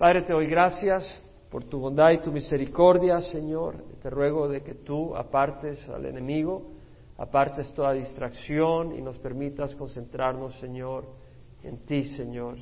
Padre, 0.00 0.22
te 0.22 0.32
doy 0.32 0.46
gracias 0.46 1.04
por 1.50 1.64
tu 1.64 1.78
bondad 1.78 2.12
y 2.12 2.22
tu 2.22 2.32
misericordia, 2.32 3.20
Señor. 3.20 3.84
Te 4.00 4.08
ruego 4.08 4.48
de 4.48 4.62
que 4.62 4.76
tú 4.76 5.14
apartes 5.14 5.86
al 5.90 6.06
enemigo, 6.06 6.70
apartes 7.18 7.70
toda 7.74 7.92
distracción 7.92 8.94
y 8.94 9.02
nos 9.02 9.18
permitas 9.18 9.74
concentrarnos, 9.74 10.58
Señor, 10.58 11.04
en 11.62 11.84
ti, 11.84 12.04
Señor. 12.04 12.56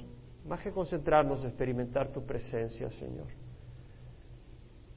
Más 0.48 0.60
que 0.62 0.72
concentrarnos, 0.72 1.44
experimentar 1.44 2.10
tu 2.10 2.26
presencia, 2.26 2.90
Señor. 2.90 3.28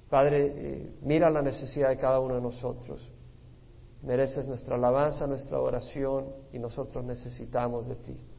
Padre, 0.10 0.48
eh, 0.48 0.96
mira 1.04 1.30
la 1.30 1.44
necesidad 1.44 1.90
de 1.90 1.98
cada 1.98 2.20
uno 2.20 2.34
de 2.34 2.42
nosotros. 2.42 3.08
Mereces 4.02 4.48
nuestra 4.48 4.78
alabanza, 4.78 5.28
nuestra 5.28 5.60
oración 5.60 6.26
y 6.52 6.58
nosotros 6.58 7.06
necesitamos 7.06 7.88
de 7.88 7.96
ti. 7.98 8.31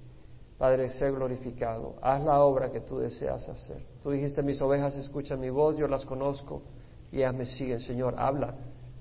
Padre, 0.62 0.90
sé 0.90 1.10
glorificado. 1.10 1.96
Haz 2.00 2.22
la 2.22 2.38
obra 2.38 2.70
que 2.70 2.82
tú 2.82 3.00
deseas 3.00 3.48
hacer. 3.48 3.82
Tú 4.00 4.12
dijiste, 4.12 4.44
mis 4.44 4.62
ovejas 4.62 4.94
escuchan 4.94 5.40
mi 5.40 5.50
voz, 5.50 5.76
yo 5.76 5.88
las 5.88 6.04
conozco 6.04 6.62
y 7.10 7.16
ellas 7.16 7.34
me 7.34 7.46
siguen. 7.46 7.80
Señor, 7.80 8.14
habla, 8.16 8.54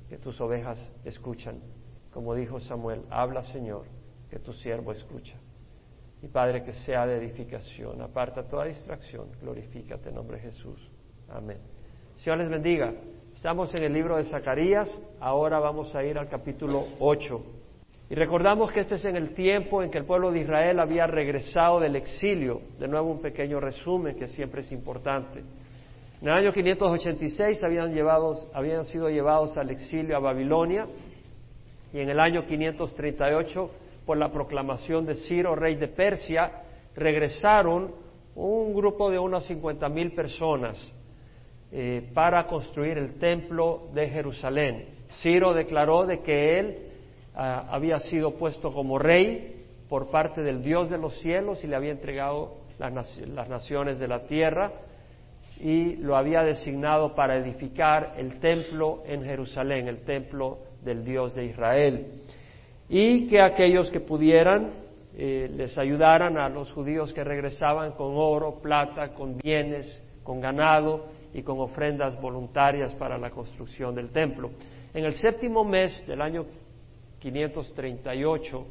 que 0.09 0.17
tus 0.17 0.41
ovejas 0.41 0.79
escuchan. 1.05 1.59
Como 2.11 2.33
dijo 2.33 2.59
Samuel, 2.59 3.03
habla, 3.11 3.43
Señor, 3.43 3.83
que 4.31 4.39
tu 4.39 4.53
siervo 4.53 4.91
escucha. 4.91 5.35
Y 6.23 6.27
Padre, 6.29 6.63
que 6.63 6.73
sea 6.73 7.05
de 7.05 7.17
edificación. 7.17 8.02
Aparta 8.02 8.41
toda 8.47 8.66
distracción. 8.66 9.27
Glorifícate 9.39 10.09
en 10.09 10.16
nombre 10.16 10.38
de 10.38 10.43
Jesús. 10.45 10.89
Amén. 11.30 11.59
Señor 12.17 12.39
les 12.39 12.49
bendiga. 12.49 12.91
Estamos 13.35 13.71
en 13.75 13.83
el 13.83 13.93
libro 13.93 14.17
de 14.17 14.23
Zacarías. 14.23 14.89
Ahora 15.19 15.59
vamos 15.59 15.93
a 15.93 16.03
ir 16.03 16.17
al 16.17 16.27
capítulo 16.27 16.88
8. 16.99 17.60
Y 18.11 18.15
recordamos 18.15 18.73
que 18.73 18.81
este 18.81 18.95
es 18.95 19.05
en 19.05 19.15
el 19.15 19.33
tiempo 19.33 19.81
en 19.81 19.89
que 19.89 19.97
el 19.97 20.03
pueblo 20.03 20.33
de 20.33 20.41
Israel 20.41 20.81
había 20.81 21.07
regresado 21.07 21.79
del 21.79 21.95
exilio. 21.95 22.59
De 22.77 22.85
nuevo 22.85 23.09
un 23.09 23.21
pequeño 23.21 23.61
resumen 23.61 24.17
que 24.17 24.27
siempre 24.27 24.59
es 24.59 24.71
importante. 24.73 25.39
En 26.21 26.27
el 26.27 26.33
año 26.33 26.52
586 26.52 27.63
habían, 27.63 27.97
habían 28.53 28.83
sido 28.83 29.09
llevados 29.09 29.58
al 29.58 29.69
exilio 29.69 30.17
a 30.17 30.19
Babilonia 30.19 30.88
y 31.94 31.99
en 31.99 32.09
el 32.09 32.19
año 32.19 32.45
538 32.45 33.71
por 34.05 34.17
la 34.17 34.30
proclamación 34.30 35.05
de 35.05 35.16
Ciro, 35.16 35.55
rey 35.55 35.75
de 35.75 35.88
Persia, 35.88 36.52
regresaron 36.93 37.93
un 38.36 38.73
grupo 38.73 39.09
de 39.09 39.19
unas 39.19 39.45
50 39.45 39.88
mil 39.88 40.11
personas 40.11 40.77
eh, 41.71 42.09
para 42.14 42.45
construir 42.45 42.97
el 42.97 43.17
templo 43.17 43.88
de 43.93 44.09
Jerusalén. 44.09 44.86
Ciro 45.21 45.53
declaró 45.53 46.05
de 46.05 46.19
que 46.19 46.59
él 46.59 46.91
ah, 47.35 47.67
había 47.69 47.99
sido 47.99 48.35
puesto 48.35 48.73
como 48.73 48.99
rey 48.99 49.65
por 49.89 50.09
parte 50.09 50.41
del 50.41 50.61
Dios 50.61 50.89
de 50.89 50.97
los 50.97 51.19
cielos 51.19 51.63
y 51.63 51.67
le 51.67 51.75
había 51.75 51.91
entregado 51.91 52.57
las, 52.79 53.17
las 53.27 53.49
naciones 53.49 53.99
de 53.99 54.07
la 54.07 54.25
tierra 54.25 54.71
y 55.59 55.97
lo 55.97 56.15
había 56.15 56.43
designado 56.43 57.13
para 57.13 57.37
edificar 57.37 58.15
el 58.17 58.39
templo 58.39 59.03
en 59.05 59.23
Jerusalén, 59.23 59.87
el 59.87 60.03
templo 60.03 60.59
del 60.83 61.03
Dios 61.03 61.35
de 61.35 61.45
Israel 61.45 62.07
y 62.93 63.27
que 63.27 63.41
aquellos 63.41 63.89
que 63.89 64.02
pudieran 64.02 64.71
eh, 65.17 65.49
les 65.55 65.77
ayudaran 65.77 66.37
a 66.37 66.49
los 66.49 66.71
judíos 66.73 67.13
que 67.13 67.23
regresaban 67.23 67.93
con 67.93 68.13
oro, 68.15 68.59
plata, 68.61 69.13
con 69.13 69.37
bienes, 69.37 70.02
con 70.23 70.41
ganado 70.41 71.05
y 71.33 71.41
con 71.41 71.59
ofrendas 71.59 72.19
voluntarias 72.19 72.93
para 72.95 73.17
la 73.17 73.29
construcción 73.29 73.95
del 73.95 74.09
templo. 74.09 74.52
En 74.93 75.05
el 75.05 75.13
séptimo 75.13 75.63
mes 75.63 76.05
del 76.05 76.21
año 76.21 76.45
538, 77.22 78.66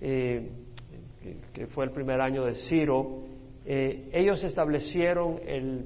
eh, 0.00 0.50
que 1.52 1.66
fue 1.66 1.84
el 1.84 1.90
primer 1.90 2.20
año 2.20 2.44
de 2.44 2.54
Ciro, 2.54 3.24
eh, 3.66 4.08
ellos 4.12 4.42
establecieron 4.44 5.40
el, 5.44 5.84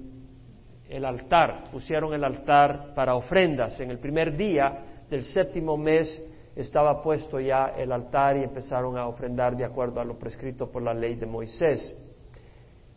el 0.89 1.05
altar, 1.05 1.65
pusieron 1.73 2.13
el 2.13 2.23
altar 2.23 2.93
para 2.95 3.15
ofrendas. 3.15 3.81
En 3.81 3.91
el 3.91 3.99
primer 3.99 4.37
día 4.37 5.05
del 5.09 5.25
séptimo 5.25 5.77
mes 5.77 6.23
estaba 6.55 7.03
puesto 7.03 7.41
ya 7.41 7.73
el 7.77 7.91
altar 7.91 8.37
y 8.37 8.45
empezaron 8.45 8.99
a 8.99 9.09
ofrendar 9.09 9.57
de 9.57 9.65
acuerdo 9.65 10.01
a 10.01 10.05
lo 10.05 10.19
prescrito 10.19 10.71
por 10.71 10.83
la 10.83 10.93
ley 10.93 11.17
de 11.17 11.27
Moisés. 11.27 11.97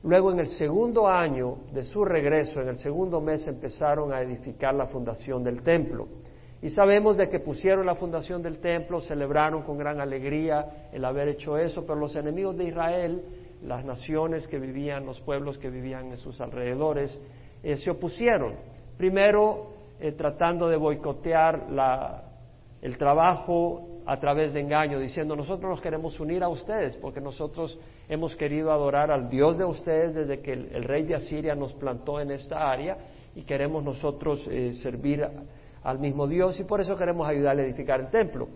Luego, 0.03 0.31
en 0.31 0.40
el 0.40 0.47
segundo 0.47 1.07
año 1.07 1.57
de 1.72 1.81
su 1.81 2.06
regreso, 2.06 2.62
en 2.62 2.68
el 2.68 2.75
segundo 2.75 3.22
mes, 3.22 3.47
empezaron 3.47 4.13
a 4.13 4.22
edificar 4.22 4.75
la 4.75 4.86
fundación 4.86 5.44
del 5.44 5.63
templo. 5.63 6.07
Y 6.66 6.72
sabemos 6.72 7.16
de 7.16 7.30
que 7.30 7.40
pusieron 7.40 7.86
la 7.86 7.94
fundación 7.94 8.42
del 8.42 8.58
templo, 8.58 9.00
celebraron 9.00 9.62
con 9.62 9.78
gran 9.78 10.02
alegría 10.02 10.88
el 10.92 11.06
haber 11.06 11.28
hecho 11.28 11.59
eso, 11.59 11.86
pero 11.86 12.00
los 12.00 12.16
enemigos 12.16 12.58
de 12.58 12.64
Israel, 12.64 13.22
las 13.62 13.86
naciones 13.86 14.48
que 14.48 14.58
vivían, 14.58 15.06
los 15.06 15.22
pueblos 15.22 15.59
que 15.59 15.70
vivían 15.70 16.08
en 16.08 16.18
sus 16.18 16.42
alrededores, 16.42 17.22
eh, 17.62 17.78
se 17.78 17.92
opusieron. 17.92 18.56
Primero, 18.98 19.74
eh, 20.00 20.14
tratando 20.14 20.68
de 20.68 20.75
boicotear 20.75 21.68
el 22.81 22.98
trabajo 22.98 24.02
a 24.08 24.20
través 24.20 24.52
de 24.52 24.62
engaño, 24.62 24.98
diciendo 24.98 25.36
nosotros 25.36 25.70
nos 25.70 25.81
queremos 25.81 26.20
unir 26.20 26.42
a 26.42 26.50
ustedes 26.50 26.96
porque 26.96 27.22
nosotros 27.22 27.78
hemos 28.09 28.36
querido 28.36 28.72
adorar 28.72 29.12
al 29.12 29.30
Dios 29.30 29.59
de 29.59 29.66
ustedes 29.66 30.16
desde 30.16 30.40
que 30.40 30.54
el, 30.54 30.84
rey 30.84 31.04
de 31.04 31.14
Asiria 31.14 31.54
nos 31.54 31.74
plantó 31.74 32.20
en 32.20 32.31
esta 32.31 32.72
área 32.72 32.98
y 33.36 33.44
queremos 33.44 33.84
nosotros 33.84 34.48
eh, 34.48 34.72
servir 34.74 35.30
al 35.85 36.00
mismo 36.00 36.28
Dios 36.28 36.59
y 36.59 36.66
por 36.66 36.81
eso 36.81 36.97
queremos 36.97 37.28
ayudarle 37.28 37.62
a 37.62 37.66
edificar 37.66 38.01
el 38.01 38.09
templo. 38.09 38.50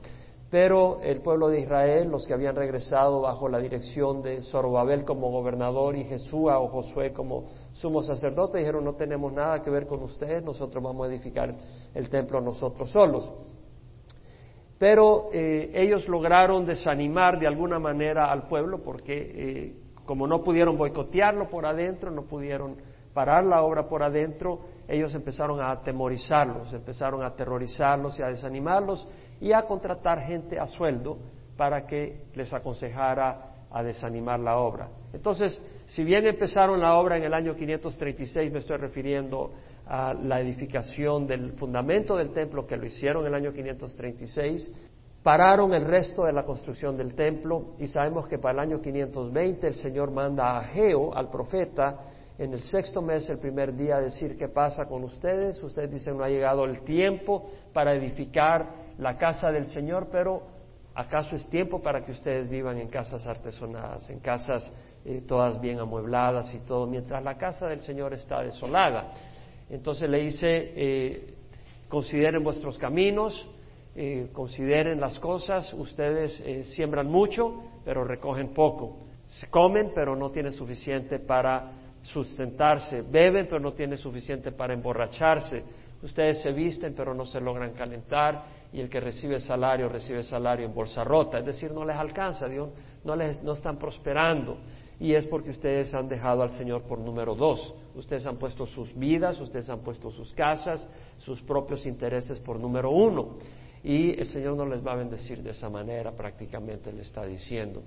Pero 0.51 1.00
el 1.03 1.22
pueblo 1.22 1.47
de 1.47 1.62
Israel, 1.62 2.09
los 2.09 2.25
que 2.25 2.34
habían 2.34 2.56
regresado 2.56 3.22
bajo 3.22 3.47
la 3.47 3.59
dirección 3.59 4.22
de 4.23 4.41
Zorobabel 4.41 5.06
como 5.06 5.29
gobernador 5.29 5.95
y 5.95 6.03
Jesúa 6.06 6.59
o 6.59 6.68
Josué 6.69 7.13
como 7.13 7.45
sumo 7.72 8.01
sacerdote, 8.01 8.57
dijeron 8.57 8.84
no 8.84 8.95
tenemos 8.95 9.31
nada 9.31 9.62
que 9.62 9.69
ver 9.69 9.85
con 9.85 10.01
ustedes, 10.01 10.44
nosotros 10.44 10.84
vamos 10.84 11.07
a 11.07 11.12
edificar 11.12 11.56
el 11.94 12.09
templo 12.09 12.41
nosotros 12.41 12.89
solos 12.89 13.31
pero 14.79 15.29
eh, 15.34 15.72
ellos 15.73 16.07
lograron 16.07 16.66
desanimar 16.66 17.38
de 17.38 17.45
alguna 17.45 17.79
manera 17.79 18.31
al 18.31 18.47
pueblo 18.47 18.81
porque 18.81 19.31
eh, 19.35 19.73
como 20.06 20.25
no 20.25 20.41
pudieron 20.41 20.78
boicotearlo 20.78 21.50
por 21.50 21.66
adentro, 21.66 22.09
no 22.09 22.23
pudieron 22.23 22.78
parar 23.19 23.44
la 23.44 23.63
obra 23.63 23.85
por 23.85 24.02
adentro, 24.02 24.62
ellos 24.88 25.13
empezaron 25.13 25.59
a 25.59 25.72
atemorizarlos, 25.72 26.72
empezaron 26.72 27.22
a 27.22 27.25
aterrorizarlos 27.28 28.18
y 28.18 28.24
a 28.24 28.28
desanimarlos 28.28 29.06
y 29.41 29.52
a 29.52 29.63
contratar 29.63 30.22
gente 30.22 30.57
a 30.57 30.66
sueldo 30.68 31.18
para 31.57 31.85
que 31.85 32.28
les 32.34 32.53
aconsejara 32.53 33.66
a 33.69 33.84
desanimar 33.84 34.40
la 34.40 34.56
obra. 34.56 34.88
Entonces, 35.12 35.62
si 35.85 36.06
bien 36.06 36.28
empezaron 36.28 36.80
la 36.80 36.96
obra 36.96 37.18
en 37.18 37.24
el 37.24 37.34
año 37.34 37.57
536, 37.57 38.53
me 38.53 38.59
estoy 38.59 38.78
refiriendo 38.78 39.51
a 39.86 40.13
la 40.13 40.40
edificación 40.40 41.28
del 41.28 41.51
fundamento 41.57 42.16
del 42.16 42.31
templo, 42.31 42.66
que 42.66 42.78
lo 42.78 42.86
hicieron 42.86 43.24
en 43.24 43.34
el 43.34 43.36
año 43.36 43.51
536, 43.51 44.72
pararon 45.22 45.74
el 45.74 45.84
resto 45.84 46.24
de 46.24 46.31
la 46.31 46.46
construcción 46.46 46.96
del 46.96 47.16
templo 47.16 47.75
y 47.80 47.88
sabemos 47.88 48.30
que 48.30 48.38
para 48.38 48.53
el 48.53 48.59
año 48.69 48.81
520 48.81 49.68
el 49.68 49.74
Señor 49.74 50.09
manda 50.09 50.51
a 50.51 50.59
Ageo, 50.59 51.13
al 51.13 51.30
profeta, 51.30 52.00
en 52.39 52.53
el 52.53 52.61
sexto 52.61 53.01
mes, 53.01 53.29
el 53.29 53.38
primer 53.38 53.75
día, 53.75 53.97
decir 53.97 54.38
qué 54.38 54.47
pasa 54.47 54.85
con 54.85 55.03
ustedes. 55.03 55.61
Ustedes 55.61 55.91
dicen 55.91 56.17
no 56.17 56.23
ha 56.23 56.29
llegado 56.29 56.63
el 56.63 56.85
tiempo 56.85 57.51
para 57.73 57.94
edificar 57.94 58.66
la 58.97 59.17
casa 59.17 59.51
del 59.51 59.67
Señor, 59.67 60.07
pero 60.09 60.44
¿acaso 60.95 61.35
es 61.35 61.50
tiempo 61.50 61.81
para 61.81 62.05
que 62.05 62.13
ustedes 62.13 62.50
vivan 62.50 62.77
en 62.77 62.88
casas 62.88 63.27
artesonadas, 63.27 64.09
en 64.09 64.22
casas 64.22 64.73
eh, 65.03 65.22
todas 65.27 65.59
bien 65.59 65.79
amuebladas 65.79 66.55
y 66.55 66.59
todo, 66.59 66.88
mientras 66.88 67.22
la 67.22 67.38
casa 67.38 67.67
del 67.67 67.81
Señor 67.81 68.13
está 68.13 68.41
desolada? 68.41 69.11
Entonces 69.69 70.09
le 70.09 70.21
dice, 70.21 70.47
eh, 70.47 71.33
consideren 71.89 72.41
vuestros 72.41 72.77
caminos, 72.77 73.50
eh, 73.97 74.29
consideren 74.31 75.01
las 75.01 75.19
cosas, 75.19 75.73
ustedes 75.73 76.41
siembran 76.73 77.07
mucho, 77.07 77.63
pero 77.83 78.06
recogen 78.06 78.53
poco. 78.53 78.95
Se 79.41 79.50
comen, 79.50 79.91
pero 79.94 80.16
no 80.16 80.31
tienen 80.31 80.53
suficiente 80.53 81.19
para 81.19 81.78
sustentarse. 82.04 83.02
Beben, 83.02 83.48
pero 83.48 83.60
no 83.60 83.74
tienen 83.74 83.98
suficiente 83.98 84.51
para 84.51 84.74
emborracharse. 84.74 85.63
Ustedes 86.01 86.42
se 86.42 86.51
visten, 86.51 86.94
pero 86.96 87.13
no 87.13 87.25
se 87.25 87.40
logran 87.40 87.74
calentar. 87.74 88.60
Y 88.72 88.80
el 88.80 88.90
que 88.90 89.00
recibe 89.00 89.40
salario, 89.40 89.90
recibe 89.90 90.24
salario 90.24 90.66
en 90.66 90.74
bolsa 90.74 91.04
rota. 91.04 91.40
Es 91.40 91.46
decir, 91.46 91.72
no 91.72 91.84
les 91.84 91.96
alcanza, 91.96 92.48
Dios, 92.48 92.69
no, 93.04 93.16
les, 93.16 93.42
no 93.42 93.54
están 93.54 93.78
prosperando 93.78 94.57
y 95.00 95.13
es 95.13 95.28
porque 95.28 95.51
ustedes 95.51 95.94
han 95.94 96.10
dejado 96.10 96.44
al 96.44 96.50
Señor 96.50 96.84
por 96.84 97.00
número 97.00 97.34
dos. 97.34 97.74
Ustedes 97.96 98.25
han 98.25 98.38
puesto 98.38 98.66
sus 98.66 98.94
vidas, 98.94 99.40
ustedes 99.40 99.69
han 99.69 99.80
puesto 99.80 100.12
sus 100.12 100.34
casas, 100.34 100.88
sus 101.19 101.42
propios 101.42 101.86
intereses 101.86 102.40
por 102.40 102.60
número 102.60 102.92
uno. 102.92 103.38
Y 103.81 104.19
el 104.19 104.28
Señor 104.28 104.57
no 104.57 104.66
les 104.66 104.86
va 104.86 104.92
a 104.92 104.98
bendecir 104.98 105.42
de 105.42 105.52
esa 105.52 105.69
manera, 105.69 106.12
prácticamente 106.12 106.92
le 106.92 107.04
está 107.04 107.25
diciendo. 107.25 107.81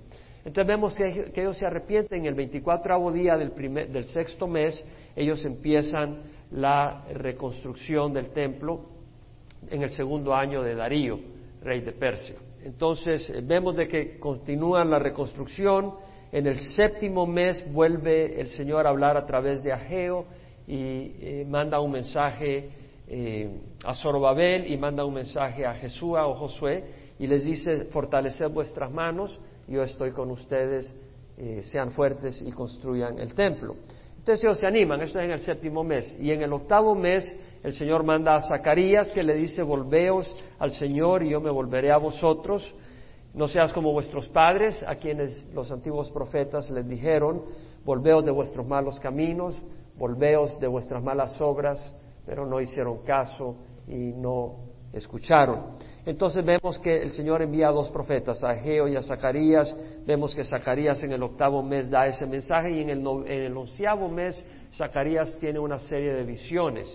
Entonces 0.45 0.67
vemos 0.67 0.93
que, 0.93 1.31
ellos 1.35 1.57
se 1.57 1.65
arrepienten. 1.65 2.25
El 2.25 2.35
24 2.35 3.11
día 3.11 3.37
del, 3.37 3.53
del 3.91 4.05
sexto 4.05 4.47
mes, 4.47 4.83
ellos 5.15 5.43
empiezan 5.45 6.21
la 6.51 7.05
reconstrucción 7.13 8.13
del 8.13 8.29
templo 8.29 8.81
en 9.69 9.81
el 9.81 9.89
segundo 9.91 10.33
año 10.33 10.61
de 10.61 10.75
Darío, 10.75 11.19
rey 11.61 11.81
de 11.81 11.93
Persia. 11.93 12.35
Entonces 12.63 13.31
vemos 13.45 13.75
de 13.75 13.87
que 13.87 14.19
continúan 14.19 14.89
la 14.89 14.99
reconstrucción 14.99 15.93
En 16.31 16.47
el 16.47 16.57
séptimo 16.57 17.27
mes 17.27 17.63
vuelve 17.71 18.39
el 18.41 18.47
Señor 18.47 18.87
a 18.87 18.89
hablar 18.89 19.17
a 19.17 19.25
través 19.25 19.61
de 19.61 19.71
Ageo 19.71 20.25
y 20.65 20.73
eh, 20.75 21.45
manda 21.47 21.79
un 21.79 21.91
mensaje 21.91 22.71
eh, 23.07 23.51
a 23.85 23.93
Zorobabel 23.93 24.65
y 24.65 24.75
manda 24.75 25.05
un 25.05 25.13
mensaje 25.13 25.63
a 25.63 25.75
Jesúa 25.75 26.25
o 26.25 26.33
Josué 26.33 26.85
y 27.19 27.27
les 27.27 27.45
dice, 27.45 27.85
fortaleced 27.91 28.49
vuestras 28.49 28.91
manos, 28.91 29.39
yo 29.67 29.83
estoy 29.83 30.11
con 30.11 30.31
ustedes, 30.31 30.95
eh, 31.37 31.61
sean 31.63 31.91
fuertes 31.91 32.41
y 32.41 32.51
construyan 32.51 33.19
el 33.19 33.33
templo. 33.33 33.75
Entonces 34.17 34.43
ellos 34.43 34.59
se 34.59 34.67
animan, 34.67 35.01
esto 35.01 35.19
es 35.19 35.25
en 35.25 35.31
el 35.31 35.39
séptimo 35.41 35.83
mes. 35.83 36.15
Y 36.19 36.31
en 36.31 36.41
el 36.41 36.53
octavo 36.53 36.95
mes 36.95 37.35
el 37.61 37.73
Señor 37.73 38.03
manda 38.03 38.35
a 38.35 38.41
Zacarías 38.41 39.11
que 39.11 39.21
le 39.21 39.33
dice, 39.35 39.63
volveos 39.63 40.33
al 40.59 40.71
Señor 40.71 41.23
y 41.23 41.31
yo 41.31 41.41
me 41.41 41.51
volveré 41.51 41.91
a 41.91 41.97
vosotros. 41.97 42.73
No 43.33 43.47
seas 43.47 43.73
como 43.73 43.91
vuestros 43.91 44.29
padres, 44.29 44.81
a 44.87 44.95
quienes 44.95 45.45
los 45.53 45.71
antiguos 45.71 46.11
profetas 46.11 46.69
les 46.69 46.87
dijeron, 46.87 47.43
volveos 47.83 48.23
de 48.23 48.31
vuestros 48.31 48.65
malos 48.65 48.99
caminos, 48.99 49.59
volveos 49.97 50.59
de 50.59 50.67
vuestras 50.67 51.03
malas 51.03 51.41
obras, 51.41 51.95
pero 52.25 52.45
no 52.45 52.61
hicieron 52.61 52.99
caso 52.99 53.57
y 53.87 54.13
no 54.13 54.72
escucharon. 54.93 55.73
Entonces 56.05 56.45
vemos 56.45 56.79
que 56.79 57.01
el 57.01 57.09
Señor 57.11 57.41
envía 57.41 57.69
a 57.69 57.71
dos 57.71 57.89
profetas, 57.89 58.43
a 58.43 58.51
Ageo 58.51 58.87
y 58.87 58.95
a 58.95 59.01
Zacarías. 59.01 59.75
Vemos 60.05 60.35
que 60.35 60.43
Zacarías 60.43 61.03
en 61.03 61.11
el 61.11 61.23
octavo 61.23 61.63
mes 61.63 61.89
da 61.89 62.05
ese 62.05 62.25
mensaje 62.25 62.71
y 62.71 62.81
en 62.81 62.89
el, 62.89 62.99
en 62.99 63.43
el 63.43 63.57
onceavo 63.57 64.07
mes 64.09 64.43
Zacarías 64.73 65.37
tiene 65.39 65.59
una 65.59 65.79
serie 65.79 66.13
de 66.13 66.23
visiones. 66.23 66.87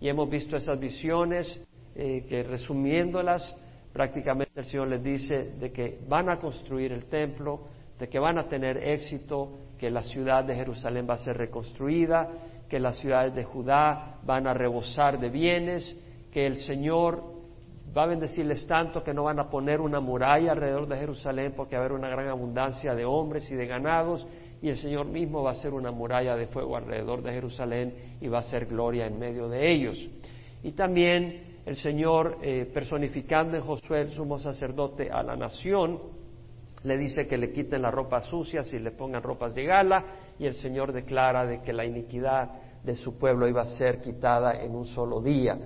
Y 0.00 0.08
hemos 0.08 0.28
visto 0.28 0.56
esas 0.56 0.78
visiones 0.78 1.60
eh, 1.94 2.24
que 2.28 2.42
resumiéndolas, 2.42 3.56
prácticamente 3.92 4.60
el 4.60 4.64
Señor 4.64 4.88
les 4.88 5.02
dice 5.02 5.52
de 5.58 5.72
que 5.72 5.98
van 6.08 6.28
a 6.28 6.38
construir 6.38 6.92
el 6.92 7.06
templo, 7.06 7.60
de 7.98 8.08
que 8.08 8.18
van 8.18 8.38
a 8.38 8.48
tener 8.48 8.78
éxito, 8.78 9.58
que 9.78 9.90
la 9.90 10.02
ciudad 10.02 10.44
de 10.44 10.54
Jerusalén 10.54 11.06
va 11.08 11.14
a 11.14 11.18
ser 11.18 11.36
reconstruida, 11.36 12.28
que 12.68 12.78
las 12.78 12.96
ciudades 12.98 13.34
de 13.34 13.44
Judá 13.44 14.18
van 14.24 14.46
a 14.46 14.54
rebosar 14.54 15.18
de 15.18 15.28
bienes, 15.28 15.96
que 16.32 16.46
el 16.46 16.56
Señor 16.58 17.40
va 17.96 18.04
a 18.04 18.06
bendecirles 18.06 18.66
tanto 18.66 19.02
que 19.02 19.12
no 19.12 19.24
van 19.24 19.40
a 19.40 19.50
poner 19.50 19.80
una 19.80 20.00
muralla 20.00 20.52
alrededor 20.52 20.86
de 20.86 20.96
Jerusalén 20.96 21.54
porque 21.56 21.76
va 21.76 21.82
a 21.82 21.84
haber 21.86 21.98
una 21.98 22.08
gran 22.08 22.28
abundancia 22.28 22.94
de 22.94 23.04
hombres 23.04 23.50
y 23.50 23.54
de 23.54 23.66
ganados 23.66 24.26
y 24.62 24.68
el 24.68 24.76
Señor 24.76 25.06
mismo 25.06 25.42
va 25.42 25.50
a 25.50 25.52
hacer 25.54 25.72
una 25.72 25.90
muralla 25.90 26.36
de 26.36 26.46
fuego 26.46 26.76
alrededor 26.76 27.22
de 27.22 27.32
Jerusalén 27.32 27.94
y 28.20 28.28
va 28.28 28.38
a 28.38 28.40
hacer 28.42 28.66
gloria 28.66 29.06
en 29.06 29.18
medio 29.18 29.48
de 29.48 29.72
ellos. 29.72 29.98
Y 30.62 30.72
también 30.72 31.58
el 31.64 31.76
Señor, 31.76 32.38
eh, 32.42 32.70
personificando 32.72 33.56
en 33.56 33.62
Josué 33.62 34.02
el 34.02 34.10
sumo 34.10 34.38
sacerdote 34.38 35.10
a 35.10 35.22
la 35.22 35.34
nación, 35.34 35.98
le 36.82 36.96
dice 36.96 37.26
que 37.26 37.38
le 37.38 37.52
quiten 37.52 37.82
las 37.82 37.92
ropas 37.92 38.26
sucias 38.26 38.72
y 38.72 38.78
le 38.78 38.90
pongan 38.90 39.22
ropas 39.22 39.54
de 39.54 39.64
gala 39.64 40.04
y 40.38 40.46
el 40.46 40.54
Señor 40.54 40.92
declara 40.92 41.44
de 41.44 41.60
que 41.62 41.72
la 41.72 41.84
iniquidad 41.84 42.50
de 42.82 42.94
su 42.94 43.18
pueblo 43.18 43.48
iba 43.48 43.62
a 43.62 43.66
ser 43.66 44.00
quitada 44.00 44.62
en 44.62 44.74
un 44.74 44.86
solo 44.86 45.20
día 45.20 45.58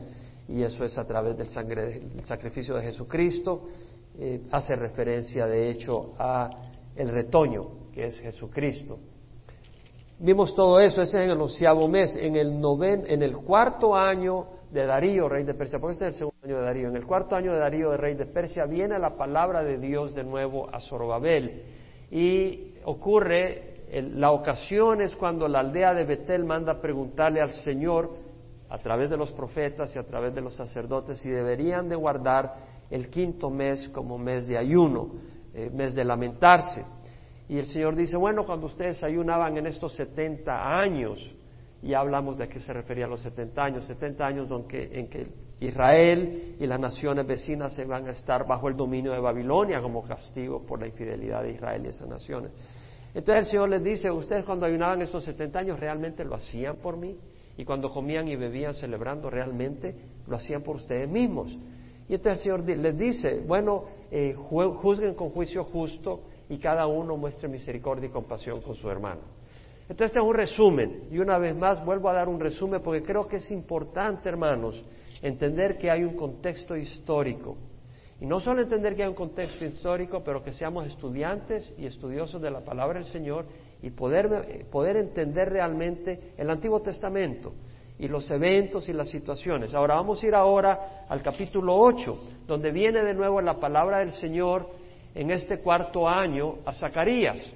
y 0.49 0.63
eso 0.63 0.85
es 0.85 0.97
a 0.99 1.07
través 1.07 1.37
del, 1.37 1.47
sangre, 1.47 2.01
del 2.01 2.25
sacrificio 2.25 2.75
de 2.77 2.83
Jesucristo. 2.83 3.69
Eh, 4.19 4.43
hace 4.53 4.77
referencia, 4.77 5.47
de 5.47 5.71
hecho, 5.71 6.15
a 6.19 6.49
el 6.95 7.09
retoño, 7.09 7.91
que 7.93 8.07
es 8.07 8.21
Jesucristo. 8.21 8.99
Vimos 10.19 10.55
todo 10.55 10.79
eso, 10.79 11.01
ese 11.01 11.19
es 11.19 11.25
en 11.25 11.31
el 11.31 11.41
onceavo 11.41 11.89
mes, 11.89 12.17
en 12.17 12.37
el, 12.37 12.61
noven, 12.61 13.05
en 13.07 13.23
el 13.23 13.37
cuarto 13.37 13.97
año 13.97 14.47
de 14.71 14.87
Darío, 14.87 15.29
rey 15.29 15.45
de 15.45 15.55
Persia, 15.55 15.81
porque 15.81 15.93
este 15.95 16.09
es 16.09 16.15
el 16.15 16.19
segundo 16.19 16.37
año 16.45 16.57
de 16.59 16.63
Darío, 16.63 16.89
en 16.89 16.97
el 16.97 17.07
cuarto 17.07 17.35
año 17.35 17.53
de 17.53 17.59
Darío, 17.59 17.91
de 17.91 17.97
rey 17.97 18.15
de 18.15 18.27
Persia, 18.27 18.65
viene 18.67 18.99
la 18.99 19.17
palabra 19.17 19.63
de 19.65 19.79
Dios 19.79 20.15
de 20.15 20.23
nuevo 20.23 20.69
a 20.73 20.81
Zorobabel 20.81 21.63
y 22.11 22.75
ocurre, 22.85 23.75
la 23.93 24.31
ocasión 24.31 25.01
es 25.01 25.15
cuando 25.17 25.49
la 25.49 25.61
aldea 25.61 25.95
de 25.95 26.05
Betel 26.05 26.45
manda 26.45 26.81
preguntarle 26.81 27.41
al 27.41 27.51
Señor 27.51 28.24
a 28.75 28.79
través 28.79 29.09
de 29.09 29.17
los 29.17 29.31
profetas 29.31 29.95
y 29.95 30.01
a 30.01 30.03
través 30.03 30.35
de 30.35 30.41
los 30.41 30.55
sacerdotes 30.57 31.25
y 31.25 31.31
deberían 31.31 31.89
de 31.89 31.95
guardar 31.95 32.55
el 32.91 33.09
quinto 33.09 33.49
mes 33.49 33.89
como 33.91 34.19
mes 34.19 34.49
de 34.49 34.59
ayuno, 34.59 35.13
eh, 35.55 35.71
mes 35.73 35.95
de 35.95 36.05
lamentarse. 36.05 36.85
Y 37.49 37.59
el 37.59 37.67
Señor 37.67 37.95
dice, 37.95 38.17
bueno, 38.17 38.45
cuando 38.45 38.67
ustedes 38.67 39.01
ayunaban 39.05 39.57
en 39.57 39.69
estos 39.69 39.95
70 39.95 40.81
años, 40.81 41.37
y 41.83 41.95
hablamos 41.95 42.37
de 42.37 42.49
qué 42.49 42.59
se 42.59 42.73
refería 42.73 43.05
a 43.05 43.09
los 43.09 43.21
70 43.21 43.63
años, 43.63 43.87
70 43.87 44.27
años 44.27 44.49
en 44.51 44.99
en 44.99 45.09
que 45.09 45.29
Israel 45.61 46.57
y 46.59 46.67
las 46.67 46.81
naciones 46.81 47.27
vecinas 47.27 47.75
se 47.75 47.85
van 47.85 48.09
a 48.09 48.11
estar 48.11 48.45
bajo 48.45 48.69
el 48.69 48.77
dominio 48.77 49.13
de 49.13 49.21
Babilonia 49.21 49.81
como 49.81 50.03
castigo 50.03 50.67
por 50.67 50.81
la 50.81 50.89
infidelidad 50.89 51.45
de 51.45 51.53
Israel 51.53 51.83
y 51.85 51.89
esas 51.89 52.09
naciones. 52.09 52.51
Entonces 53.15 53.45
el 53.45 53.51
Señor 53.51 53.69
les 53.69 53.85
dice, 53.85 54.11
ustedes 54.11 54.45
cuando 54.45 54.67
ayunaban 54.67 55.01
estos 55.03 55.23
70 55.23 55.61
años 55.61 55.79
realmente 55.79 56.25
lo 56.25 56.35
hacían 56.35 56.77
por 56.77 56.97
mí. 56.97 57.17
Y 57.57 57.65
cuando 57.65 57.91
comían 57.91 58.29
y 58.29 58.37
bebían 58.37 58.75
celebrando, 58.75 59.31
realmente 59.31 59.95
lo 60.27 60.37
hacían 60.37 60.63
por 60.63 60.77
ustedes 60.77 61.09
mismos. 61.09 61.57
Y 62.09 62.15
entonces 62.15 62.45
el 62.45 62.65
Señor 62.65 62.65
les 62.65 62.99
dice, 62.99 63.41
bueno, 63.47 63.85
eh, 64.11 64.35
juzguen 64.35 65.15
con 65.15 65.31
juicio 65.31 65.65
justo 65.65 66.23
y 66.49 66.59
cada 66.59 66.87
uno 66.87 67.17
muestre 67.17 67.49
misericordia 67.49 68.09
y 68.09 68.11
compasión 68.11 68.61
con 68.61 68.75
su 68.75 68.91
hermano. 68.91 69.23
Entonces 69.89 70.07
este 70.07 70.19
es 70.19 70.25
un 70.25 70.35
resumen. 70.35 71.09
Y 71.11 71.19
una 71.19 71.39
vez 71.39 71.57
más 71.57 71.85
vuelvo 71.85 72.09
a 72.09 72.15
dar 72.15 72.29
un 72.29 72.41
resumen 72.41 72.83
porque 72.83 73.03
creo 73.03 73.27
que 73.27 73.37
es 73.37 73.51
importante, 73.51 74.29
hermanos, 74.29 74.85
entender 75.23 75.79
que 75.79 75.91
hay 75.91 76.05
un 76.05 76.17
contexto 76.17 76.77
histórico. 76.77 77.57
Y 78.25 78.27
no 78.27 78.41
solo 78.41 78.63
entender 78.63 78.97
que 78.97 79.03
hay 79.03 79.09
un 79.11 79.15
contexto 79.15 79.67
histórico, 79.67 80.25
pero 80.25 80.43
que 80.43 80.55
seamos 80.55 80.87
estudiantes 80.87 81.75
y 81.77 81.85
estudiosos 81.85 82.41
de 82.41 82.51
la 82.51 82.65
palabra 82.65 82.99
del 82.99 83.13
Señor 83.13 83.45
y 83.83 83.91
poder, 83.91 84.65
poder 84.73 84.97
entender 84.97 85.51
realmente 85.51 86.33
el 86.39 86.49
Antiguo 86.49 86.81
Testamento 86.81 87.53
y 87.99 88.09
los 88.09 88.31
eventos 88.31 88.89
y 88.89 88.95
las 88.95 89.11
situaciones. 89.11 89.75
Ahora 89.75 89.97
vamos 89.97 90.23
a 90.23 90.27
ir 90.27 90.35
ahora 90.35 91.05
al 91.07 91.21
capítulo 91.21 91.77
8, 91.77 92.19
donde 92.47 92.71
viene 92.71 93.05
de 93.05 93.13
nuevo 93.13 93.43
la 93.43 93.61
palabra 93.61 93.99
del 93.99 94.13
Señor 94.13 94.71
en 95.15 95.31
este 95.31 95.59
cuarto 95.59 96.09
año 96.09 96.61
a 96.65 96.73
Zacarías. 96.73 97.53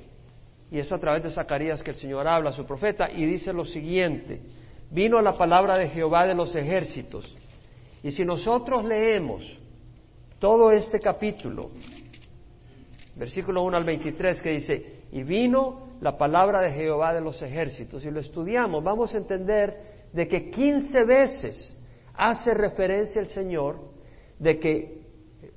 Y 0.71 0.81
es 0.81 0.93
a 0.93 0.99
través 0.99 1.23
de 1.23 1.31
Zacarías 1.31 1.83
que 1.83 1.93
el 1.93 1.97
Señor 1.97 2.29
habla 2.29 2.51
a 2.51 2.53
su 2.53 2.67
profeta 2.67 3.11
y 3.11 3.25
dice 3.25 3.55
lo 3.55 3.65
siguiente, 3.65 4.43
vino 4.91 5.19
la 5.23 5.33
palabra 5.33 5.79
de 5.79 5.89
Jehová 5.89 6.27
de 6.27 6.35
los 6.35 6.55
ejércitos. 6.55 7.25
Y 8.03 8.11
si 8.11 8.23
nosotros 8.23 8.85
leemos 8.85 9.59
todo 10.39 10.71
este 10.71 11.01
capítulo, 11.01 11.71
versículo 13.17 13.63
1 13.63 13.77
al 13.77 13.85
23, 13.85 14.41
que 14.43 14.51
dice, 14.51 15.03
y 15.11 15.23
vino 15.23 15.89
la 16.01 16.17
palabra 16.17 16.61
de 16.61 16.73
Jehová 16.73 17.13
de 17.13 17.21
los 17.21 17.41
ejércitos 17.43 18.05
y 18.05 18.11
lo 18.11 18.21
estudiamos, 18.21 18.85
vamos 18.85 19.15
a 19.15 19.19
entender 19.19 20.09
de 20.13 20.29
que 20.29 20.51
15 20.51 21.05
veces 21.05 21.77
hace 22.15 22.55
referencia 22.55 23.21
el 23.21 23.29
Señor 23.29 23.81
de 24.39 24.59
que 24.59 24.99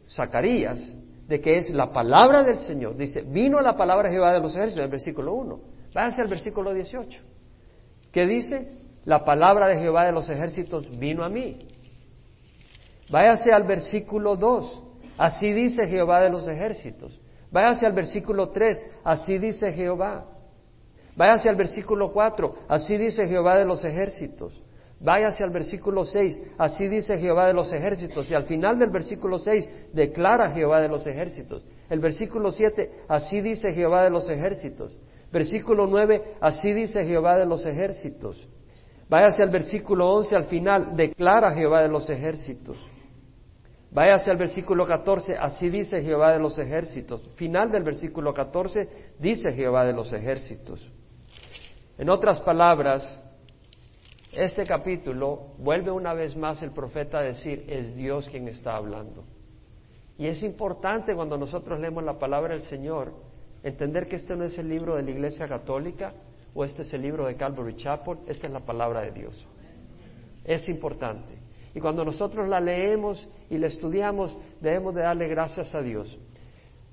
Zacarías, 0.09 0.97
de 1.27 1.39
que 1.39 1.57
es 1.57 1.69
la 1.69 1.91
palabra 1.91 2.43
del 2.43 2.57
Señor. 2.57 2.97
Dice, 2.97 3.21
vino 3.21 3.61
la 3.61 3.75
palabra 3.75 4.09
de 4.09 4.15
Jehová 4.15 4.33
de 4.33 4.41
los 4.41 4.55
ejércitos, 4.55 4.79
en 4.79 4.85
el 4.85 4.91
versículo 4.91 5.33
1. 5.33 5.59
Váyase 5.93 6.21
al 6.21 6.27
versículo 6.27 6.73
18. 6.73 7.21
¿Qué 8.11 8.27
dice? 8.27 8.79
La 9.05 9.23
palabra 9.23 9.67
de 9.67 9.77
Jehová 9.77 10.05
de 10.05 10.11
los 10.11 10.29
ejércitos 10.29 10.89
vino 10.99 11.23
a 11.23 11.29
mí. 11.29 11.67
Váyase 13.11 13.51
al 13.51 13.63
versículo 13.63 14.35
2. 14.35 14.83
Así 15.17 15.53
dice 15.53 15.85
Jehová 15.85 16.21
de 16.21 16.29
los 16.29 16.47
ejércitos. 16.47 17.19
Váyase 17.51 17.85
al 17.85 17.91
versículo 17.91 18.49
3, 18.49 18.85
así 19.03 19.37
dice 19.37 19.71
Jehová. 19.73 20.25
Váyase 21.15 21.49
al 21.49 21.57
versículo 21.57 22.11
4, 22.13 22.55
así 22.69 22.97
dice 22.97 23.27
Jehová 23.27 23.57
de 23.57 23.65
los 23.65 23.83
ejércitos. 23.83 24.63
Váyase 25.01 25.43
al 25.43 25.49
versículo 25.49 26.05
6, 26.05 26.39
así 26.57 26.87
dice 26.87 27.17
Jehová 27.17 27.47
de 27.47 27.53
los 27.53 27.73
ejércitos. 27.73 28.31
Y 28.31 28.35
al 28.35 28.45
final 28.45 28.79
del 28.79 28.91
versículo 28.91 29.37
6 29.37 29.89
declara 29.93 30.51
Jehová 30.51 30.79
de 30.79 30.87
los 30.87 31.05
ejércitos. 31.05 31.65
El 31.89 31.99
versículo 31.99 32.51
7, 32.51 32.89
así 33.09 33.41
dice 33.41 33.73
Jehová 33.73 34.03
de 34.03 34.11
los 34.11 34.29
ejércitos. 34.29 34.97
Versículo 35.31 35.87
9, 35.87 36.35
así 36.39 36.71
dice 36.71 37.03
Jehová 37.03 37.37
de 37.37 37.45
los 37.45 37.65
ejércitos. 37.65 38.47
Váyase 39.09 39.43
al 39.43 39.49
versículo 39.49 40.09
11, 40.09 40.35
al 40.35 40.43
final 40.45 40.95
declara 40.95 41.51
Jehová 41.51 41.81
de 41.81 41.89
los 41.89 42.09
ejércitos. 42.09 42.77
Váyase 43.91 44.31
al 44.31 44.37
versículo 44.37 44.85
14, 44.85 45.35
así 45.37 45.69
dice 45.69 46.01
Jehová 46.01 46.31
de 46.31 46.39
los 46.39 46.57
ejércitos. 46.57 47.27
Final 47.35 47.71
del 47.71 47.83
versículo 47.83 48.33
14, 48.33 48.87
dice 49.19 49.51
Jehová 49.51 49.83
de 49.83 49.91
los 49.91 50.13
ejércitos. 50.13 50.89
En 51.97 52.09
otras 52.09 52.39
palabras, 52.39 53.21
este 54.31 54.65
capítulo 54.65 55.55
vuelve 55.57 55.91
una 55.91 56.13
vez 56.13 56.37
más 56.37 56.63
el 56.63 56.71
profeta 56.71 57.19
a 57.19 57.23
decir, 57.23 57.65
es 57.67 57.93
Dios 57.93 58.29
quien 58.29 58.47
está 58.47 58.77
hablando. 58.77 59.25
Y 60.17 60.27
es 60.27 60.41
importante 60.41 61.13
cuando 61.13 61.37
nosotros 61.37 61.77
leemos 61.77 62.05
la 62.05 62.17
palabra 62.17 62.53
del 62.53 62.61
Señor, 62.61 63.13
entender 63.61 64.07
que 64.07 64.15
este 64.15 64.37
no 64.37 64.45
es 64.45 64.57
el 64.57 64.69
libro 64.69 64.95
de 64.95 65.03
la 65.03 65.11
Iglesia 65.11 65.49
Católica 65.49 66.13
o 66.53 66.63
este 66.63 66.83
es 66.83 66.93
el 66.93 67.01
libro 67.01 67.25
de 67.25 67.35
Calvary 67.35 67.75
Chapel, 67.75 68.19
esta 68.25 68.47
es 68.47 68.53
la 68.53 68.61
palabra 68.61 69.01
de 69.01 69.11
Dios. 69.11 69.45
Es 70.45 70.69
importante. 70.69 71.40
Y 71.73 71.79
cuando 71.79 72.03
nosotros 72.03 72.47
la 72.47 72.59
leemos 72.59 73.27
y 73.49 73.57
la 73.57 73.67
estudiamos, 73.67 74.37
debemos 74.59 74.93
de 74.95 75.01
darle 75.01 75.27
gracias 75.27 75.73
a 75.73 75.81
Dios. 75.81 76.17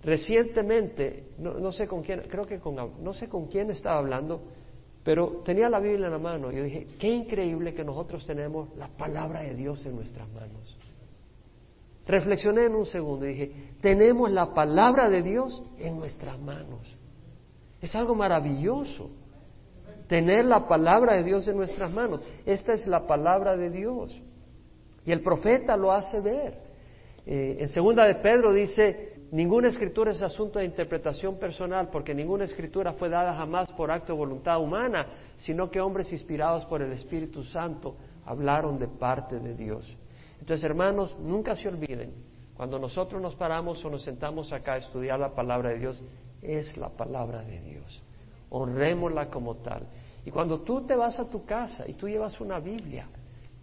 Recientemente, 0.02 1.30
no, 1.38 1.72
sé 1.72 1.88
con 1.88 2.02
quién, 2.02 2.22
creo 2.28 2.46
que 2.46 2.60
con, 2.60 2.76
no 3.02 3.14
sé 3.14 3.28
con 3.28 3.46
quién 3.46 3.70
estaba 3.70 3.98
hablando, 3.98 4.42
pero 5.02 5.42
tenía 5.44 5.68
la 5.68 5.80
Biblia 5.80 6.06
en 6.06 6.12
la 6.12 6.18
mano 6.18 6.52
y 6.52 6.56
yo 6.56 6.62
dije, 6.62 6.86
qué 6.98 7.08
increíble 7.08 7.74
que 7.74 7.82
nosotros 7.82 8.24
tenemos 8.26 8.68
la 8.76 8.88
palabra 8.88 9.40
de 9.40 9.54
Dios 9.54 9.84
en 9.86 9.96
nuestras 9.96 10.28
manos. 10.30 10.76
Reflexioné 12.06 12.66
en 12.66 12.74
un 12.74 12.86
segundo 12.86 13.26
y 13.26 13.30
dije, 13.30 13.52
tenemos 13.80 14.30
la 14.30 14.54
palabra 14.54 15.10
de 15.10 15.22
Dios 15.22 15.62
en 15.78 15.98
nuestras 15.98 16.38
manos. 16.38 16.96
Es 17.80 17.94
algo 17.94 18.14
maravilloso 18.14 19.10
tener 20.08 20.44
la 20.46 20.66
palabra 20.66 21.16
de 21.16 21.24
Dios 21.24 21.46
en 21.48 21.56
nuestras 21.56 21.92
manos. 21.92 22.20
Esta 22.46 22.72
es 22.72 22.86
la 22.86 23.06
palabra 23.06 23.56
de 23.56 23.70
Dios. 23.70 24.20
Y 25.08 25.12
el 25.12 25.22
profeta 25.22 25.74
lo 25.74 25.90
hace 25.90 26.20
ver. 26.20 26.58
Eh, 27.24 27.56
en 27.60 27.68
segunda 27.68 28.04
de 28.04 28.16
Pedro 28.16 28.52
dice, 28.52 29.14
ninguna 29.30 29.68
escritura 29.68 30.10
es 30.10 30.20
asunto 30.20 30.58
de 30.58 30.66
interpretación 30.66 31.38
personal, 31.38 31.88
porque 31.90 32.14
ninguna 32.14 32.44
escritura 32.44 32.92
fue 32.92 33.08
dada 33.08 33.34
jamás 33.34 33.72
por 33.72 33.90
acto 33.90 34.12
de 34.12 34.18
voluntad 34.18 34.60
humana, 34.60 35.06
sino 35.38 35.70
que 35.70 35.80
hombres 35.80 36.12
inspirados 36.12 36.66
por 36.66 36.82
el 36.82 36.92
Espíritu 36.92 37.42
Santo 37.42 37.96
hablaron 38.26 38.78
de 38.78 38.86
parte 38.86 39.40
de 39.40 39.54
Dios. 39.54 39.96
Entonces, 40.40 40.62
hermanos, 40.62 41.16
nunca 41.18 41.56
se 41.56 41.68
olviden, 41.68 42.12
cuando 42.54 42.78
nosotros 42.78 43.22
nos 43.22 43.34
paramos 43.34 43.82
o 43.82 43.88
nos 43.88 44.02
sentamos 44.02 44.52
acá 44.52 44.74
a 44.74 44.76
estudiar 44.76 45.18
la 45.18 45.34
palabra 45.34 45.70
de 45.70 45.78
Dios, 45.78 46.02
es 46.42 46.76
la 46.76 46.90
palabra 46.90 47.42
de 47.44 47.62
Dios. 47.62 48.02
Honrémosla 48.50 49.30
como 49.30 49.54
tal. 49.56 49.86
Y 50.26 50.30
cuando 50.30 50.60
tú 50.60 50.82
te 50.82 50.94
vas 50.94 51.18
a 51.18 51.26
tu 51.30 51.46
casa 51.46 51.88
y 51.88 51.94
tú 51.94 52.10
llevas 52.10 52.38
una 52.42 52.60
Biblia, 52.60 53.08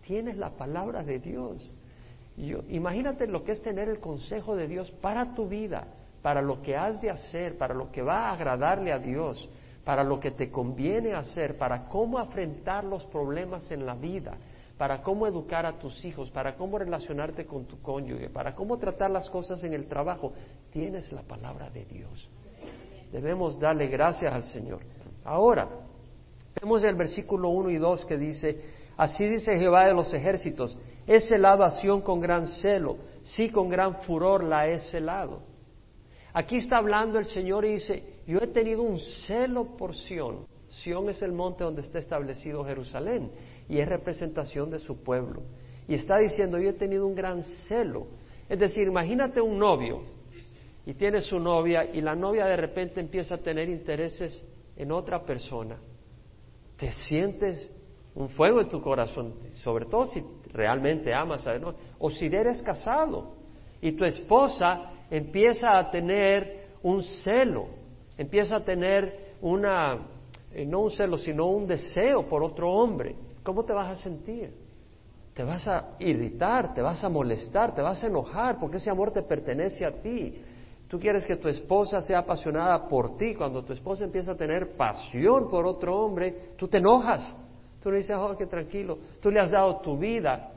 tienes 0.06 0.38
la 0.38 0.52
palabra 0.52 1.04
de 1.04 1.20
Dios. 1.20 1.72
imagínate 2.70 3.28
lo 3.28 3.44
que 3.44 3.54
es 3.54 3.62
tener 3.62 3.90
el 3.90 4.00
consejo 4.00 4.56
de 4.56 4.68
Dios 4.68 4.92
para 5.02 5.34
tu 5.34 5.48
vida, 5.48 5.88
para 6.22 6.42
lo 6.42 6.62
que 6.62 6.76
has 6.76 7.02
de 7.02 7.10
hacer, 7.10 7.58
para 7.58 7.74
lo 7.74 7.92
que 7.92 8.02
va 8.02 8.30
a 8.30 8.34
agradarle 8.34 8.92
a 8.92 9.00
Dios, 9.00 9.50
para 9.84 10.04
lo 10.04 10.20
que 10.20 10.32
te 10.32 10.50
conviene 10.50 11.14
hacer, 11.14 11.58
para 11.58 11.86
cómo 11.88 12.18
afrontar 12.18 12.84
los 12.84 13.06
problemas 13.06 13.70
en 13.72 13.86
la 13.86 13.94
vida, 13.94 14.38
para 14.78 15.02
cómo 15.02 15.28
educar 15.28 15.66
a 15.66 15.78
tus 15.78 16.04
hijos, 16.04 16.30
para 16.32 16.56
cómo 16.56 16.78
relacionarte 16.78 17.46
con 17.46 17.66
tu 17.66 17.80
cónyuge, 17.82 18.30
para 18.30 18.56
cómo 18.56 18.78
tratar 18.78 19.12
las 19.12 19.30
cosas 19.30 19.64
en 19.64 19.74
el 19.74 19.88
trabajo. 19.88 20.34
Tienes 20.72 21.12
la 21.12 21.22
palabra 21.22 21.70
de 21.70 21.86
Dios. 21.86 22.28
Debemos 23.12 23.60
darle 23.60 23.88
gracias 23.88 24.34
al 24.34 24.44
Señor. 24.44 24.82
Ahora, 25.24 25.70
vemos 26.60 26.84
el 26.84 26.96
versículo 26.96 27.50
1 27.50 27.70
y 27.70 27.78
2 27.78 28.06
que 28.06 28.18
dice, 28.18 28.62
así 28.98 29.28
dice 29.28 29.58
Jehová 29.58 29.86
de 29.88 29.94
los 29.94 30.14
ejércitos, 30.14 30.78
he 31.08 31.20
celado 31.20 31.64
a 31.64 31.72
Sión 31.72 32.02
con 32.02 32.20
gran 32.20 32.48
celo, 32.48 32.98
sí 33.24 33.50
con 33.50 33.70
gran 33.70 34.02
furor 34.04 34.44
la 34.44 34.68
he 34.68 34.80
celado. 34.92 35.42
Aquí 36.34 36.58
está 36.58 36.78
hablando 36.78 37.18
el 37.18 37.26
Señor 37.26 37.66
y 37.66 37.74
dice, 37.74 38.04
yo 38.28 38.40
he 38.40 38.48
tenido 38.48 38.82
un 38.82 39.00
celo 39.00 39.78
por 39.78 39.96
Sión. 39.96 40.46
Sión 40.70 41.10
es 41.10 41.22
el 41.22 41.32
monte 41.32 41.64
donde 41.64 41.82
está 41.82 42.00
establecido 42.00 42.66
Jerusalén 42.66 43.32
y 43.70 43.80
es 43.80 43.88
representación 43.88 44.70
de 44.70 44.80
su 44.80 45.02
pueblo. 45.02 45.44
Y 45.88 45.94
está 45.94 46.18
diciendo, 46.18 46.60
yo 46.60 46.70
he 46.70 46.74
tenido 46.74 47.08
un 47.08 47.16
gran 47.16 47.42
celo. 47.42 48.08
Es 48.50 48.60
decir, 48.60 48.88
imagínate 48.88 49.40
un 49.40 49.58
novio 49.58 50.02
y 50.86 50.94
tiene 50.94 51.22
su 51.22 51.40
novia 51.40 51.86
y 51.86 52.02
la 52.02 52.16
novia 52.16 52.46
de 52.46 52.58
repente 52.58 53.00
empieza 53.00 53.36
a 53.36 53.40
tener 53.40 53.70
intereses 53.70 54.44
en 54.76 54.92
otra 54.92 55.24
persona. 55.24 55.78
Te 56.78 56.92
sientes 56.92 57.72
un 58.16 58.30
fuego 58.30 58.62
en 58.62 58.70
tu 58.70 58.82
corazón, 58.82 59.34
sobre 59.64 59.86
todo 59.86 60.06
si 60.06 60.24
realmente 60.52 61.14
amas 61.14 61.46
a 61.46 61.54
Dios, 61.54 61.76
o 62.00 62.10
si 62.10 62.26
eres 62.26 62.62
casado 62.62 63.36
y 63.82 63.92
tu 63.92 64.06
esposa 64.06 64.92
empieza 65.12 65.78
a 65.78 65.92
tener 65.92 66.70
un 66.82 67.04
celo, 67.04 67.68
empieza 68.18 68.58
a 68.58 68.64
tener 68.64 69.36
una, 69.42 70.08
eh, 70.54 70.66
no 70.66 70.80
un 70.80 70.92
celo, 70.92 71.18
sino 71.18 71.48
un 71.48 71.68
deseo 71.68 72.28
por 72.28 72.44
otro 72.44 72.72
hombre. 72.72 73.16
¿cómo 73.46 73.64
te 73.64 73.74
vas 73.74 73.92
a 73.92 73.96
sentir? 73.96 74.52
Te 75.34 75.44
vas 75.44 75.68
a 75.68 75.96
irritar, 76.00 76.74
te 76.74 76.82
vas 76.82 77.04
a 77.04 77.10
molestar, 77.10 77.76
te 77.76 77.82
vas 77.82 78.04
a 78.04 78.08
enojar, 78.08 78.58
porque 78.60 78.78
ese 78.78 78.90
amor 78.90 79.12
te 79.12 79.22
pertenece 79.22 79.86
a 79.86 80.02
ti. 80.02 80.42
Tú 80.88 80.98
quieres 80.98 81.26
que 81.26 81.36
tu 81.36 81.48
esposa 81.48 82.02
sea 82.02 82.20
apasionada 82.20 82.88
por 82.88 83.18
ti. 83.18 83.36
Cuando 83.36 83.64
tu 83.64 83.74
esposa 83.74 84.04
empieza 84.04 84.32
a 84.32 84.36
tener 84.36 84.76
pasión 84.76 85.50
por 85.50 85.66
otro 85.68 85.96
hombre, 85.96 86.54
tú 86.58 86.68
te 86.68 86.78
enojas. 86.78 87.36
Tú 87.86 87.92
le 87.92 87.98
dices, 87.98 88.16
oh, 88.20 88.36
tranquilo. 88.36 88.98
Tú 89.22 89.30
le 89.30 89.40
has 89.40 89.52
dado 89.52 89.78
tu 89.78 89.96
vida. 89.96 90.50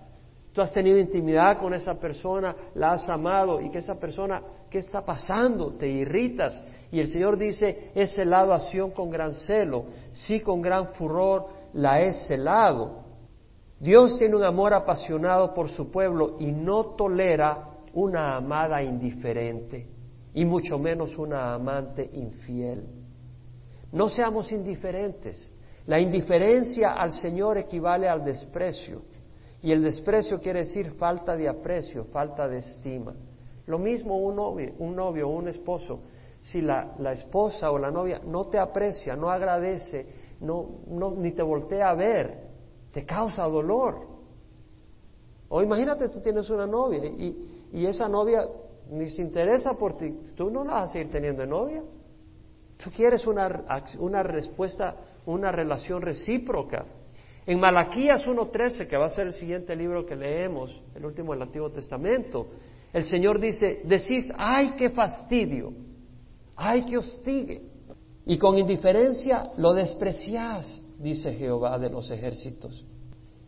Tú 0.50 0.62
has 0.62 0.72
tenido 0.72 0.96
intimidad 0.96 1.58
con 1.58 1.74
esa 1.74 1.92
persona, 1.92 2.56
la 2.74 2.92
has 2.92 3.06
amado 3.10 3.60
y 3.60 3.68
que 3.68 3.80
esa 3.80 3.96
persona, 3.96 4.40
¿qué 4.70 4.78
está 4.78 5.04
pasando? 5.04 5.74
Te 5.74 5.86
irritas. 5.86 6.64
Y 6.90 7.00
el 7.00 7.08
Señor 7.08 7.36
dice, 7.36 7.90
es 7.94 8.14
celado 8.14 8.54
a 8.54 8.62
con 8.94 9.10
gran 9.10 9.34
celo, 9.34 9.84
sí 10.14 10.40
con 10.40 10.62
gran 10.62 10.94
furor 10.94 11.48
la 11.74 12.00
he 12.00 12.14
celado. 12.14 13.04
Dios 13.78 14.16
tiene 14.16 14.34
un 14.34 14.44
amor 14.44 14.72
apasionado 14.72 15.52
por 15.52 15.68
su 15.68 15.90
pueblo 15.90 16.36
y 16.38 16.46
no 16.46 16.94
tolera 16.96 17.62
una 17.92 18.36
amada 18.36 18.82
indiferente 18.82 19.86
y 20.32 20.46
mucho 20.46 20.78
menos 20.78 21.18
una 21.18 21.52
amante 21.52 22.08
infiel. 22.10 22.86
No 23.92 24.08
seamos 24.08 24.50
indiferentes. 24.50 25.52
La 25.88 25.98
indiferencia 25.98 26.92
al 26.92 27.12
Señor 27.12 27.56
equivale 27.56 28.10
al 28.10 28.22
desprecio 28.22 29.00
y 29.62 29.72
el 29.72 29.82
desprecio 29.82 30.38
quiere 30.38 30.58
decir 30.58 30.92
falta 30.92 31.34
de 31.34 31.48
aprecio, 31.48 32.04
falta 32.12 32.46
de 32.46 32.58
estima. 32.58 33.14
Lo 33.64 33.78
mismo 33.78 34.18
un 34.18 34.36
novio, 34.36 34.74
un 34.80 34.94
novio 34.94 35.26
o 35.26 35.32
un 35.32 35.48
esposo, 35.48 36.00
si 36.40 36.60
la, 36.60 36.94
esposa 37.10 37.70
o 37.70 37.78
la 37.78 37.90
novia 37.90 38.20
no 38.22 38.44
te 38.44 38.58
aprecia, 38.58 39.16
no 39.16 39.30
agradece, 39.30 40.06
no, 40.40 40.82
ni 41.16 41.32
te 41.32 41.42
voltea 41.42 41.88
a 41.88 41.94
ver, 41.94 42.36
te 42.92 43.06
causa 43.06 43.44
dolor. 43.44 44.06
O 45.48 45.62
imagínate, 45.62 46.10
tú 46.10 46.20
tienes 46.20 46.50
una 46.50 46.66
novia 46.66 47.02
y, 47.02 47.70
y 47.72 47.86
esa 47.86 48.06
novia 48.08 48.46
ni 48.90 49.08
se 49.08 49.22
interesa 49.22 49.72
por 49.72 49.96
ti, 49.96 50.14
tú 50.36 50.50
no 50.50 50.64
la 50.64 50.74
vas 50.74 50.90
a 50.90 50.92
seguir 50.92 51.10
teniendo 51.10 51.40
de 51.40 51.48
novia. 51.48 51.82
Tú 52.78 52.90
quieres 52.94 53.26
una, 53.26 53.64
una 53.98 54.22
respuesta, 54.22 54.94
una 55.32 55.52
relación 55.52 56.02
recíproca. 56.02 56.84
En 57.46 57.60
Malaquías 57.60 58.26
1.13, 58.26 58.86
que 58.86 58.96
va 58.96 59.06
a 59.06 59.10
ser 59.10 59.28
el 59.28 59.32
siguiente 59.32 59.74
libro 59.74 60.04
que 60.04 60.16
leemos, 60.16 60.70
el 60.94 61.04
último 61.04 61.32
del 61.32 61.42
Antiguo 61.42 61.70
Testamento, 61.70 62.48
el 62.92 63.04
Señor 63.04 63.38
dice, 63.38 63.82
decís, 63.84 64.30
ay, 64.36 64.74
qué 64.76 64.90
fastidio, 64.90 65.72
ay, 66.56 66.84
qué 66.84 66.98
hostigue 66.98 67.62
y 68.28 68.36
con 68.36 68.58
indiferencia 68.58 69.52
lo 69.56 69.72
despreciás, 69.72 70.82
dice 70.98 71.32
Jehová 71.32 71.78
de 71.78 71.88
los 71.88 72.10
ejércitos, 72.10 72.86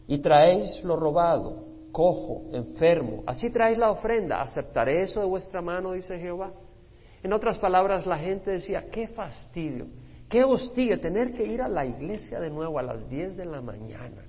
y 0.06 0.20
traéis 0.20 0.82
lo 0.82 0.96
robado, 0.96 1.66
cojo, 1.92 2.44
enfermo, 2.54 3.22
así 3.26 3.50
traéis 3.50 3.76
la 3.76 3.90
ofrenda, 3.90 4.40
¿aceptaré 4.40 5.02
eso 5.02 5.20
de 5.20 5.26
vuestra 5.26 5.60
mano? 5.60 5.92
dice 5.92 6.18
Jehová. 6.18 6.54
En 7.22 7.34
otras 7.34 7.58
palabras, 7.58 8.06
la 8.06 8.16
gente 8.16 8.52
decía, 8.52 8.86
qué 8.90 9.08
fastidio, 9.08 9.88
qué 10.30 10.44
hostigue 10.44 10.96
tener 10.96 11.34
que 11.34 11.44
ir 11.44 11.60
a 11.60 11.68
la 11.68 11.84
iglesia 11.84 12.40
de 12.40 12.48
nuevo 12.48 12.78
a 12.78 12.82
las 12.82 13.06
10 13.10 13.36
de 13.36 13.44
la 13.44 13.60
mañana. 13.60 14.24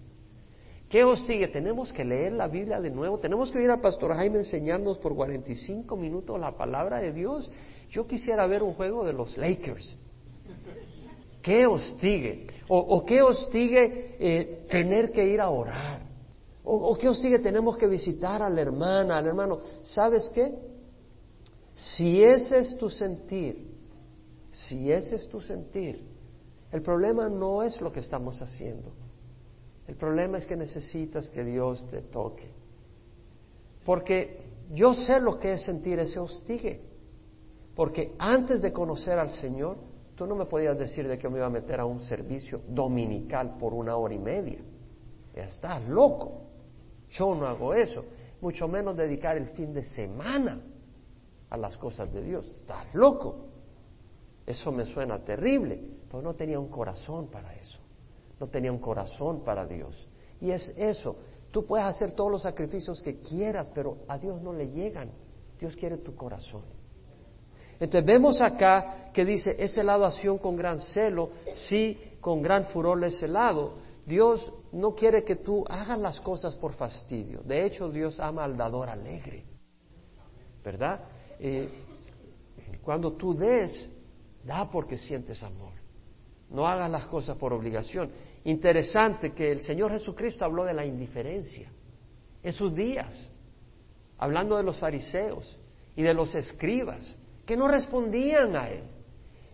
¿Qué 0.89 1.05
hostigue? 1.05 1.48
Tenemos 1.48 1.93
que 1.93 2.03
leer 2.03 2.34
la 2.34 2.50
Biblia 2.50 2.81
de 2.81 2.89
nuevo, 2.89 3.20
tenemos 3.20 3.50
que 3.50 3.63
ir 3.63 3.70
a 3.72 3.79
Pastor 3.79 4.13
Jaime 4.15 4.39
enseñarnos 4.39 4.98
por 4.98 5.15
45 5.15 5.96
minutos 5.96 6.38
la 6.38 6.58
palabra 6.58 7.00
de 7.00 7.13
Dios. 7.13 7.50
Yo 7.89 8.05
quisiera 8.05 8.46
ver 8.48 8.62
un 8.63 8.74
juego 8.74 9.05
de 9.05 9.13
los 9.13 9.38
Lakers 9.38 9.98
¿Qué 11.41 11.65
hostigue? 11.65 12.48
¿O, 12.67 12.77
o 12.77 13.05
qué 13.05 13.22
hostigue 13.22 14.15
eh, 14.20 14.65
tener 14.70 15.12
que 15.12 15.25
ir 15.25 15.41
a 15.41 15.50
orar? 15.50 16.01
¿O, 16.63 16.75
¿O 16.75 16.98
qué 16.98 17.10
hostigue 17.10 17.39
tenemos 17.39 17.77
que 17.77 17.88
visitar 17.88 18.41
a 18.41 18.50
la 18.50 18.62
hermana, 18.62 19.17
al 19.17 19.27
hermano? 19.27 19.60
¿Sabes 19.81 20.29
qué? 20.34 20.53
Si 21.75 22.22
ese 22.24 22.60
es 22.60 22.77
tu 22.77 22.89
sentir, 22.89 23.71
si 24.51 24.91
ese 24.91 25.15
es 25.15 25.27
tu 25.29 25.41
sentir, 25.41 26.03
el 26.72 26.81
problema 26.81 27.29
no 27.29 27.63
es 27.63 27.79
lo 27.81 27.91
que 27.91 28.00
estamos 28.00 28.41
haciendo. 28.41 28.91
El 29.88 29.96
problema 29.96 30.38
es 30.38 30.46
que 30.46 30.55
necesitas 30.55 31.29
que 31.29 31.43
Dios 31.43 31.88
te 31.89 32.01
toque. 32.01 32.51
Porque 33.84 34.39
yo 34.72 34.93
sé 34.93 35.20
lo 35.20 35.39
que 35.39 35.53
es 35.53 35.63
sentir 35.63 36.00
ese 36.00 36.20
hostigue. 36.20 36.81
Porque 37.75 38.13
antes 38.20 38.62
de 38.62 38.72
conocer 38.72 39.17
al 39.17 39.31
Señor, 39.31 39.77
Tú 40.22 40.27
no 40.27 40.36
me 40.36 40.46
podías 40.46 40.77
decir 40.77 41.08
de 41.08 41.17
que 41.17 41.27
me 41.27 41.38
iba 41.38 41.48
a 41.48 41.50
meter 41.50 41.79
a 41.79 41.86
un 41.86 42.00
servicio 42.00 42.62
dominical 42.67 43.58
por 43.58 43.74
una 43.74 43.96
hora 43.96 44.13
y 44.13 44.20
media. 44.20 44.60
Estás 45.34 45.81
loco. 45.88 46.43
Yo 47.10 47.34
no 47.34 47.48
hago 47.48 47.74
eso. 47.74 48.05
Mucho 48.39 48.67
menos 48.67 48.96
dedicar 48.96 49.36
el 49.36 49.48
fin 49.48 49.74
de 49.74 49.84
semana 49.84 50.62
a 51.50 51.58
las 51.58 51.75
cosas 51.75 52.13
de 52.13 52.22
Dios. 52.22 52.48
Estás 52.48 52.93
loco. 52.93 53.48
Eso 54.45 54.71
me 54.71 54.86
suena 54.86 55.24
terrible. 55.24 55.79
Pero 56.07 56.21
no 56.21 56.33
tenía 56.33 56.60
un 56.60 56.69
corazón 56.69 57.27
para 57.27 57.55
eso. 57.55 57.79
No 58.39 58.48
tenía 58.48 58.71
un 58.71 58.79
corazón 58.79 59.43
para 59.43 59.65
Dios. 59.65 60.07
Y 60.39 60.51
es 60.51 60.74
eso. 60.75 61.15
Tú 61.51 61.65
puedes 61.65 61.86
hacer 61.86 62.13
todos 62.13 62.31
los 62.31 62.43
sacrificios 62.43 63.01
que 63.01 63.19
quieras, 63.19 63.71
pero 63.74 63.98
a 64.07 64.17
Dios 64.17 64.41
no 64.41 64.53
le 64.53 64.69
llegan. 64.69 65.12
Dios 65.60 65.75
quiere 65.75 65.98
tu 65.98 66.15
corazón. 66.15 66.63
Entonces 67.79 68.05
vemos 68.05 68.41
acá 68.41 69.12
que 69.12 69.25
dice, 69.25 69.55
es 69.57 69.74
celado 69.74 70.05
a 70.05 70.12
Sion 70.12 70.38
con 70.38 70.55
gran 70.55 70.79
celo, 70.79 71.31
sí, 71.67 71.98
con 72.19 72.41
gran 72.41 72.65
furor 72.65 73.00
le 73.00 73.07
es. 73.07 73.21
Dios 74.05 74.51
no 74.71 74.93
quiere 74.93 75.24
que 75.24 75.38
tú 75.38 75.63
hagas 75.67 76.00
las 76.00 76.19
cosas 76.19 76.55
por 76.55 76.74
fastidio. 76.74 77.41
De 77.43 77.65
hecho, 77.65 77.89
Dios 77.89 78.19
ama 78.19 78.43
al 78.43 78.55
dador 78.55 78.89
alegre. 78.89 79.45
¿Verdad? 80.63 81.01
Eh, 81.39 81.69
cuando 82.83 83.13
tú 83.13 83.33
des, 83.33 83.89
da 84.43 84.69
porque 84.69 84.98
sientes 84.98 85.41
amor. 85.43 85.74
No 86.50 86.67
hagas 86.67 86.91
las 86.91 87.05
cosas 87.05 87.38
por 87.38 87.53
obligación. 87.53 88.12
Interesante 88.43 89.33
que 89.33 89.51
el 89.51 89.62
Señor 89.62 89.91
Jesucristo 89.91 90.43
habló 90.43 90.65
de 90.65 90.74
la 90.74 90.86
indiferencia 90.86 91.71
en 92.43 92.53
sus 92.53 92.74
días, 92.75 93.29
hablando 94.17 94.57
de 94.57 94.63
los 94.63 94.77
fariseos 94.77 95.57
y 95.95 96.03
de 96.03 96.13
los 96.13 96.33
escribas, 96.36 97.17
que 97.45 97.55
no 97.55 97.67
respondían 97.67 98.55
a 98.55 98.69
Él. 98.69 98.83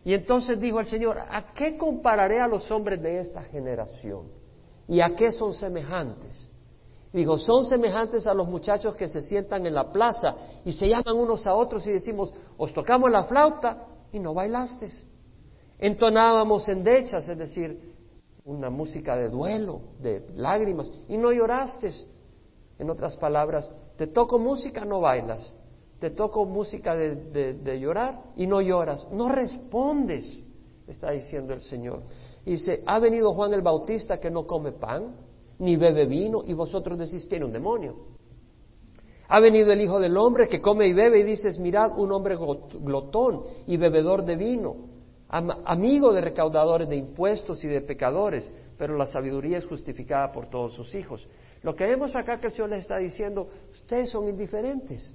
Y 0.04 0.14
entonces 0.14 0.60
dijo 0.60 0.80
el 0.80 0.86
Señor, 0.86 1.18
¿a 1.20 1.54
qué 1.54 1.78
compararé 1.78 2.40
a 2.40 2.48
los 2.48 2.70
hombres 2.72 3.02
de 3.02 3.20
esta 3.20 3.44
generación? 3.44 4.28
¿Y 4.88 5.02
a 5.02 5.16
qué 5.16 5.32
son 5.32 5.54
semejantes? 5.54 6.50
Dijo, 7.12 7.38
son 7.38 7.66
semejantes 7.66 8.26
a 8.26 8.34
los 8.34 8.48
muchachos 8.48 8.96
que 8.96 9.08
se 9.08 9.22
sientan 9.22 9.66
en 9.66 9.74
la 9.74 9.92
plaza 9.92 10.36
y 10.64 10.72
se 10.72 10.88
llaman 10.88 11.16
unos 11.16 11.46
a 11.46 11.54
otros 11.54 11.86
y 11.88 11.92
decimos, 11.92 12.34
os 12.58 12.74
tocamos 12.74 13.12
la 13.12 13.26
flauta 13.26 13.86
y 14.12 14.20
no 14.20 14.34
bailaste. 14.34 14.90
Entonábamos 15.80 16.68
endechas, 16.70 17.28
es 17.28 17.38
decir, 17.38 17.94
una 18.46 18.70
música 18.70 19.16
de 19.16 19.30
duelo, 19.30 19.82
de 20.00 20.26
lágrimas, 20.36 20.90
y 21.08 21.18
no 21.18 21.32
lloraste. 21.32 21.92
En 22.80 22.90
otras 22.90 23.18
palabras, 23.18 23.72
te 23.98 24.08
toco 24.08 24.40
música, 24.40 24.86
no 24.86 25.02
bailas. 25.02 25.54
Te 26.00 26.12
toco 26.12 26.46
música 26.46 26.96
de, 26.96 27.80
llorar 27.80 28.24
y 28.36 28.46
no 28.46 28.62
lloras. 28.62 29.08
No 29.12 29.30
respondes, 29.30 30.44
está 30.88 31.12
diciendo 31.12 31.54
el 31.54 31.62
Señor. 31.62 32.04
dice, 32.46 32.84
ha 32.86 33.00
venido 33.00 33.34
Juan 33.34 33.54
el 33.54 33.62
Bautista 33.62 34.20
que 34.20 34.30
no 34.30 34.46
come 34.46 34.72
pan, 34.72 35.16
ni 35.60 35.76
bebe 35.76 36.06
vino, 36.06 36.44
y 36.46 36.54
vosotros 36.54 37.00
decís, 37.00 37.28
tiene 37.28 37.46
un 37.46 37.52
demonio. 37.52 38.17
Ha 39.30 39.40
venido 39.40 39.72
el 39.72 39.82
Hijo 39.82 40.00
del 40.00 40.16
Hombre 40.16 40.48
que 40.48 40.62
come 40.62 40.88
y 40.88 40.94
bebe 40.94 41.20
y 41.20 41.24
dices, 41.24 41.60
mirad, 41.60 41.98
un 41.98 42.12
hombre 42.12 42.38
glotón 42.38 43.44
y 43.66 43.76
bebedor 43.76 44.24
de 44.24 44.36
vino, 44.38 44.76
amigo 45.30 46.14
de 46.14 46.22
recaudadores 46.22 46.88
de 46.88 46.96
impuestos 46.96 47.64
y 47.64 47.68
de 47.68 47.82
pecadores, 47.82 48.52
pero 48.78 48.96
la 48.96 49.06
sabiduría 49.06 49.58
es 49.58 49.66
justificada 49.66 50.32
por 50.32 50.50
todos 50.50 50.74
sus 50.74 50.96
hijos. 50.96 51.28
Lo 51.62 51.76
que 51.76 51.86
vemos 51.86 52.16
acá 52.16 52.40
que 52.40 52.48
el 52.48 52.54
Señor 52.54 52.70
les 52.70 52.80
está 52.80 52.98
diciendo, 52.98 53.50
ustedes 53.72 54.10
son 54.10 54.30
indiferentes. 54.30 55.14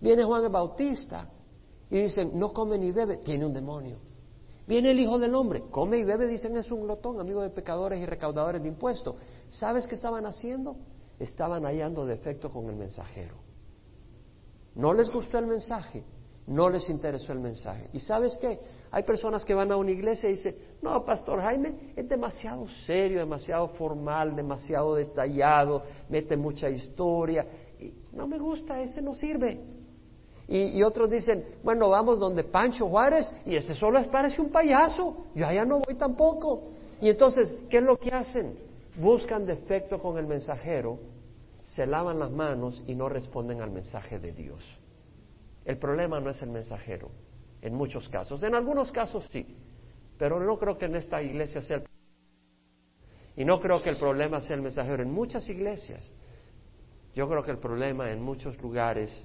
Viene 0.00 0.22
Juan 0.22 0.44
el 0.44 0.50
Bautista 0.50 1.28
y 1.90 2.02
dicen, 2.02 2.38
no 2.38 2.52
come 2.52 2.78
ni 2.78 2.92
bebe, 2.92 3.16
tiene 3.16 3.44
un 3.44 3.52
demonio. 3.52 3.98
Viene 4.68 4.90
el 4.90 5.00
Hijo 5.00 5.18
del 5.18 5.34
Hombre, 5.34 5.64
come 5.70 5.98
y 5.98 6.04
bebe, 6.04 6.28
dicen 6.28 6.56
es 6.56 6.70
un 6.70 6.82
glotón, 6.82 7.18
amigo 7.18 7.42
de 7.42 7.50
pecadores 7.50 7.98
y 8.00 8.06
recaudadores 8.06 8.62
de 8.62 8.68
impuestos. 8.68 9.16
¿Sabes 9.48 9.86
qué 9.86 9.96
estaban 9.96 10.26
haciendo? 10.26 10.76
Estaban 11.18 11.64
hallando 11.64 12.06
defecto 12.06 12.50
con 12.50 12.68
el 12.68 12.76
mensajero. 12.76 13.36
No 14.74 14.92
les 14.94 15.10
gustó 15.10 15.38
el 15.38 15.46
mensaje, 15.46 16.04
no 16.46 16.70
les 16.70 16.88
interesó 16.88 17.32
el 17.32 17.40
mensaje. 17.40 17.90
¿Y 17.92 18.00
sabes 18.00 18.38
qué? 18.38 18.60
Hay 18.90 19.02
personas 19.02 19.44
que 19.44 19.52
van 19.52 19.72
a 19.72 19.76
una 19.76 19.90
iglesia 19.90 20.28
y 20.28 20.34
dicen, 20.34 20.56
no, 20.80 21.04
Pastor 21.04 21.40
Jaime 21.40 21.92
es 21.96 22.08
demasiado 22.08 22.66
serio, 22.86 23.18
demasiado 23.18 23.68
formal, 23.70 24.36
demasiado 24.36 24.94
detallado, 24.94 25.82
mete 26.08 26.36
mucha 26.36 26.70
historia. 26.70 27.44
Y 27.80 27.92
no 28.12 28.26
me 28.28 28.38
gusta, 28.38 28.80
ese 28.80 29.02
no 29.02 29.14
sirve. 29.14 29.60
Y, 30.50 30.82
otros 30.82 31.10
dicen, 31.10 31.44
bueno, 31.62 31.90
vamos 31.90 32.18
donde 32.18 32.42
Pancho 32.42 32.88
Juárez 32.88 33.30
y 33.44 33.54
ese 33.54 33.74
solo 33.74 34.02
parece 34.10 34.40
un 34.40 34.48
payaso, 34.48 35.26
yo 35.34 35.46
allá 35.46 35.66
no 35.66 35.80
voy 35.80 35.94
tampoco. 35.96 36.70
Y 37.02 37.10
entonces, 37.10 37.52
¿qué 37.68 37.78
es 37.78 37.82
lo 37.82 37.98
que 37.98 38.10
hacen? 38.10 38.67
Buscan 38.98 39.46
defecto 39.46 40.00
con 40.00 40.18
el 40.18 40.26
mensajero, 40.26 40.98
se 41.64 41.86
lavan 41.86 42.18
las 42.18 42.30
manos 42.30 42.82
y 42.86 42.94
no 42.94 43.08
responden 43.08 43.60
al 43.60 43.70
mensaje 43.70 44.18
de 44.18 44.32
Dios. 44.32 44.64
El 45.64 45.78
problema 45.78 46.18
no 46.20 46.30
es 46.30 46.42
el 46.42 46.50
mensajero, 46.50 47.10
en 47.62 47.74
muchos 47.74 48.08
casos. 48.08 48.42
En 48.42 48.54
algunos 48.54 48.90
casos 48.90 49.26
sí, 49.30 49.56
pero 50.18 50.40
no 50.40 50.58
creo 50.58 50.76
que 50.78 50.86
en 50.86 50.96
esta 50.96 51.22
iglesia 51.22 51.62
sea 51.62 51.76
el 51.76 51.84
y 53.38 53.44
no 53.44 53.60
creo 53.60 53.80
que 53.80 53.90
el 53.90 53.98
problema 53.98 54.40
sea 54.40 54.56
el 54.56 54.62
mensajero. 54.62 55.00
En 55.00 55.12
muchas 55.12 55.48
iglesias, 55.48 56.12
yo 57.14 57.28
creo 57.28 57.44
que 57.44 57.52
el 57.52 57.58
problema 57.58 58.10
en 58.10 58.20
muchos 58.20 58.60
lugares 58.60 59.24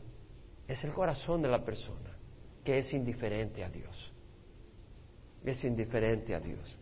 es 0.67 0.84
el 0.84 0.93
corazón 0.93 1.41
de 1.41 1.48
la 1.48 1.65
persona, 1.65 2.15
que 2.63 2.78
es 2.78 2.93
indiferente 2.93 3.63
a 3.63 3.69
Dios. 3.69 4.13
Es 5.43 5.63
indiferente 5.63 6.36
a 6.36 6.39
Dios. 6.39 6.78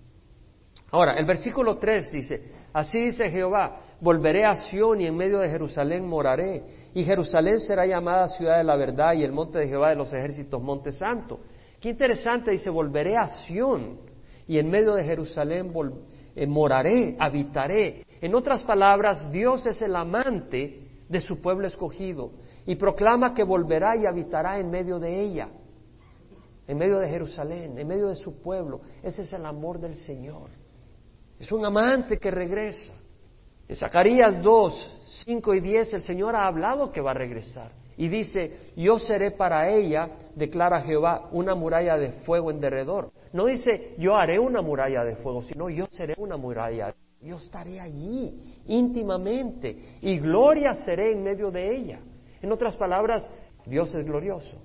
Ahora, 0.91 1.17
el 1.17 1.25
versículo 1.25 1.77
3 1.77 2.11
dice, 2.11 2.51
así 2.73 2.99
dice 2.99 3.29
Jehová, 3.29 3.81
volveré 3.99 4.45
a 4.45 4.55
Sión 4.55 4.99
y 5.01 5.07
en 5.07 5.15
medio 5.15 5.39
de 5.39 5.49
Jerusalén 5.49 6.05
moraré, 6.05 6.63
y 6.93 7.03
Jerusalén 7.03 7.59
será 7.59 7.85
llamada 7.85 8.27
ciudad 8.27 8.57
de 8.57 8.63
la 8.63 8.75
verdad 8.75 9.13
y 9.13 9.23
el 9.23 9.31
monte 9.31 9.59
de 9.59 9.67
Jehová 9.67 9.89
de 9.89 9.95
los 9.95 10.11
ejércitos, 10.13 10.61
monte 10.61 10.91
santo. 10.91 11.39
Qué 11.79 11.89
interesante, 11.89 12.51
dice, 12.51 12.69
volveré 12.69 13.15
a 13.17 13.25
Sión 13.25 13.99
y 14.47 14.59
en 14.59 14.69
medio 14.69 14.93
de 14.95 15.03
Jerusalén 15.03 15.71
eh, 16.35 16.45
moraré, 16.45 17.15
habitaré. 17.19 18.05
En 18.21 18.35
otras 18.35 18.63
palabras, 18.63 19.31
Dios 19.31 19.65
es 19.65 19.81
el 19.81 19.95
amante 19.95 20.87
de 21.07 21.19
su 21.21 21.41
pueblo 21.41 21.67
escogido 21.67 22.31
y 22.65 22.75
proclama 22.75 23.33
que 23.33 23.43
volverá 23.43 23.95
y 23.95 24.05
habitará 24.05 24.59
en 24.59 24.69
medio 24.69 24.99
de 24.99 25.21
ella, 25.21 25.49
en 26.67 26.77
medio 26.77 26.99
de 26.99 27.09
Jerusalén, 27.09 27.77
en 27.77 27.87
medio 27.87 28.07
de 28.07 28.15
su 28.15 28.41
pueblo. 28.41 28.81
Ese 29.01 29.23
es 29.23 29.33
el 29.33 29.45
amor 29.45 29.79
del 29.79 29.95
Señor. 29.95 30.60
Es 31.41 31.51
un 31.51 31.65
amante 31.65 32.19
que 32.19 32.29
regresa. 32.29 32.93
En 33.67 33.75
Zacarías 33.75 34.39
2, 34.43 35.01
5 35.25 35.55
y 35.55 35.59
10 35.59 35.95
el 35.95 36.01
Señor 36.03 36.35
ha 36.35 36.45
hablado 36.45 36.91
que 36.91 37.01
va 37.01 37.11
a 37.11 37.15
regresar. 37.15 37.71
Y 37.97 38.09
dice, 38.09 38.73
yo 38.77 38.99
seré 38.99 39.31
para 39.31 39.67
ella, 39.67 40.07
declara 40.35 40.81
Jehová, 40.81 41.29
una 41.31 41.55
muralla 41.55 41.97
de 41.97 42.11
fuego 42.25 42.51
en 42.51 42.59
derredor. 42.59 43.11
No 43.33 43.45
dice, 43.45 43.95
yo 43.97 44.15
haré 44.15 44.37
una 44.37 44.61
muralla 44.61 45.03
de 45.03 45.15
fuego, 45.15 45.41
sino 45.41 45.67
yo 45.71 45.87
seré 45.89 46.13
una 46.19 46.37
muralla. 46.37 46.93
Yo 47.19 47.37
estaré 47.37 47.79
allí 47.79 48.59
íntimamente 48.67 49.97
y 49.99 50.19
gloria 50.19 50.73
seré 50.73 51.11
en 51.11 51.23
medio 51.23 51.49
de 51.49 51.75
ella. 51.75 52.01
En 52.39 52.51
otras 52.51 52.77
palabras, 52.77 53.27
Dios 53.65 53.91
es 53.95 54.05
glorioso. 54.05 54.57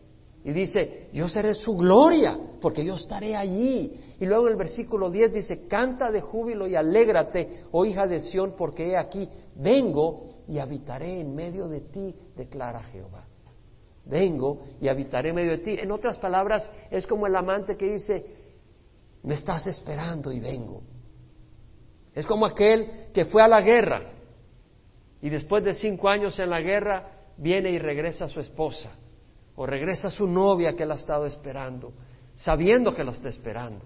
Y 0.47 0.53
dice, 0.53 1.09
yo 1.13 1.29
seré 1.29 1.55
su 1.55 1.77
gloria, 1.77 2.39
porque 2.61 2.85
yo 2.85 2.95
estaré 2.95 3.35
allí. 3.35 4.15
Y 4.21 4.27
luego 4.27 4.47
en 4.47 4.53
el 4.53 4.57
versículo 4.57 5.11
10 5.11 5.33
dice, 5.33 5.67
canta 5.67 6.13
de 6.13 6.21
júbilo 6.21 6.69
y 6.69 6.77
alégrate, 6.77 7.65
oh 7.73 7.85
hija 7.85 8.07
de 8.07 8.21
Sión, 8.21 8.55
porque 8.57 8.93
he 8.93 8.97
aquí, 8.97 9.29
vengo 9.57 10.45
y 10.47 10.61
habitaré 10.61 11.19
en 11.21 11.35
medio 11.35 11.67
de 11.67 11.81
ti, 11.81 12.15
declara 12.37 12.81
Jehová. 12.85 13.27
Vengo 14.05 14.61
y 14.81 14.87
habitaré 14.87 15.31
en 15.31 15.35
medio 15.35 15.51
de 15.51 15.59
ti. 15.59 15.77
En 15.81 15.91
otras 15.91 16.17
palabras, 16.19 16.71
es 16.93 17.09
como 17.09 17.27
el 17.27 17.35
amante 17.35 17.77
que 17.77 17.95
dice, 17.95 18.25
me 19.25 19.35
estás 19.35 19.67
esperando 19.67 20.31
y 20.31 20.39
vengo. 20.39 20.85
Es 22.15 22.25
como 22.25 22.47
aquel 22.47 23.09
que 23.13 23.25
fue 23.25 23.43
a 23.43 23.49
la 23.49 23.63
guerra 23.63 24.13
y 25.21 25.29
después 25.29 25.65
de 25.65 25.75
cinco 25.75 26.09
años 26.09 26.39
en 26.39 26.51
la 26.51 26.61
guerra 26.61 27.33
viene 27.37 27.73
y 27.73 27.81
regresa 27.81 28.27
a 28.27 28.29
su 28.29 28.39
esposa 28.39 28.93
o 29.57 29.67
regresa 29.67 30.11
su 30.11 30.27
novia 30.27 30.75
que 30.75 30.85
él 30.85 30.93
ha 30.93 30.97
estado 30.97 31.27
esperando, 31.27 31.93
sabiendo 32.35 32.95
que 32.95 33.05
lo 33.05 33.13
está 33.13 33.29
esperando 33.29 33.85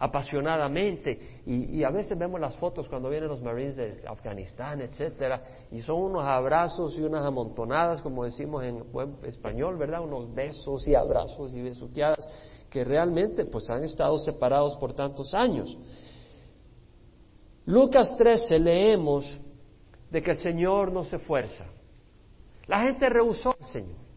apasionadamente. 0.00 1.42
Y, 1.46 1.84
a 1.84 1.90
veces 1.90 2.18
vemos 2.18 2.40
las 2.40 2.56
fotos 2.56 2.88
cuando 2.88 3.08
vienen 3.10 3.28
los 3.28 3.42
Marines 3.42 3.76
de 3.76 4.02
Afganistán, 4.08 4.80
etcétera, 4.80 5.42
y 5.70 5.80
son 5.82 6.02
unos 6.02 6.24
abrazos 6.24 6.98
y 6.98 7.02
unas 7.02 7.22
amontonadas, 7.22 8.02
como 8.02 8.24
decimos 8.24 8.64
en 8.64 8.90
buen 8.90 9.16
español, 9.24 9.76
¿verdad? 9.76 10.02
Unos 10.02 10.34
besos 10.34 10.88
y 10.88 10.94
abrazos 10.94 11.54
y 11.54 11.62
besuqueadas 11.62 12.26
que 12.68 12.84
realmente 12.84 13.44
pues 13.44 13.68
han 13.70 13.84
estado 13.84 14.18
separados 14.18 14.76
por 14.76 14.94
tantos 14.94 15.34
años. 15.34 15.76
Lucas 17.66 18.16
13 18.16 18.58
leemos 18.58 19.38
de 20.10 20.22
que 20.22 20.30
el 20.30 20.38
Señor 20.38 20.92
no 20.92 21.04
se 21.04 21.18
fuerza. 21.18 21.66
La 22.66 22.80
gente 22.84 23.08
rehusó 23.08 23.54
al 23.58 23.66
Señor. 23.66 24.09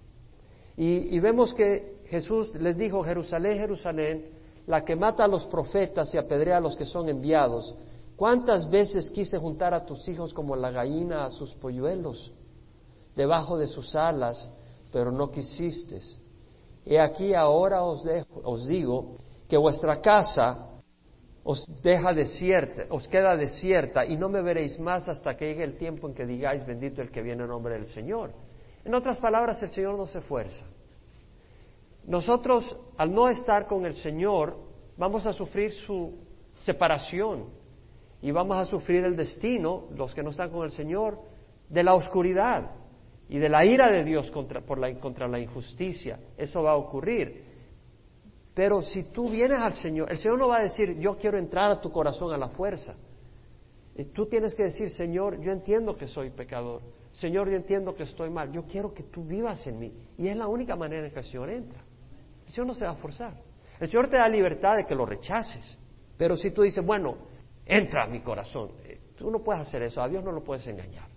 Y, 0.75 1.19
vemos 1.19 1.53
que 1.53 2.01
Jesús 2.07 2.53
les 2.55 2.75
dijo, 2.77 3.03
Jerusalén, 3.03 3.57
Jerusalén, 3.57 4.25
la 4.65 4.83
que 4.83 4.95
mata 4.95 5.25
a 5.25 5.27
los 5.27 5.45
profetas 5.45 6.13
y 6.13 6.17
apedrea 6.17 6.57
a 6.57 6.62
los 6.62 6.75
que 6.75 6.86
son 6.86 7.09
enviados. 7.09 7.75
¿Cuántas 8.15 8.69
veces 8.69 9.12
quise 9.12 9.38
juntar 9.38 9.73
a 9.73 9.86
tus 9.86 10.07
hijos 10.07 10.33
como 10.33 10.55
la 10.55 10.71
gallina 10.71 11.25
a 11.25 11.29
sus 11.29 11.53
polluelos, 11.55 12.31
debajo 13.15 13.57
de 13.57 13.67
sus 13.67 13.95
alas, 13.95 14.51
pero 14.91 15.12
no 15.12 15.29
quisiste? 15.31 15.99
He 16.86 16.99
aquí 16.99 17.33
ahora 17.33 17.83
os, 17.83 18.03
os 18.43 18.67
digo 18.67 19.17
que 19.47 19.57
vuestra 19.57 20.01
casa 20.01 20.69
os 21.43 21.65
deja 21.81 22.13
desierta, 22.13 22.86
os 22.89 23.07
queda 23.07 23.36
desierta 23.36 24.05
y 24.05 24.15
no 24.15 24.29
me 24.29 24.41
veréis 24.41 24.79
más 24.79 25.09
hasta 25.09 25.36
que 25.36 25.47
llegue 25.47 25.63
el 25.63 25.77
tiempo 25.77 26.07
en 26.07 26.13
que 26.13 26.25
digáis 26.25 26.65
bendito 26.65 27.01
el 27.01 27.12
que 27.12 27.21
viene 27.21 27.43
en 27.43 27.49
nombre 27.49 27.73
del 27.73 27.86
Señor. 27.88 28.31
En 28.85 28.93
otras 28.93 29.19
palabras, 29.19 29.61
el 29.63 29.69
Señor 29.69 29.97
no 29.97 30.05
se 30.05 30.19
esfuerza. 30.19 30.65
nosotros, 32.05 32.77
al 32.97 33.13
no 33.13 33.29
estar 33.29 33.65
con 33.67 33.85
el 33.85 33.93
Señor, 33.93 34.57
vamos 34.97 35.25
a 35.25 35.31
sufrir 35.31 35.71
su 35.71 36.17
separación 36.59 37.45
y 38.21 38.31
vamos 38.31 38.57
a 38.57 38.65
sufrir 38.65 39.05
el 39.05 39.15
destino, 39.15 39.85
los 39.95 40.13
que 40.13 40.23
no 40.23 40.31
están 40.31 40.49
con 40.49 40.63
el 40.63 40.71
Señor, 40.71 41.19
de 41.69 41.83
la 41.83 41.93
oscuridad 41.93 42.71
y 43.29 43.37
de 43.37 43.49
la 43.49 43.65
ira 43.65 43.89
de 43.89 44.03
Dios 44.03 44.29
contra, 44.31 44.61
por 44.61 44.77
la, 44.77 44.93
contra 44.99 45.27
la 45.27 45.39
injusticia. 45.39 46.19
Eso 46.37 46.63
va 46.63 46.71
a 46.71 46.75
ocurrir. 46.75 47.43
Pero 48.53 48.81
si 48.81 49.03
tú 49.11 49.29
vienes 49.29 49.59
al 49.59 49.73
Señor, 49.73 50.11
el 50.11 50.17
Señor 50.17 50.37
no 50.37 50.49
va 50.49 50.57
a 50.57 50.63
decir, 50.63 50.99
yo 50.99 51.17
quiero 51.17 51.37
entrar 51.37 51.71
a 51.71 51.81
tu 51.81 51.91
corazón 51.91 52.33
a 52.33 52.37
la 52.37 52.49
fuerza. 52.49 52.95
Tú 54.13 54.25
tienes 54.27 54.53
que 54.55 54.63
decir, 54.63 54.89
Señor, 54.89 55.39
yo 55.41 55.51
entiendo 55.51 55.95
que 55.95 56.07
soy 56.07 56.29
pecador. 56.29 56.81
Señor, 57.13 57.49
yo 57.49 57.56
entiendo 57.56 57.95
que 57.95 58.04
estoy 58.04 58.30
mal. 58.30 58.52
Yo 58.52 58.63
quiero 58.63 58.93
que 58.93 59.04
tú 59.04 59.23
vivas 59.23 59.65
en 59.67 59.80
mí. 59.80 59.93
Y 60.17 60.28
es 60.28 60.36
la 60.36 60.47
única 60.47 60.76
manera 60.76 61.06
en 61.06 61.13
que 61.13 61.19
el 61.19 61.26
Señor 61.26 61.49
entra. 61.49 61.82
El 62.45 62.52
Señor 62.52 62.67
no 62.67 62.73
se 62.73 62.86
va 62.86 62.91
a 62.91 62.95
forzar. 62.95 63.36
El 63.80 63.88
Señor 63.88 64.10
te 64.10 64.17
da 64.17 64.28
libertad 64.28 64.76
de 64.78 64.86
que 64.86 64.95
lo 64.95 65.06
rechaces. 65.06 65.78
Pero 66.17 66.36
si 66.36 66.52
tú 66.52 66.63
dices, 66.63 66.84
bueno, 66.86 67.15
entra 67.65 68.04
a 68.04 68.08
mi 68.08 68.21
corazón, 68.21 68.71
eh, 68.84 68.99
tú 69.15 69.30
no 69.30 69.43
puedes 69.43 69.62
hacer 69.62 69.84
eso. 69.84 70.02
A 70.02 70.10
Dios 70.10 70.23
no 70.23 70.32
lo 70.32 70.43
puedes 70.43 70.65
engañar. 70.67 71.08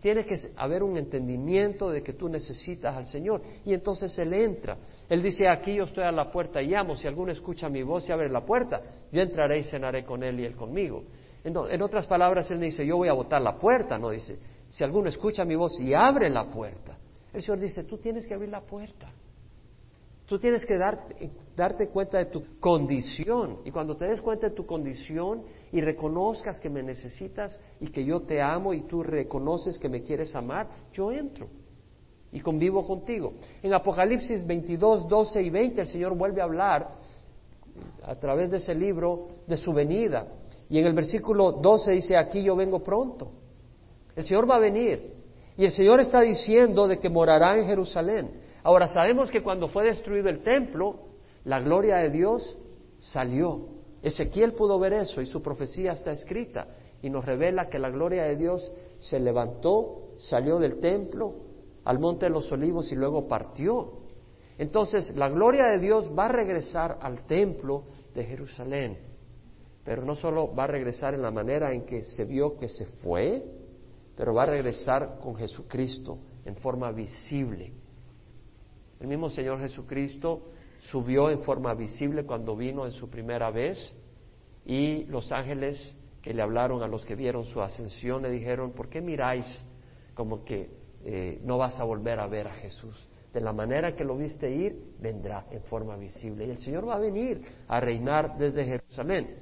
Tiene 0.00 0.24
que 0.24 0.36
haber 0.56 0.82
un 0.82 0.96
entendimiento 0.96 1.90
de 1.90 2.02
que 2.02 2.12
tú 2.12 2.28
necesitas 2.28 2.96
al 2.96 3.06
Señor 3.06 3.42
y 3.64 3.74
entonces 3.74 4.16
Él 4.18 4.32
entra. 4.32 4.76
Él 5.08 5.22
dice, 5.22 5.48
aquí 5.48 5.74
yo 5.74 5.84
estoy 5.84 6.04
a 6.04 6.12
la 6.12 6.30
puerta 6.30 6.62
y 6.62 6.68
llamo, 6.68 6.94
si 6.94 7.08
alguno 7.08 7.32
escucha 7.32 7.68
mi 7.68 7.82
voz 7.82 8.08
y 8.08 8.12
abre 8.12 8.28
la 8.28 8.44
puerta, 8.44 8.80
yo 9.10 9.20
entraré 9.20 9.58
y 9.58 9.64
cenaré 9.64 10.04
con 10.04 10.22
Él 10.22 10.38
y 10.38 10.44
Él 10.44 10.54
conmigo. 10.54 11.02
En, 11.42 11.82
otras 11.82 12.06
palabras, 12.06 12.50
Él 12.50 12.60
dice, 12.60 12.86
yo 12.86 12.96
voy 12.96 13.08
a 13.08 13.12
botar 13.12 13.40
la 13.40 13.58
puerta, 13.58 13.98
no 13.98 14.10
dice, 14.10 14.38
si 14.68 14.84
alguno 14.84 15.08
escucha 15.08 15.44
mi 15.44 15.56
voz 15.56 15.78
y 15.80 15.94
abre 15.94 16.28
la 16.30 16.50
puerta. 16.50 16.98
El 17.32 17.42
Señor 17.42 17.60
dice, 17.60 17.84
tú 17.84 17.98
tienes 17.98 18.26
que 18.26 18.34
abrir 18.34 18.50
la 18.50 18.60
puerta. 18.60 19.12
Tú 20.26 20.38
tienes 20.38 20.66
que 20.66 20.76
darte 20.76 21.88
cuenta 21.88 22.18
de 22.18 22.26
tu 22.26 22.58
condición. 22.60 23.60
Y 23.64 23.70
cuando 23.70 23.96
te 23.96 24.04
des 24.04 24.20
cuenta 24.20 24.50
de 24.50 24.54
tu 24.54 24.66
condición 24.66 25.42
y 25.72 25.80
reconozcas 25.80 26.60
que 26.60 26.68
me 26.68 26.82
necesitas 26.82 27.58
y 27.80 27.86
que 27.86 28.04
yo 28.04 28.20
te 28.20 28.42
amo 28.42 28.74
y 28.74 28.82
tú 28.82 29.02
reconoces 29.02 29.78
que 29.78 29.88
me 29.88 30.02
quieres 30.02 30.34
amar, 30.36 30.68
yo 30.92 31.10
entro 31.12 31.48
y 32.30 32.40
convivo 32.40 32.86
contigo. 32.86 33.32
En 33.62 33.72
Apocalipsis 33.72 34.46
22, 34.46 35.08
12 35.08 35.42
y 35.42 35.48
20 35.48 35.80
el 35.80 35.86
Señor 35.86 36.14
vuelve 36.14 36.42
a 36.42 36.44
hablar 36.44 36.96
a 38.04 38.14
través 38.16 38.50
de 38.50 38.58
ese 38.58 38.74
libro 38.74 39.28
de 39.46 39.56
su 39.56 39.72
venida. 39.72 40.26
Y 40.68 40.78
en 40.78 40.84
el 40.84 40.92
versículo 40.92 41.52
12 41.52 41.92
dice, 41.92 42.18
aquí 42.18 42.42
yo 42.42 42.54
vengo 42.54 42.80
pronto. 42.80 43.30
El 44.18 44.24
Señor 44.24 44.50
va 44.50 44.56
a 44.56 44.58
venir. 44.58 45.12
Y 45.56 45.64
el 45.64 45.70
Señor 45.70 46.00
está 46.00 46.22
diciendo 46.22 46.88
de 46.88 46.98
que 46.98 47.08
morará 47.08 47.56
en 47.56 47.66
Jerusalén. 47.66 48.32
Ahora 48.64 48.88
sabemos 48.88 49.30
que 49.30 49.44
cuando 49.44 49.68
fue 49.68 49.84
destruido 49.84 50.28
el 50.28 50.42
templo, 50.42 51.04
la 51.44 51.60
gloria 51.60 51.98
de 51.98 52.10
Dios 52.10 52.58
salió. 52.98 53.68
Ezequiel 54.02 54.54
pudo 54.54 54.76
ver 54.80 54.94
eso 54.94 55.22
y 55.22 55.26
su 55.26 55.40
profecía 55.40 55.92
está 55.92 56.10
escrita 56.10 56.66
y 57.00 57.10
nos 57.10 57.24
revela 57.24 57.68
que 57.68 57.78
la 57.78 57.90
gloria 57.90 58.24
de 58.24 58.34
Dios 58.34 58.72
se 58.98 59.20
levantó, 59.20 60.14
salió 60.16 60.58
del 60.58 60.80
templo 60.80 61.34
al 61.84 62.00
monte 62.00 62.26
de 62.26 62.30
los 62.30 62.50
olivos 62.50 62.90
y 62.90 62.96
luego 62.96 63.28
partió. 63.28 64.00
Entonces 64.58 65.14
la 65.14 65.28
gloria 65.28 65.66
de 65.66 65.78
Dios 65.78 66.10
va 66.18 66.24
a 66.24 66.32
regresar 66.32 66.98
al 67.00 67.24
templo 67.24 67.84
de 68.16 68.24
Jerusalén, 68.24 68.98
pero 69.84 70.04
no 70.04 70.16
solo 70.16 70.52
va 70.52 70.64
a 70.64 70.66
regresar 70.66 71.14
en 71.14 71.22
la 71.22 71.30
manera 71.30 71.72
en 71.72 71.86
que 71.86 72.02
se 72.02 72.24
vio 72.24 72.58
que 72.58 72.68
se 72.68 72.84
fue, 72.84 73.57
pero 74.18 74.34
va 74.34 74.42
a 74.42 74.46
regresar 74.46 75.18
con 75.22 75.34
Jesucristo 75.36 76.18
en 76.44 76.56
forma 76.56 76.92
visible 76.92 77.72
el 79.00 79.06
mismo 79.06 79.30
Señor 79.30 79.60
Jesucristo 79.60 80.42
subió 80.90 81.30
en 81.30 81.42
forma 81.42 81.74
visible 81.74 82.24
cuando 82.24 82.56
vino 82.56 82.84
en 82.84 82.92
su 82.92 83.08
primera 83.08 83.50
vez 83.50 83.78
y 84.64 85.04
los 85.04 85.30
ángeles 85.30 85.96
que 86.20 86.34
le 86.34 86.42
hablaron 86.42 86.82
a 86.82 86.88
los 86.88 87.04
que 87.04 87.14
vieron 87.14 87.44
su 87.44 87.62
ascensión 87.62 88.22
le 88.22 88.30
dijeron, 88.30 88.72
¿por 88.72 88.88
qué 88.88 89.00
miráis 89.00 89.46
como 90.14 90.44
que 90.44 90.70
eh, 91.04 91.40
no 91.44 91.58
vas 91.58 91.78
a 91.78 91.84
volver 91.84 92.18
a 92.18 92.26
ver 92.26 92.48
a 92.48 92.54
Jesús? 92.54 93.08
De 93.32 93.40
la 93.40 93.52
manera 93.52 93.94
que 93.94 94.04
lo 94.04 94.16
viste 94.16 94.50
ir, 94.50 94.94
vendrá 95.00 95.46
en 95.50 95.62
forma 95.62 95.96
visible. 95.96 96.46
Y 96.46 96.50
el 96.50 96.58
Señor 96.58 96.88
va 96.88 96.96
a 96.96 96.98
venir 96.98 97.42
a 97.68 97.78
reinar 97.78 98.36
desde 98.36 98.64
Jerusalén. 98.64 99.36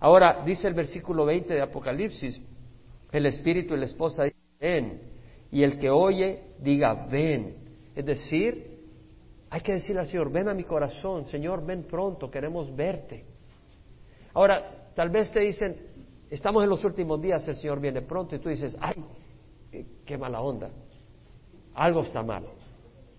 Ahora, 0.00 0.42
dice 0.44 0.66
el 0.66 0.74
versículo 0.74 1.24
20 1.24 1.54
de 1.54 1.60
Apocalipsis, 1.60 2.40
el 3.12 3.26
Espíritu 3.26 3.74
y 3.74 3.78
la 3.78 3.86
esposa 3.86 4.24
dicen, 4.24 4.40
ven, 4.60 5.00
y 5.50 5.62
el 5.62 5.78
que 5.78 5.90
oye, 5.90 6.54
diga, 6.60 7.06
ven. 7.10 7.56
Es 7.94 8.04
decir, 8.04 8.78
hay 9.50 9.60
que 9.60 9.72
decirle 9.72 10.02
al 10.02 10.06
Señor, 10.06 10.30
ven 10.30 10.48
a 10.48 10.54
mi 10.54 10.64
corazón, 10.64 11.26
Señor, 11.26 11.64
ven 11.64 11.84
pronto, 11.84 12.30
queremos 12.30 12.74
verte. 12.74 13.24
Ahora, 14.34 14.90
tal 14.94 15.10
vez 15.10 15.32
te 15.32 15.40
dicen, 15.40 15.76
estamos 16.28 16.62
en 16.62 16.70
los 16.70 16.84
últimos 16.84 17.20
días, 17.20 17.46
el 17.48 17.56
Señor 17.56 17.80
viene 17.80 18.02
pronto, 18.02 18.36
y 18.36 18.38
tú 18.38 18.50
dices, 18.50 18.76
ay, 18.80 19.02
qué 20.04 20.18
mala 20.18 20.40
onda, 20.40 20.70
algo 21.74 22.02
está 22.02 22.22
mal. 22.22 22.44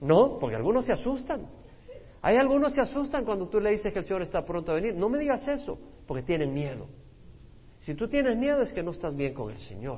No, 0.01 0.37
porque 0.39 0.55
algunos 0.55 0.85
se 0.85 0.93
asustan. 0.93 1.47
Hay 2.21 2.35
algunos 2.37 2.73
se 2.73 2.81
asustan 2.81 3.25
cuando 3.25 3.47
tú 3.47 3.59
le 3.59 3.71
dices 3.71 3.91
que 3.91 3.99
el 3.99 4.05
Señor 4.05 4.21
está 4.21 4.43
pronto 4.45 4.71
a 4.71 4.75
venir. 4.75 4.93
No 4.93 5.09
me 5.09 5.17
digas 5.17 5.47
eso, 5.47 5.79
porque 6.05 6.23
tienen 6.23 6.53
miedo. 6.53 6.87
Si 7.89 7.95
tú 7.95 8.07
tienes 8.07 8.37
miedo 8.37 8.61
es 8.61 8.71
que 8.71 8.83
no 8.83 8.91
estás 8.91 9.15
bien 9.15 9.33
con 9.33 9.49
el 9.49 9.57
Señor, 9.61 9.97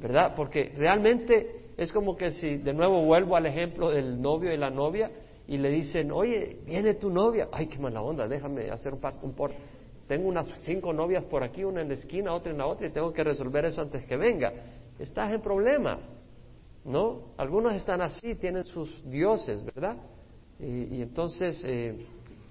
¿verdad? 0.00 0.34
Porque 0.34 0.72
realmente 0.76 1.66
es 1.76 1.92
como 1.92 2.16
que 2.16 2.32
si 2.32 2.56
de 2.56 2.72
nuevo 2.72 3.04
vuelvo 3.04 3.36
al 3.36 3.46
ejemplo 3.46 3.90
del 3.90 4.20
novio 4.20 4.52
y 4.52 4.56
la 4.56 4.68
novia, 4.68 5.08
y 5.46 5.58
le 5.58 5.70
dicen, 5.70 6.10
oye, 6.10 6.58
viene 6.66 6.94
tu 6.94 7.08
novia. 7.08 7.46
Ay, 7.52 7.68
qué 7.68 7.78
mala 7.78 8.02
onda, 8.02 8.26
déjame 8.26 8.68
hacer 8.72 8.94
un, 8.94 9.00
un 9.22 9.32
por... 9.32 9.52
Tengo 10.08 10.26
unas 10.26 10.48
cinco 10.64 10.92
novias 10.92 11.22
por 11.22 11.44
aquí, 11.44 11.62
una 11.62 11.82
en 11.82 11.88
la 11.88 11.94
esquina, 11.94 12.34
otra 12.34 12.50
en 12.50 12.58
la 12.58 12.66
otra, 12.66 12.88
y 12.88 12.90
tengo 12.90 13.12
que 13.12 13.22
resolver 13.22 13.66
eso 13.66 13.80
antes 13.80 14.04
que 14.04 14.16
venga. 14.16 14.52
Estás 14.98 15.32
en 15.32 15.40
problema, 15.40 16.00
¿no? 16.84 17.28
Algunos 17.36 17.76
están 17.76 18.00
así, 18.00 18.34
tienen 18.34 18.64
sus 18.64 19.08
dioses, 19.08 19.64
¿verdad? 19.64 19.98
Y, 20.58 21.00
entonces 21.00 21.62
eh, 21.64 21.94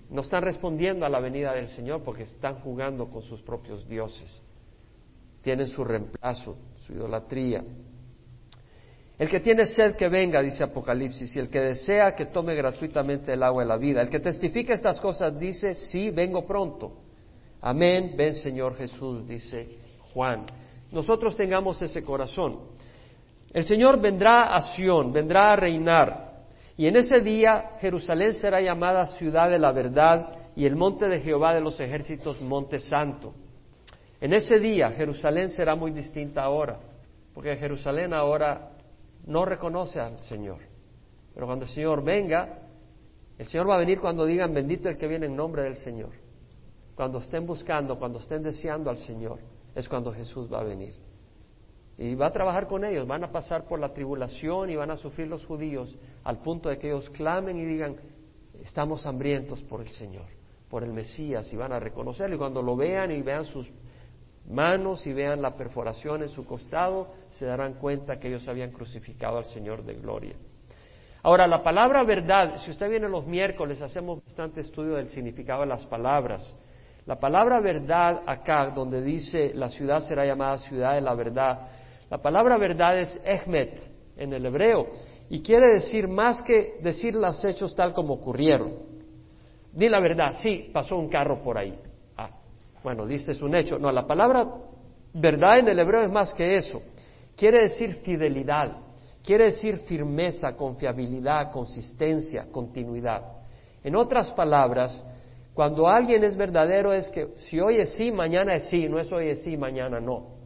no 0.09 0.21
están 0.21 0.43
respondiendo 0.43 1.05
a 1.05 1.09
la 1.09 1.19
venida 1.19 1.53
del 1.53 1.67
Señor 1.69 2.01
porque 2.03 2.23
están 2.23 2.55
jugando 2.61 3.09
con 3.09 3.23
sus 3.23 3.41
propios 3.41 3.87
dioses. 3.87 4.41
Tienen 5.41 5.67
su 5.67 5.83
reemplazo, 5.83 6.57
su 6.85 6.93
idolatría. 6.93 7.63
El 9.17 9.29
que 9.29 9.39
tiene 9.39 9.65
sed 9.65 9.95
que 9.95 10.09
venga, 10.09 10.41
dice 10.41 10.63
Apocalipsis, 10.63 11.35
y 11.35 11.39
el 11.39 11.49
que 11.49 11.59
desea 11.59 12.15
que 12.15 12.27
tome 12.27 12.53
gratuitamente 12.55 13.33
el 13.33 13.41
agua 13.41 13.63
de 13.63 13.69
la 13.69 13.77
vida. 13.77 14.01
El 14.01 14.09
que 14.09 14.19
testifica 14.19 14.73
estas 14.73 14.99
cosas 14.99 15.37
dice, 15.39 15.73
sí, 15.73 16.11
vengo 16.11 16.45
pronto. 16.45 16.93
Amén, 17.61 18.13
ven 18.15 18.33
Señor 18.33 18.75
Jesús, 18.75 19.27
dice 19.27 19.67
Juan. 20.13 20.45
Nosotros 20.91 21.35
tengamos 21.35 21.81
ese 21.81 22.03
corazón. 22.03 22.59
El 23.51 23.63
Señor 23.63 23.99
vendrá 23.99 24.55
a 24.55 24.73
Sión, 24.75 25.11
vendrá 25.11 25.53
a 25.53 25.55
reinar. 25.55 26.26
Y 26.77 26.85
en 26.85 26.95
ese 26.95 27.21
día 27.21 27.71
Jerusalén 27.79 28.33
será 28.33 28.61
llamada 28.61 29.07
ciudad 29.17 29.49
de 29.49 29.57
la 29.57 29.71
verdad 29.71 30.35
y 30.55 30.65
el 30.65 30.75
monte 30.75 31.07
de 31.07 31.21
Jehová 31.21 31.55
de 31.55 31.61
los 31.61 31.79
ejércitos, 31.79 32.39
monte 32.39 32.79
santo. 32.79 33.33
En 34.21 34.33
ese 34.33 34.59
día 34.59 34.91
Jerusalén 34.91 35.49
será 35.49 35.75
muy 35.75 35.91
distinta 35.91 36.43
ahora, 36.43 36.79
porque 37.33 37.55
Jerusalén 37.55 38.13
ahora 38.13 38.69
no 39.25 39.43
reconoce 39.43 39.99
al 39.99 40.19
Señor. 40.21 40.59
Pero 41.33 41.47
cuando 41.47 41.65
el 41.65 41.71
Señor 41.71 42.03
venga, 42.03 42.59
el 43.39 43.45
Señor 43.47 43.69
va 43.69 43.75
a 43.75 43.79
venir 43.79 43.99
cuando 43.99 44.25
digan 44.25 44.53
bendito 44.53 44.87
el 44.87 44.97
que 44.97 45.07
viene 45.07 45.25
en 45.25 45.35
nombre 45.35 45.63
del 45.63 45.75
Señor. 45.75 46.11
Cuando 46.95 47.19
estén 47.19 47.45
buscando, 47.45 47.97
cuando 47.97 48.19
estén 48.19 48.43
deseando 48.43 48.89
al 48.89 48.97
Señor, 48.97 49.39
es 49.75 49.87
cuando 49.89 50.11
Jesús 50.11 50.51
va 50.51 50.61
a 50.61 50.63
venir. 50.63 50.93
Y 51.97 52.13
va 52.13 52.27
a 52.27 52.31
trabajar 52.31 52.67
con 52.67 52.85
ellos, 52.85 53.07
van 53.07 53.23
a 53.23 53.31
pasar 53.31 53.65
por 53.65 53.79
la 53.79 53.91
tribulación 53.91 54.69
y 54.69 54.75
van 54.75 54.91
a 54.91 54.97
sufrir 54.97 55.27
los 55.27 55.45
judíos 55.45 55.95
al 56.23 56.39
punto 56.39 56.69
de 56.69 56.77
que 56.77 56.87
ellos 56.87 57.09
clamen 57.09 57.57
y 57.57 57.65
digan, 57.65 57.95
estamos 58.61 59.05
hambrientos 59.07 59.61
por 59.63 59.81
el 59.81 59.89
Señor, 59.89 60.25
por 60.69 60.83
el 60.83 60.93
Mesías, 60.93 61.51
y 61.51 61.55
van 61.55 61.71
a 61.71 61.79
reconocerlo. 61.79 62.35
Y 62.35 62.39
cuando 62.39 62.61
lo 62.61 62.75
vean 62.75 63.11
y 63.11 63.21
vean 63.23 63.45
sus 63.45 63.67
manos 64.47 65.05
y 65.07 65.13
vean 65.13 65.41
la 65.41 65.55
perforación 65.55 66.21
en 66.21 66.29
su 66.29 66.45
costado, 66.45 67.07
se 67.29 67.45
darán 67.45 67.73
cuenta 67.73 68.19
que 68.19 68.27
ellos 68.27 68.47
habían 68.47 68.71
crucificado 68.71 69.39
al 69.39 69.45
Señor 69.45 69.83
de 69.83 69.95
gloria. 69.95 70.35
Ahora, 71.23 71.47
la 71.47 71.63
palabra 71.63 72.03
verdad, 72.03 72.59
si 72.63 72.71
usted 72.71 72.89
viene 72.89 73.09
los 73.09 73.25
miércoles, 73.25 73.81
hacemos 73.81 74.23
bastante 74.23 74.61
estudio 74.61 74.95
del 74.95 75.07
significado 75.07 75.61
de 75.61 75.67
las 75.67 75.85
palabras. 75.87 76.55
La 77.05 77.19
palabra 77.19 77.59
verdad 77.59 78.21
acá, 78.25 78.67
donde 78.67 79.01
dice 79.01 79.51
la 79.53 79.69
ciudad 79.69 79.99
será 80.01 80.25
llamada 80.25 80.57
ciudad 80.59 80.93
de 80.93 81.01
la 81.01 81.15
verdad, 81.15 81.67
la 82.09 82.21
palabra 82.21 82.57
verdad 82.57 82.99
es 82.99 83.21
ehmet 83.23 83.79
en 84.15 84.33
el 84.33 84.45
hebreo 84.45 84.87
y 85.29 85.41
quiere 85.41 85.73
decir 85.73 86.07
más 86.07 86.41
que 86.41 86.77
decir 86.81 87.15
los 87.15 87.43
hechos 87.43 87.75
tal 87.75 87.93
como 87.93 88.13
ocurrieron. 88.13 88.73
Di 89.73 89.89
la 89.89 89.99
verdad, 89.99 90.35
sí, 90.41 90.69
pasó 90.73 90.95
un 90.95 91.09
carro 91.09 91.43
por 91.43 91.57
ahí. 91.57 91.77
Bueno, 92.83 93.05
dice 93.05 93.33
es 93.33 93.41
un 93.41 93.53
hecho. 93.53 93.77
No, 93.77 93.91
la 93.91 94.07
palabra 94.07 94.47
verdad 95.13 95.59
en 95.59 95.67
el 95.67 95.79
hebreo 95.79 96.01
es 96.01 96.11
más 96.11 96.33
que 96.33 96.53
eso. 96.53 96.81
Quiere 97.35 97.61
decir 97.63 97.95
fidelidad, 97.95 98.71
quiere 99.23 99.45
decir 99.45 99.79
firmeza, 99.79 100.55
confiabilidad, 100.55 101.51
consistencia, 101.51 102.47
continuidad. 102.51 103.23
En 103.83 103.95
otras 103.95 104.31
palabras, 104.31 105.03
cuando 105.53 105.87
alguien 105.87 106.23
es 106.23 106.35
verdadero 106.35 106.93
es 106.93 107.09
que 107.09 107.33
si 107.37 107.59
hoy 107.59 107.77
es 107.77 107.95
sí, 107.95 108.11
mañana 108.11 108.53
es 108.53 108.69
sí, 108.69 108.87
no 108.87 108.99
es 108.99 109.11
hoy 109.11 109.29
es 109.29 109.43
sí, 109.43 109.57
mañana 109.57 109.99
no. 109.99 110.36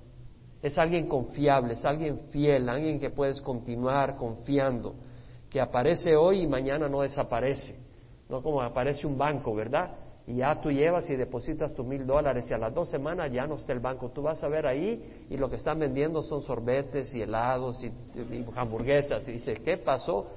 Es 0.61 0.77
alguien 0.77 1.07
confiable, 1.07 1.73
es 1.73 1.83
alguien 1.85 2.19
fiel, 2.29 2.69
alguien 2.69 2.99
que 2.99 3.09
puedes 3.09 3.41
continuar 3.41 4.15
confiando, 4.15 4.93
que 5.49 5.59
aparece 5.59 6.15
hoy 6.15 6.41
y 6.41 6.47
mañana 6.47 6.87
no 6.87 7.01
desaparece. 7.01 7.75
No 8.29 8.41
como 8.41 8.61
aparece 8.61 9.05
un 9.07 9.17
banco, 9.17 9.53
¿verdad? 9.55 9.91
Y 10.27 10.35
ya 10.35 10.61
tú 10.61 10.71
llevas 10.71 11.09
y 11.09 11.15
depositas 11.15 11.73
tus 11.73 11.85
mil 11.85 12.05
dólares 12.05 12.45
y 12.49 12.53
a 12.53 12.57
las 12.57 12.73
dos 12.73 12.89
semanas 12.89 13.31
ya 13.31 13.47
no 13.47 13.55
está 13.55 13.73
el 13.73 13.79
banco. 13.79 14.11
Tú 14.11 14.21
vas 14.21 14.41
a 14.43 14.47
ver 14.47 14.67
ahí 14.67 15.25
y 15.29 15.35
lo 15.35 15.49
que 15.49 15.55
están 15.55 15.79
vendiendo 15.79 16.21
son 16.21 16.43
sorbetes 16.43 17.13
y 17.15 17.21
helados 17.21 17.83
y, 17.83 17.91
hamburguesas. 18.55 19.27
Y 19.27 19.33
dices, 19.33 19.59
¿qué 19.59 19.77
pasó? 19.77 20.27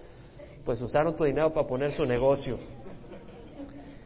Pues 0.65 0.81
usaron 0.81 1.15
tu 1.15 1.25
dinero 1.25 1.53
para 1.53 1.67
poner 1.67 1.93
su 1.93 2.07
negocio. 2.07 2.59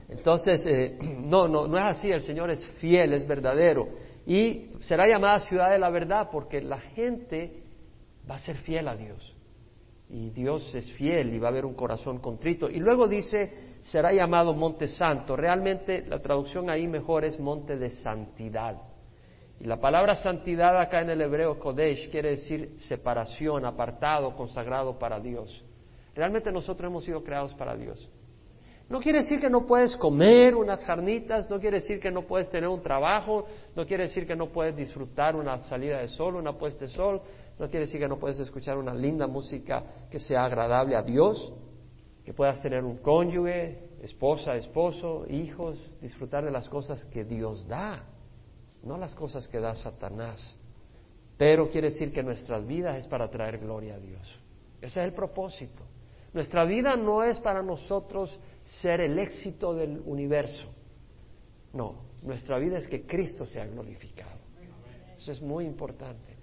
Entonces, 0.09 0.67
eh, 0.67 0.99
no, 1.27 1.47
no, 1.47 1.69
no 1.69 1.79
es 1.79 1.85
así, 1.85 2.11
el 2.11 2.23
Señor 2.23 2.51
es 2.51 2.67
fiel, 2.81 3.13
es 3.13 3.27
verdadero. 3.27 3.89
Y 4.29 4.73
será 4.81 5.09
llamada 5.09 5.41
ciudad 5.41 5.71
de 5.71 5.79
la 5.79 5.89
verdad 5.89 6.29
porque 6.31 6.61
la 6.61 6.79
gente 6.79 7.63
va 8.31 8.35
a 8.35 8.39
ser 8.39 8.59
fiel 8.59 8.87
a 8.87 8.95
Dios. 8.95 9.35
Y 10.11 10.29
Dios 10.29 10.75
es 10.75 10.93
fiel 10.93 11.33
y 11.33 11.39
va 11.39 11.49
a 11.49 11.51
haber 11.51 11.65
un 11.65 11.73
corazón 11.73 12.19
contrito. 12.19 12.69
Y 12.69 12.79
luego 12.79 13.09
dice, 13.09 13.79
será 13.81 14.13
llamado 14.13 14.53
monte 14.53 14.87
santo. 14.87 15.35
Realmente 15.35 16.05
la 16.07 16.19
traducción 16.21 16.69
ahí 16.69 16.87
mejor 16.87 17.25
es 17.25 17.41
monte 17.41 17.79
de 17.79 17.89
santidad. 17.89 18.77
Y 19.61 19.65
la 19.65 19.81
palabra 19.81 20.15
santidad 20.15 20.79
acá 20.79 21.01
en 21.01 21.09
el 21.09 21.23
hebreo 21.23 21.59
Kodesh 21.59 22.11
quiere 22.11 22.33
decir 22.33 22.77
separación, 22.81 23.65
apartado, 23.65 24.37
consagrado 24.37 24.99
para 24.99 25.19
Dios. 25.21 25.65
Realmente 26.15 26.53
nosotros 26.53 26.91
hemos 26.91 27.05
sido 27.05 27.25
creados 27.25 27.55
para 27.55 27.75
Dios. 27.75 28.07
No 28.89 29.01
quiere 29.01 29.19
decir 29.19 29.39
que 29.39 29.51
no 29.51 29.67
puedes 29.67 29.95
comer 29.97 30.55
unas 30.55 30.81
carnitas, 30.81 31.49
no 31.51 31.61
quiere 31.61 31.79
decir 31.79 32.01
que 32.01 32.11
no 32.11 32.23
puedes 32.27 32.49
tener 32.51 32.71
un 32.71 32.81
trabajo, 32.81 33.45
no 33.77 33.87
quiere 33.87 34.05
decir 34.05 34.27
que 34.27 34.35
no 34.35 34.51
puedes 34.51 34.75
disfrutar 34.75 35.37
una 35.37 35.61
salida 35.69 35.99
de 35.99 36.09
sol, 36.09 36.37
una 36.37 36.57
puesta 36.57 36.87
de 36.87 36.93
sol, 36.93 37.21
no 37.59 37.69
quiere 37.69 37.85
decir 37.85 38.01
que 38.01 38.09
no 38.09 38.19
puedes 38.19 38.39
escuchar 38.39 38.79
una 38.79 38.95
linda 38.95 39.27
música 39.27 39.85
que 40.11 40.19
sea 40.19 40.45
agradable 40.45 40.97
a 40.97 41.03
Dios, 41.03 41.53
que 42.25 42.33
puedas 42.33 42.63
tener 42.63 42.83
un 42.83 42.97
cónyuge, 42.99 43.91
esposa, 44.01 44.57
esposo, 44.57 45.27
hijos, 45.29 45.79
disfrutar 46.01 46.45
de 46.45 46.51
las 46.51 46.67
cosas 46.71 47.05
que 47.07 47.25
Dios 47.25 47.69
da, 47.69 48.07
no 48.83 48.97
las 48.97 49.15
cosas 49.15 49.47
que 49.49 49.61
da 49.61 49.75
Satanás. 49.75 50.57
Pero 51.37 51.69
quiere 51.69 51.91
decir 51.91 52.11
que 52.11 52.23
nuestras 52.23 52.67
vidas 52.67 52.97
es 52.97 53.07
para 53.07 53.29
traer 53.29 53.59
gloria 53.59 53.97
a 53.97 53.99
Dios. 53.99 54.41
Ese 54.81 55.01
es 55.01 55.07
el 55.07 55.13
propósito. 55.13 55.85
Nuestra 56.33 56.65
vida 56.65 56.97
no 56.97 57.23
es 57.23 57.39
para 57.41 57.63
nosotros 57.63 58.39
ser 58.69 59.01
el 59.01 59.19
éxito 59.19 59.75
del 59.75 60.03
universo. 60.05 60.69
No, 61.73 61.95
nuestra 62.23 62.59
vida 62.59 62.79
es 62.79 62.87
que 62.87 63.07
Cristo 63.07 63.47
sea 63.47 63.67
glorificado. 63.67 64.39
Eso 65.19 65.33
es 65.33 65.41
muy 65.41 65.65
importante, 65.65 66.37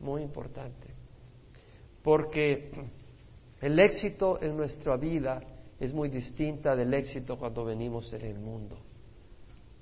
muy 0.00 0.22
importante. 0.22 0.88
Porque 2.02 2.70
el 3.60 3.78
éxito 3.78 4.42
en 4.42 4.56
nuestra 4.56 4.96
vida 4.96 5.40
es 5.78 5.92
muy 5.92 6.08
distinta 6.08 6.76
del 6.76 6.92
éxito 6.94 7.38
cuando 7.38 7.64
venimos 7.64 8.12
en 8.12 8.22
el 8.22 8.38
mundo. 8.38 8.76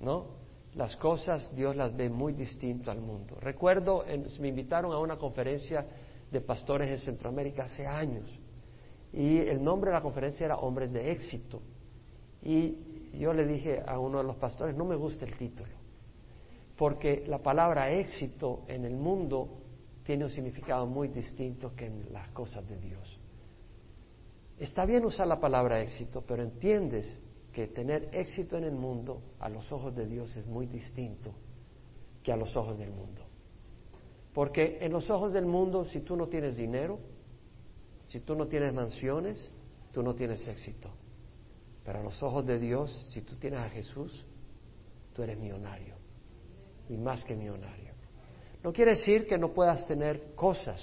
¿No? 0.01 0.39
Las 0.75 0.97
cosas 0.97 1.55
Dios 1.55 1.75
las 1.77 1.97
ve 1.97 2.09
muy 2.09 2.33
distinto 2.33 2.91
al 2.91 3.01
mundo. 3.01 3.37
Recuerdo, 3.41 4.05
me 4.39 4.49
invitaron 4.49 4.93
a 4.93 4.99
una 4.99 5.17
conferencia 5.17 5.85
de 6.31 6.41
pastores 6.41 6.89
en 6.91 6.99
Centroamérica 6.99 7.65
hace 7.65 7.87
años 7.87 8.40
y 9.13 9.39
el 9.39 9.63
nombre 9.63 9.91
de 9.91 9.97
la 9.97 10.03
conferencia 10.03 10.47
era 10.47 10.57
Hombres 10.57 10.93
de 10.93 11.11
Éxito. 11.11 11.61
Y 12.43 12.77
yo 13.15 13.33
le 13.33 13.47
dije 13.47 13.83
a 13.87 13.99
uno 13.99 14.19
de 14.19 14.25
los 14.25 14.37
pastores, 14.37 14.77
no 14.77 14.85
me 14.85 14.97
gusta 14.97 15.25
el 15.25 15.37
título, 15.37 15.75
porque 16.77 17.25
la 17.27 17.39
palabra 17.39 17.91
éxito 17.91 18.63
en 18.69 18.85
el 18.85 18.95
mundo 18.95 19.49
tiene 20.05 20.25
un 20.25 20.31
significado 20.31 20.87
muy 20.87 21.09
distinto 21.09 21.75
que 21.75 21.87
en 21.87 22.13
las 22.13 22.29
cosas 22.31 22.67
de 22.69 22.79
Dios. 22.79 23.21
Está 24.59 24.85
bien 24.85 25.05
usar 25.05 25.27
la 25.27 25.41
palabra 25.41 25.81
éxito, 25.81 26.23
pero 26.27 26.43
entiendes 26.43 27.19
que 27.53 27.67
tener 27.69 28.09
éxito 28.13 28.57
en 28.57 28.65
el 28.65 28.75
mundo 28.75 29.23
a 29.41 29.49
los 29.49 29.71
ojos 29.73 29.95
de 29.95 30.07
Dios 30.07 30.37
es 30.37 30.47
muy 30.47 30.67
distinto 30.67 31.33
que 32.23 32.33
a 32.33 32.37
los 32.37 32.55
ojos 32.57 32.79
del 32.79 32.91
mundo. 32.91 33.23
Porque 34.33 34.79
en 34.81 34.93
los 34.93 35.11
ojos 35.11 35.33
del 35.33 35.47
mundo, 35.47 35.85
si 35.87 36.01
tú 36.01 36.15
no 36.15 36.29
tienes 36.29 36.57
dinero, 36.57 36.99
si 38.11 38.21
tú 38.21 38.35
no 38.35 38.47
tienes 38.47 38.75
mansiones, 38.75 39.51
tú 39.93 40.03
no 40.03 40.15
tienes 40.15 40.47
éxito. 40.47 40.91
Pero 41.85 42.01
a 42.01 42.03
los 42.03 42.23
ojos 42.23 42.45
de 42.45 42.59
Dios, 42.59 43.07
si 43.11 43.23
tú 43.23 43.37
tienes 43.37 43.61
a 43.61 43.69
Jesús, 43.69 44.25
tú 45.15 45.23
eres 45.23 45.39
millonario. 45.39 45.95
Y 46.89 46.97
más 46.97 47.25
que 47.25 47.37
millonario. 47.37 47.95
No 48.63 48.73
quiere 48.73 48.93
decir 48.93 49.27
que 49.27 49.39
no 49.39 49.53
puedas 49.53 49.87
tener 49.87 50.35
cosas. 50.35 50.83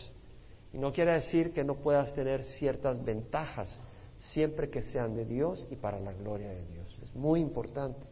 Y 0.73 0.77
no 0.77 0.91
quiere 0.91 1.13
decir 1.13 1.51
que 1.53 1.63
no 1.63 1.75
puedas 1.75 2.13
tener 2.15 2.43
ciertas 2.43 3.03
ventajas, 3.03 3.79
siempre 4.19 4.69
que 4.69 4.81
sean 4.81 5.13
de 5.15 5.25
Dios 5.25 5.67
y 5.69 5.75
para 5.75 5.99
la 5.99 6.13
gloria 6.13 6.49
de 6.49 6.65
Dios. 6.65 6.97
Es 7.03 7.13
muy 7.13 7.39
importante. 7.41 8.07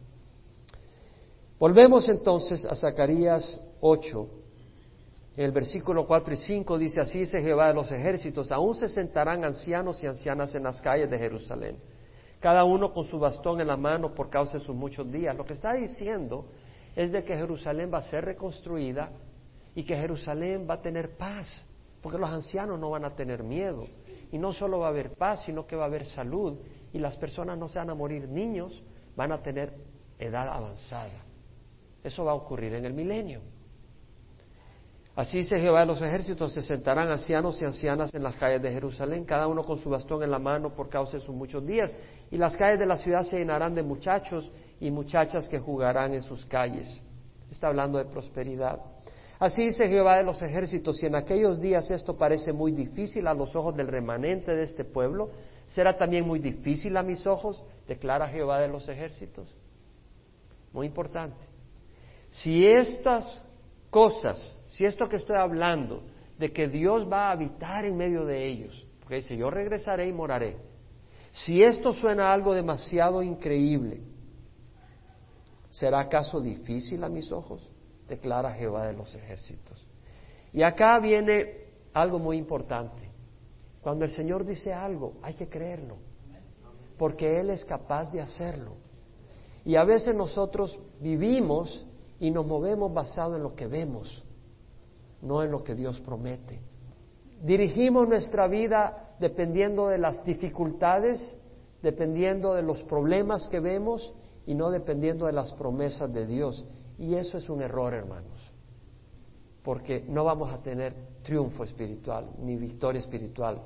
Volvemos 1.58 2.08
entonces 2.08 2.64
a 2.66 2.76
Zacarías 2.76 3.60
8, 3.80 4.28
en 4.28 4.45
el 5.44 5.52
versículo 5.52 6.06
4 6.06 6.32
y 6.32 6.36
5 6.36 6.78
dice, 6.78 7.00
así 7.00 7.20
dice 7.20 7.42
Jehová 7.42 7.68
de 7.68 7.74
los 7.74 7.92
ejércitos, 7.92 8.50
aún 8.50 8.74
se 8.74 8.88
sentarán 8.88 9.44
ancianos 9.44 10.02
y 10.02 10.06
ancianas 10.06 10.54
en 10.54 10.62
las 10.62 10.80
calles 10.80 11.10
de 11.10 11.18
Jerusalén, 11.18 11.76
cada 12.40 12.64
uno 12.64 12.92
con 12.92 13.04
su 13.04 13.18
bastón 13.18 13.60
en 13.60 13.66
la 13.66 13.76
mano 13.76 14.14
por 14.14 14.30
causa 14.30 14.54
de 14.54 14.64
sus 14.64 14.74
muchos 14.74 15.10
días. 15.12 15.36
Lo 15.36 15.44
que 15.44 15.52
está 15.52 15.74
diciendo 15.74 16.46
es 16.94 17.12
de 17.12 17.22
que 17.22 17.36
Jerusalén 17.36 17.90
va 17.92 17.98
a 17.98 18.02
ser 18.02 18.24
reconstruida 18.24 19.10
y 19.74 19.84
que 19.84 19.94
Jerusalén 19.94 20.66
va 20.68 20.74
a 20.74 20.80
tener 20.80 21.16
paz, 21.18 21.66
porque 22.00 22.18
los 22.18 22.30
ancianos 22.30 22.80
no 22.80 22.90
van 22.90 23.04
a 23.04 23.14
tener 23.14 23.42
miedo. 23.42 23.86
Y 24.32 24.38
no 24.38 24.52
solo 24.52 24.80
va 24.80 24.86
a 24.86 24.90
haber 24.90 25.12
paz, 25.12 25.44
sino 25.44 25.66
que 25.66 25.76
va 25.76 25.84
a 25.84 25.86
haber 25.86 26.06
salud 26.06 26.58
y 26.92 26.98
las 26.98 27.16
personas 27.16 27.58
no 27.58 27.68
se 27.68 27.78
van 27.78 27.90
a 27.90 27.94
morir 27.94 28.26
niños, 28.28 28.82
van 29.14 29.32
a 29.32 29.42
tener 29.42 29.74
edad 30.18 30.48
avanzada. 30.48 31.24
Eso 32.02 32.24
va 32.24 32.32
a 32.32 32.36
ocurrir 32.36 32.74
en 32.74 32.86
el 32.86 32.94
milenio. 32.94 33.42
Así 35.16 35.38
dice 35.38 35.58
Jehová 35.58 35.80
de 35.80 35.86
los 35.86 36.02
ejércitos, 36.02 36.52
se 36.52 36.60
sentarán 36.60 37.10
ancianos 37.10 37.60
y 37.62 37.64
ancianas 37.64 38.12
en 38.12 38.22
las 38.22 38.36
calles 38.36 38.60
de 38.60 38.70
Jerusalén, 38.70 39.24
cada 39.24 39.46
uno 39.46 39.64
con 39.64 39.78
su 39.78 39.88
bastón 39.88 40.22
en 40.22 40.30
la 40.30 40.38
mano 40.38 40.74
por 40.74 40.90
causa 40.90 41.16
de 41.16 41.24
sus 41.24 41.34
muchos 41.34 41.66
días, 41.66 41.96
y 42.30 42.36
las 42.36 42.54
calles 42.54 42.78
de 42.78 42.84
la 42.84 42.96
ciudad 42.96 43.22
se 43.22 43.38
llenarán 43.38 43.74
de 43.74 43.82
muchachos 43.82 44.52
y 44.78 44.90
muchachas 44.90 45.48
que 45.48 45.58
jugarán 45.58 46.12
en 46.12 46.20
sus 46.20 46.44
calles. 46.44 47.00
Está 47.50 47.68
hablando 47.68 47.96
de 47.96 48.04
prosperidad. 48.04 48.78
Así 49.38 49.64
dice 49.64 49.88
Jehová 49.88 50.18
de 50.18 50.22
los 50.22 50.42
ejércitos, 50.42 50.98
si 50.98 51.06
en 51.06 51.16
aquellos 51.16 51.62
días 51.62 51.90
esto 51.90 52.18
parece 52.18 52.52
muy 52.52 52.72
difícil 52.72 53.26
a 53.26 53.32
los 53.32 53.56
ojos 53.56 53.74
del 53.74 53.88
remanente 53.88 54.54
de 54.54 54.64
este 54.64 54.84
pueblo, 54.84 55.30
será 55.68 55.96
también 55.96 56.26
muy 56.26 56.40
difícil 56.40 56.94
a 56.94 57.02
mis 57.02 57.26
ojos, 57.26 57.64
declara 57.88 58.28
Jehová 58.28 58.60
de 58.60 58.68
los 58.68 58.86
ejércitos. 58.86 59.48
Muy 60.74 60.86
importante. 60.86 61.42
Si 62.30 62.66
estas 62.66 63.42
cosas 63.88 64.55
si 64.68 64.84
esto 64.84 65.08
que 65.08 65.16
estoy 65.16 65.36
hablando, 65.36 66.02
de 66.38 66.52
que 66.52 66.68
Dios 66.68 67.10
va 67.10 67.28
a 67.28 67.32
habitar 67.32 67.84
en 67.84 67.96
medio 67.96 68.24
de 68.24 68.46
ellos, 68.46 68.86
porque 69.00 69.16
dice, 69.16 69.36
yo 69.36 69.50
regresaré 69.50 70.08
y 70.08 70.12
moraré, 70.12 70.56
si 71.32 71.62
esto 71.62 71.92
suena 71.92 72.32
algo 72.32 72.54
demasiado 72.54 73.22
increíble, 73.22 74.00
¿será 75.70 76.00
acaso 76.00 76.40
difícil 76.40 77.04
a 77.04 77.08
mis 77.08 77.30
ojos? 77.30 77.68
Declara 78.08 78.52
Jehová 78.54 78.86
de 78.86 78.94
los 78.94 79.14
ejércitos. 79.14 79.86
Y 80.52 80.62
acá 80.62 80.98
viene 80.98 81.66
algo 81.92 82.18
muy 82.18 82.38
importante. 82.38 83.10
Cuando 83.82 84.04
el 84.04 84.10
Señor 84.10 84.44
dice 84.44 84.72
algo, 84.72 85.14
hay 85.22 85.34
que 85.34 85.48
creerlo, 85.48 85.96
porque 86.98 87.40
Él 87.40 87.50
es 87.50 87.64
capaz 87.64 88.10
de 88.12 88.20
hacerlo. 88.20 88.76
Y 89.64 89.76
a 89.76 89.84
veces 89.84 90.14
nosotros 90.14 90.78
vivimos 91.00 91.86
y 92.18 92.30
nos 92.30 92.46
movemos 92.46 92.92
basado 92.92 93.36
en 93.36 93.42
lo 93.42 93.54
que 93.54 93.66
vemos 93.66 94.25
no 95.22 95.42
en 95.42 95.50
lo 95.50 95.62
que 95.62 95.74
Dios 95.74 96.00
promete. 96.00 96.60
Dirigimos 97.42 98.08
nuestra 98.08 98.46
vida 98.48 99.14
dependiendo 99.18 99.88
de 99.88 99.98
las 99.98 100.24
dificultades, 100.24 101.38
dependiendo 101.82 102.54
de 102.54 102.62
los 102.62 102.82
problemas 102.84 103.48
que 103.48 103.60
vemos 103.60 104.14
y 104.46 104.54
no 104.54 104.70
dependiendo 104.70 105.26
de 105.26 105.32
las 105.32 105.52
promesas 105.52 106.12
de 106.12 106.26
Dios. 106.26 106.64
Y 106.98 107.14
eso 107.14 107.38
es 107.38 107.48
un 107.48 107.62
error, 107.62 107.92
hermanos, 107.92 108.54
porque 109.62 110.04
no 110.08 110.24
vamos 110.24 110.52
a 110.52 110.62
tener 110.62 110.94
triunfo 111.22 111.64
espiritual 111.64 112.30
ni 112.38 112.56
victoria 112.56 113.00
espiritual 113.00 113.60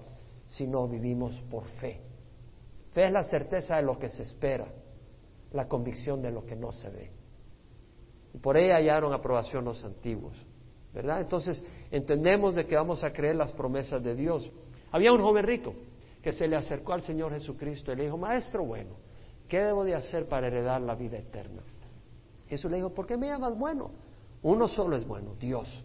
si 0.46 0.66
no 0.66 0.88
vivimos 0.88 1.40
por 1.50 1.64
fe. 1.80 2.00
Fe 2.92 3.06
es 3.06 3.12
la 3.12 3.22
certeza 3.22 3.76
de 3.76 3.82
lo 3.82 3.98
que 3.98 4.08
se 4.08 4.24
espera, 4.24 4.66
la 5.52 5.68
convicción 5.68 6.20
de 6.22 6.32
lo 6.32 6.44
que 6.44 6.56
no 6.56 6.72
se 6.72 6.90
ve. 6.90 7.10
Y 8.34 8.38
por 8.38 8.56
ella 8.56 8.76
hallaron 8.76 9.12
aprobación 9.12 9.64
los 9.64 9.84
antiguos. 9.84 10.34
¿Verdad? 10.92 11.20
Entonces 11.20 11.64
entendemos 11.90 12.54
de 12.54 12.66
que 12.66 12.76
vamos 12.76 13.04
a 13.04 13.12
creer 13.12 13.36
las 13.36 13.52
promesas 13.52 14.02
de 14.02 14.14
Dios. 14.14 14.50
Había 14.90 15.12
un 15.12 15.22
joven 15.22 15.44
rico 15.44 15.74
que 16.22 16.32
se 16.32 16.48
le 16.48 16.56
acercó 16.56 16.92
al 16.92 17.02
Señor 17.02 17.32
Jesucristo 17.32 17.92
y 17.92 17.96
le 17.96 18.04
dijo, 18.04 18.16
Maestro 18.16 18.64
bueno, 18.64 18.96
¿qué 19.48 19.60
debo 19.60 19.84
de 19.84 19.94
hacer 19.94 20.28
para 20.28 20.48
heredar 20.48 20.80
la 20.80 20.94
vida 20.94 21.18
eterna? 21.18 21.62
Jesús 22.48 22.70
le 22.70 22.78
dijo, 22.78 22.90
¿por 22.90 23.06
qué 23.06 23.16
me 23.16 23.28
llamas 23.28 23.56
bueno? 23.56 23.92
Uno 24.42 24.66
solo 24.68 24.96
es 24.96 25.06
bueno, 25.06 25.34
Dios. 25.38 25.84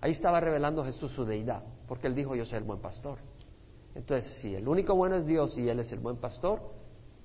Ahí 0.00 0.12
estaba 0.12 0.40
revelando 0.40 0.84
Jesús 0.84 1.10
su 1.12 1.24
deidad, 1.24 1.62
porque 1.86 2.06
él 2.06 2.14
dijo, 2.14 2.34
yo 2.34 2.44
soy 2.44 2.58
el 2.58 2.64
buen 2.64 2.80
pastor. 2.80 3.18
Entonces, 3.94 4.38
si 4.40 4.54
el 4.54 4.66
único 4.66 4.94
bueno 4.94 5.16
es 5.16 5.26
Dios 5.26 5.58
y 5.58 5.68
él 5.68 5.80
es 5.80 5.92
el 5.92 5.98
buen 5.98 6.16
pastor, 6.16 6.62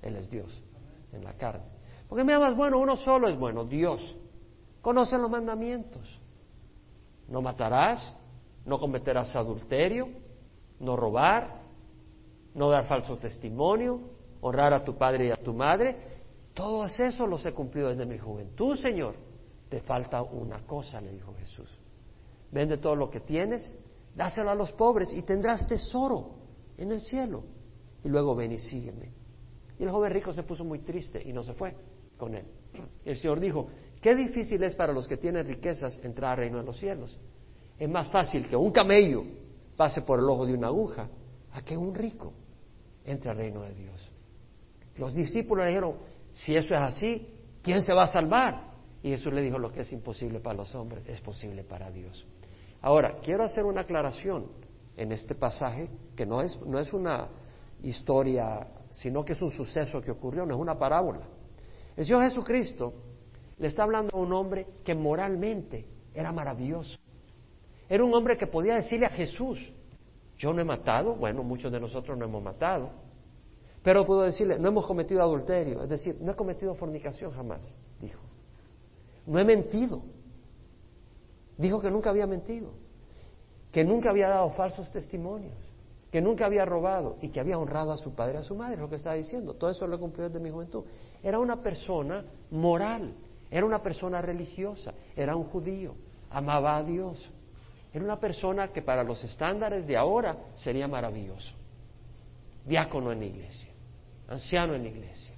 él 0.02 0.16
es 0.16 0.30
Dios 0.30 0.62
en 1.12 1.24
la 1.24 1.34
carne. 1.34 1.66
¿Por 2.10 2.18
qué 2.18 2.24
me 2.24 2.34
llamas 2.34 2.56
bueno? 2.56 2.80
Uno 2.80 2.98
solo 2.98 3.28
es 3.28 3.38
bueno, 3.38 3.64
Dios. 3.64 4.18
Conoce 4.82 5.18
los 5.18 5.30
mandamientos. 5.30 6.20
No 7.28 7.42
matarás, 7.42 8.16
no 8.66 8.80
cometerás 8.80 9.36
adulterio, 9.36 10.10
no 10.80 10.96
robar, 10.96 11.62
no 12.54 12.70
dar 12.70 12.86
falso 12.86 13.18
testimonio, 13.18 14.00
honrar 14.42 14.74
a 14.74 14.84
tu 14.84 14.96
padre 14.96 15.28
y 15.28 15.32
a 15.32 15.38
tu 15.38 15.54
madre. 15.54 15.96
Todo 16.54 16.86
eso 16.86 17.26
los 17.26 17.46
he 17.46 17.54
cumplido 17.54 17.90
desde 17.90 18.06
mi 18.06 18.18
juventud, 18.18 18.76
Señor. 18.76 19.16
Te 19.70 19.82
falta 19.82 20.22
una 20.22 20.66
cosa, 20.68 21.02
le 21.02 21.12
dijo 21.12 21.34
Jesús. 21.34 21.70
Vende 22.52 22.78
todo 22.78 22.96
lo 22.96 23.10
que 23.10 23.22
tienes, 23.22 23.76
dáselo 24.16 24.52
a 24.52 24.56
los 24.56 24.72
pobres 24.74 25.12
y 25.14 25.24
tendrás 25.24 25.66
tesoro 25.66 26.36
en 26.78 26.92
el 26.92 27.02
cielo. 27.02 27.44
Y 28.04 28.10
luego 28.10 28.36
ven 28.36 28.52
y 28.52 28.60
sígueme. 28.60 29.12
Y 29.80 29.84
el 29.84 29.90
joven 29.90 30.12
rico 30.12 30.32
se 30.34 30.44
puso 30.44 30.64
muy 30.64 30.80
triste 30.80 31.22
y 31.26 31.34
no 31.34 31.44
se 31.44 31.54
fue 31.54 31.76
con 32.18 32.36
él. 32.36 32.46
El 33.04 33.18
Señor 33.18 33.40
dijo, 33.40 33.70
qué 34.04 34.14
difícil 34.14 34.62
es 34.64 34.76
para 34.76 34.92
los 34.92 35.08
que 35.08 35.16
tienen 35.16 35.48
riquezas 35.48 35.98
entrar 36.04 36.32
al 36.32 36.38
reino 36.38 36.58
de 36.58 36.66
los 36.66 36.78
cielos. 36.78 37.18
Es 37.80 37.90
más 37.90 38.12
fácil 38.12 38.48
que 38.48 38.56
un 38.56 38.72
camello 38.72 39.24
pase 39.78 40.02
por 40.02 40.20
el 40.20 40.26
ojo 40.26 40.46
de 40.46 40.54
una 40.54 40.68
aguja 40.68 41.08
a 41.54 41.62
que 41.62 41.78
un 41.78 41.96
rico 41.96 42.34
entre 43.06 43.32
al 43.32 43.38
reino 43.38 43.62
de 43.62 43.74
Dios. 43.74 44.12
Los 44.98 45.16
discípulos 45.16 45.64
le 45.64 45.70
dijeron, 45.70 45.96
si 46.34 46.54
eso 46.54 46.74
es 46.74 46.82
así, 46.82 47.28
¿quién 47.62 47.82
se 47.82 47.94
va 47.94 48.04
a 48.04 48.08
salvar? 48.08 48.74
Y 49.02 49.10
Jesús 49.10 49.34
le 49.34 49.42
dijo, 49.42 49.58
lo 49.58 49.72
que 49.72 49.82
es 49.82 49.94
imposible 49.94 50.42
para 50.42 50.58
los 50.58 50.76
hombres 50.76 51.08
es 51.08 51.22
posible 51.22 51.64
para 51.64 51.90
Dios. 51.90 52.26
Ahora, 52.82 53.20
quiero 53.24 53.44
hacer 53.44 53.64
una 53.64 53.82
aclaración 53.82 54.48
en 54.98 55.14
este 55.14 55.34
pasaje, 55.34 55.90
que 56.16 56.26
no 56.26 56.42
es, 56.42 56.60
no 56.66 56.78
es 56.78 56.92
una 56.92 57.30
historia, 57.82 58.68
sino 58.92 59.24
que 59.24 59.32
es 59.32 59.42
un 59.42 59.52
suceso 59.52 60.02
que 60.02 60.12
ocurrió, 60.12 60.46
no 60.46 60.56
es 60.56 60.60
una 60.60 60.78
parábola. 60.78 61.26
El 61.96 62.06
Señor 62.06 62.26
Jesucristo 62.26 62.94
le 63.64 63.70
está 63.70 63.84
hablando 63.84 64.14
a 64.14 64.20
un 64.20 64.34
hombre 64.34 64.68
que 64.84 64.94
moralmente 64.94 65.86
era 66.14 66.34
maravilloso. 66.34 67.00
Era 67.88 68.04
un 68.04 68.14
hombre 68.14 68.38
que 68.38 68.46
podía 68.46 68.76
decirle 68.76 69.06
a 69.06 69.10
Jesús, 69.12 69.58
yo 70.38 70.52
no 70.52 70.60
he 70.60 70.66
matado, 70.66 71.16
bueno, 71.16 71.44
muchos 71.44 71.72
de 71.72 71.80
nosotros 71.80 72.18
no 72.18 72.26
hemos 72.26 72.44
matado, 72.44 72.90
pero 73.82 74.06
pudo 74.06 74.24
decirle, 74.24 74.60
no 74.60 74.68
hemos 74.68 74.86
cometido 74.86 75.22
adulterio, 75.22 75.82
es 75.82 75.88
decir, 75.88 76.18
no 76.20 76.34
he 76.34 76.36
cometido 76.36 76.76
fornicación 76.76 77.32
jamás, 77.32 77.78
dijo. 78.02 78.20
No 79.26 79.40
he 79.40 79.46
mentido. 79.46 80.02
Dijo 81.58 81.80
que 81.80 81.90
nunca 81.90 82.10
había 82.10 82.28
mentido, 82.28 82.72
que 83.72 83.86
nunca 83.86 84.10
había 84.10 84.28
dado 84.28 84.50
falsos 84.50 84.92
testimonios, 84.92 85.56
que 86.12 86.22
nunca 86.22 86.48
había 86.48 86.66
robado 86.66 87.16
y 87.22 87.30
que 87.30 87.40
había 87.40 87.58
honrado 87.58 87.94
a 87.94 87.98
su 87.98 88.14
padre 88.14 88.34
y 88.34 88.38
a 88.40 88.44
su 88.44 88.56
madre, 88.56 88.76
lo 88.76 88.90
que 88.90 88.98
estaba 88.98 89.16
diciendo. 89.16 89.54
Todo 89.54 89.70
eso 89.70 89.88
lo 89.88 89.96
he 89.96 90.00
cumplido 90.00 90.28
desde 90.28 90.44
mi 90.44 90.50
juventud. 90.50 90.84
Era 91.24 91.40
una 91.40 91.62
persona 91.64 92.26
moral, 92.52 93.14
era 93.54 93.68
una 93.68 93.84
persona 93.84 94.20
religiosa, 94.20 94.96
era 95.16 95.36
un 95.36 95.44
judío, 95.44 95.94
amaba 96.32 96.76
a 96.76 96.84
Dios. 96.84 97.32
Era 97.94 98.04
una 98.04 98.20
persona 98.20 98.70
que 98.70 98.82
para 98.82 99.04
los 99.04 99.24
estándares 99.24 99.86
de 99.86 99.96
ahora 99.96 100.36
sería 100.56 100.88
maravilloso. 100.88 101.54
Diácono 102.66 103.12
en 103.12 103.20
la 103.20 103.26
iglesia, 103.26 103.72
anciano 104.28 104.74
en 104.74 104.82
la 104.82 104.90
iglesia. 104.90 105.36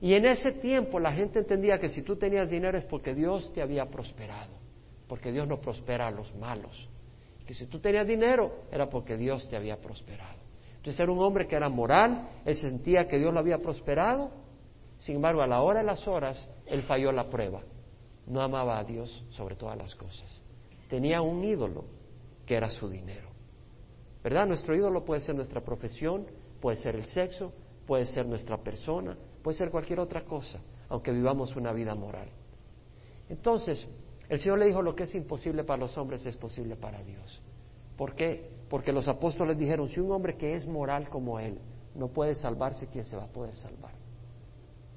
Y 0.00 0.14
en 0.14 0.26
ese 0.26 0.50
tiempo 0.50 0.98
la 0.98 1.12
gente 1.12 1.38
entendía 1.38 1.78
que 1.78 1.88
si 1.88 2.02
tú 2.02 2.16
tenías 2.16 2.50
dinero 2.50 2.76
es 2.76 2.84
porque 2.86 3.14
Dios 3.14 3.52
te 3.52 3.62
había 3.62 3.86
prosperado, 3.86 4.50
porque 5.06 5.30
Dios 5.30 5.46
no 5.46 5.60
prospera 5.60 6.08
a 6.08 6.10
los 6.10 6.34
malos. 6.34 6.88
Que 7.46 7.54
si 7.54 7.66
tú 7.66 7.78
tenías 7.78 8.08
dinero 8.08 8.64
era 8.72 8.90
porque 8.90 9.16
Dios 9.16 9.48
te 9.48 9.54
había 9.54 9.76
prosperado. 9.76 10.40
Entonces 10.78 10.98
era 10.98 11.12
un 11.12 11.20
hombre 11.20 11.46
que 11.46 11.54
era 11.54 11.68
moral, 11.68 12.28
él 12.44 12.56
sentía 12.56 13.06
que 13.06 13.18
Dios 13.18 13.32
lo 13.32 13.38
había 13.38 13.58
prosperado, 13.58 14.41
sin 15.02 15.16
embargo 15.16 15.42
a 15.42 15.46
la 15.46 15.62
hora 15.62 15.80
de 15.80 15.86
las 15.86 16.06
horas 16.08 16.48
él 16.66 16.82
falló 16.82 17.12
la 17.12 17.28
prueba. 17.28 17.60
No 18.26 18.40
amaba 18.40 18.78
a 18.78 18.84
Dios 18.84 19.24
sobre 19.30 19.56
todas 19.56 19.76
las 19.76 19.94
cosas 19.94 20.42
tenía 20.92 21.22
un 21.22 21.42
ídolo 21.42 21.86
que 22.44 22.54
era 22.54 22.68
su 22.68 22.86
dinero. 22.86 23.30
¿Verdad? 24.22 24.46
Nuestro 24.46 24.76
ídolo 24.76 25.06
puede 25.06 25.22
ser 25.22 25.34
nuestra 25.34 25.62
profesión, 25.62 26.26
puede 26.60 26.76
ser 26.76 26.96
el 26.96 27.04
sexo, 27.04 27.50
puede 27.86 28.04
ser 28.04 28.26
nuestra 28.26 28.58
persona, 28.58 29.16
puede 29.42 29.56
ser 29.56 29.70
cualquier 29.70 30.00
otra 30.00 30.26
cosa, 30.26 30.60
aunque 30.90 31.10
vivamos 31.10 31.56
una 31.56 31.72
vida 31.72 31.94
moral. 31.94 32.28
Entonces, 33.30 33.88
el 34.28 34.38
Señor 34.38 34.58
le 34.58 34.66
dijo, 34.66 34.82
lo 34.82 34.94
que 34.94 35.04
es 35.04 35.14
imposible 35.14 35.64
para 35.64 35.80
los 35.80 35.96
hombres 35.96 36.26
es 36.26 36.36
posible 36.36 36.76
para 36.76 37.02
Dios. 37.02 37.40
¿Por 37.96 38.14
qué? 38.14 38.50
Porque 38.68 38.92
los 38.92 39.08
apóstoles 39.08 39.56
dijeron, 39.56 39.88
si 39.88 39.98
un 39.98 40.12
hombre 40.12 40.36
que 40.36 40.56
es 40.56 40.66
moral 40.66 41.08
como 41.08 41.40
él 41.40 41.58
no 41.94 42.08
puede 42.08 42.34
salvarse, 42.34 42.86
¿quién 42.88 43.06
se 43.06 43.16
va 43.16 43.24
a 43.24 43.32
poder 43.32 43.56
salvar? 43.56 44.01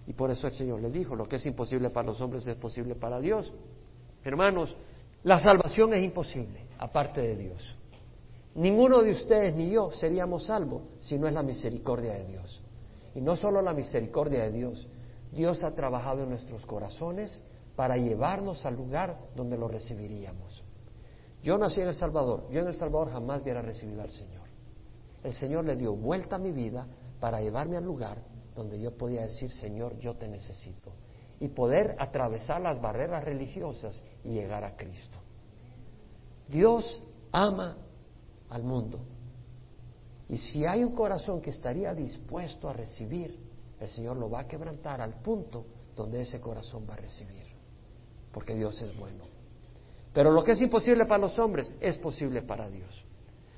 Y 0.07 0.13
por 0.13 0.29
eso 0.29 0.47
el 0.47 0.53
Señor 0.53 0.81
le 0.81 0.89
dijo, 0.89 1.15
lo 1.15 1.27
que 1.27 1.37
es 1.37 1.45
imposible 1.45 1.89
para 1.89 2.07
los 2.07 2.21
hombres 2.21 2.45
es 2.47 2.55
posible 2.57 2.95
para 2.95 3.19
Dios. 3.19 3.51
Hermanos, 4.23 4.75
la 5.23 5.39
salvación 5.39 5.93
es 5.93 6.03
imposible, 6.03 6.67
aparte 6.77 7.21
de 7.21 7.35
Dios. 7.35 7.77
Ninguno 8.55 9.01
de 9.01 9.11
ustedes 9.11 9.55
ni 9.55 9.71
yo 9.71 9.91
seríamos 9.91 10.45
salvos 10.45 10.83
si 10.99 11.17
no 11.17 11.27
es 11.27 11.33
la 11.33 11.43
misericordia 11.43 12.13
de 12.13 12.25
Dios. 12.25 12.61
Y 13.15 13.21
no 13.21 13.35
solo 13.35 13.61
la 13.61 13.73
misericordia 13.73 14.43
de 14.43 14.51
Dios, 14.51 14.87
Dios 15.31 15.63
ha 15.63 15.73
trabajado 15.73 16.23
en 16.23 16.29
nuestros 16.29 16.65
corazones 16.65 17.43
para 17.75 17.97
llevarnos 17.97 18.65
al 18.65 18.75
lugar 18.75 19.17
donde 19.35 19.57
lo 19.57 19.67
recibiríamos. 19.67 20.63
Yo 21.43 21.57
nací 21.57 21.81
en 21.81 21.89
El 21.89 21.95
Salvador, 21.95 22.47
yo 22.49 22.61
en 22.61 22.67
El 22.67 22.73
Salvador 22.73 23.11
jamás 23.11 23.41
hubiera 23.41 23.61
recibido 23.61 24.01
al 24.01 24.11
Señor. 24.11 24.45
El 25.23 25.33
Señor 25.33 25.65
le 25.65 25.75
dio 25.75 25.95
vuelta 25.95 26.37
a 26.37 26.39
mi 26.39 26.51
vida 26.51 26.87
para 27.19 27.41
llevarme 27.41 27.77
al 27.77 27.83
lugar 27.83 28.34
donde 28.55 28.79
yo 28.79 28.95
podía 28.95 29.21
decir, 29.21 29.51
Señor, 29.51 29.97
yo 29.99 30.15
te 30.15 30.27
necesito 30.27 30.91
y 31.39 31.49
poder 31.49 31.95
atravesar 31.99 32.61
las 32.61 32.81
barreras 32.81 33.23
religiosas 33.23 34.01
y 34.23 34.29
llegar 34.29 34.63
a 34.63 34.75
Cristo. 34.75 35.19
Dios 36.47 37.03
ama 37.31 37.77
al 38.49 38.63
mundo. 38.63 38.99
Y 40.29 40.37
si 40.37 40.65
hay 40.65 40.83
un 40.83 40.93
corazón 40.93 41.41
que 41.41 41.49
estaría 41.49 41.93
dispuesto 41.93 42.69
a 42.69 42.73
recibir, 42.73 43.37
el 43.79 43.89
Señor 43.89 44.17
lo 44.17 44.29
va 44.29 44.41
a 44.41 44.47
quebrantar 44.47 45.01
al 45.01 45.21
punto 45.21 45.65
donde 45.95 46.21
ese 46.21 46.39
corazón 46.39 46.85
va 46.89 46.93
a 46.93 46.97
recibir. 46.97 47.45
Porque 48.31 48.55
Dios 48.55 48.81
es 48.81 48.95
bueno. 48.97 49.25
Pero 50.13 50.31
lo 50.31 50.43
que 50.43 50.53
es 50.53 50.61
imposible 50.61 51.05
para 51.05 51.21
los 51.21 51.37
hombres 51.37 51.75
es 51.79 51.97
posible 51.97 52.41
para 52.41 52.69
Dios. 52.69 53.03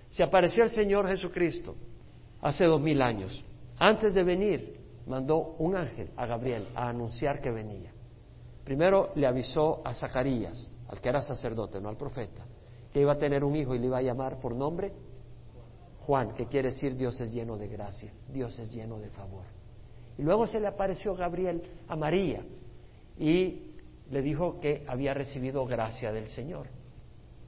Se 0.09 0.23
apareció 0.23 0.63
el 0.63 0.71
Señor 0.71 1.07
Jesucristo 1.07 1.75
hace 2.41 2.65
dos 2.65 2.81
mil 2.81 3.01
años. 3.01 3.43
Antes 3.77 4.13
de 4.13 4.23
venir, 4.23 4.76
mandó 5.07 5.55
un 5.59 5.75
ángel 5.75 6.11
a 6.15 6.25
Gabriel 6.25 6.67
a 6.75 6.89
anunciar 6.89 7.41
que 7.41 7.51
venía. 7.51 7.91
Primero 8.63 9.11
le 9.15 9.25
avisó 9.25 9.81
a 9.85 9.93
Zacarías, 9.93 10.71
al 10.89 10.99
que 10.99 11.09
era 11.09 11.21
sacerdote, 11.21 11.79
no 11.79 11.89
al 11.89 11.97
profeta, 11.97 12.45
que 12.91 13.01
iba 13.01 13.13
a 13.13 13.17
tener 13.17 13.43
un 13.43 13.55
hijo 13.55 13.73
y 13.73 13.79
le 13.79 13.87
iba 13.87 13.97
a 13.97 14.01
llamar 14.01 14.39
por 14.39 14.55
nombre 14.55 14.93
Juan, 16.07 16.33
que 16.35 16.45
quiere 16.45 16.69
decir 16.69 16.95
Dios 16.95 17.19
es 17.19 17.33
lleno 17.33 17.57
de 17.57 17.67
gracia, 17.67 18.13
Dios 18.29 18.57
es 18.59 18.71
lleno 18.71 18.97
de 18.97 19.09
favor. 19.09 19.43
Y 20.17 20.21
luego 20.21 20.47
se 20.47 20.57
le 20.57 20.67
apareció 20.67 21.13
Gabriel 21.15 21.61
a 21.85 21.97
María 21.97 22.45
y 23.17 23.73
le 24.09 24.21
dijo 24.21 24.57
que 24.61 24.85
había 24.87 25.13
recibido 25.13 25.65
gracia 25.65 26.13
del 26.13 26.27
Señor. 26.27 26.67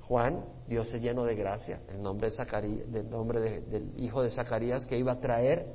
Juan, 0.02 0.44
Dios 0.68 0.94
es 0.94 1.02
lleno 1.02 1.24
de 1.24 1.36
gracia, 1.36 1.80
el 1.88 2.02
nombre, 2.02 2.30
de 2.30 2.36
Zacarías, 2.36 2.92
del 2.92 3.10
nombre 3.10 3.62
del 3.62 3.94
hijo 3.98 4.22
de 4.22 4.30
Zacarías 4.30 4.86
que 4.86 4.98
iba 4.98 5.14
a 5.14 5.20
traer 5.22 5.66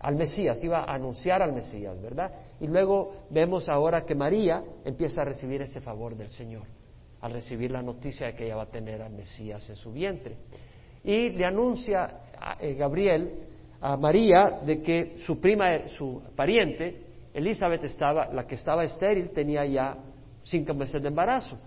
al 0.00 0.16
Mesías, 0.16 0.62
iba 0.62 0.80
a 0.80 0.94
anunciar 0.94 1.42
al 1.42 1.52
Mesías, 1.52 2.00
¿verdad? 2.00 2.32
Y 2.60 2.66
luego 2.66 3.26
vemos 3.30 3.68
ahora 3.68 4.04
que 4.04 4.14
María 4.14 4.62
empieza 4.84 5.22
a 5.22 5.24
recibir 5.24 5.62
ese 5.62 5.80
favor 5.80 6.16
del 6.16 6.30
Señor, 6.30 6.64
al 7.20 7.32
recibir 7.32 7.70
la 7.70 7.82
noticia 7.82 8.28
de 8.28 8.34
que 8.34 8.46
ella 8.46 8.56
va 8.56 8.64
a 8.64 8.70
tener 8.70 9.02
al 9.02 9.12
Mesías 9.12 9.68
en 9.68 9.76
su 9.76 9.92
vientre. 9.92 10.36
Y 11.02 11.30
le 11.30 11.44
anuncia 11.44 12.20
a 12.38 12.56
eh, 12.60 12.74
Gabriel 12.74 13.46
a 13.80 13.96
María 13.96 14.60
de 14.64 14.82
que 14.82 15.16
su 15.18 15.40
prima, 15.40 15.86
su 15.88 16.22
pariente, 16.34 17.06
Elizabeth 17.32 17.84
estaba, 17.84 18.26
la 18.32 18.46
que 18.46 18.56
estaba 18.56 18.82
estéril, 18.84 19.30
tenía 19.30 19.64
ya 19.64 19.96
cinco 20.42 20.74
meses 20.74 21.00
de 21.00 21.08
embarazo. 21.08 21.58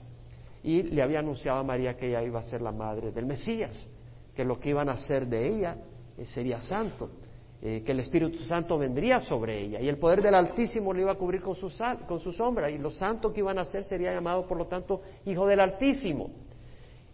Y 0.64 0.84
le 0.84 1.02
había 1.02 1.20
anunciado 1.20 1.60
a 1.60 1.64
María 1.64 1.96
que 1.96 2.10
ella 2.10 2.22
iba 2.22 2.40
a 2.40 2.44
ser 2.44 2.62
la 2.62 2.72
madre 2.72 3.12
del 3.12 3.26
Mesías, 3.26 3.72
que 4.36 4.44
lo 4.44 4.60
que 4.60 4.70
iban 4.70 4.90
a 4.90 4.94
hacer 4.94 5.26
de 5.28 5.48
ella 5.48 5.78
eh, 6.18 6.26
sería 6.26 6.60
santo. 6.60 7.10
Eh, 7.64 7.84
que 7.86 7.92
el 7.92 8.00
Espíritu 8.00 8.40
Santo 8.40 8.76
vendría 8.80 9.20
sobre 9.20 9.62
ella 9.62 9.80
y 9.80 9.88
el 9.88 10.00
poder 10.00 10.24
del 10.24 10.34
Altísimo 10.34 10.92
le 10.94 11.02
iba 11.02 11.12
a 11.12 11.16
cubrir 11.16 11.44
con 11.44 11.54
su, 11.54 11.72
con 12.08 12.20
su 12.20 12.32
sombra 12.32 12.72
y 12.72 12.80
los 12.80 12.98
santos 12.98 13.32
que 13.32 13.40
iban 13.40 13.60
a 13.60 13.66
ser 13.66 13.84
sería 13.84 14.12
llamado 14.12 14.48
por 14.48 14.58
lo 14.58 14.66
tanto 14.66 15.02
hijo 15.26 15.46
del 15.46 15.60
Altísimo. 15.60 16.32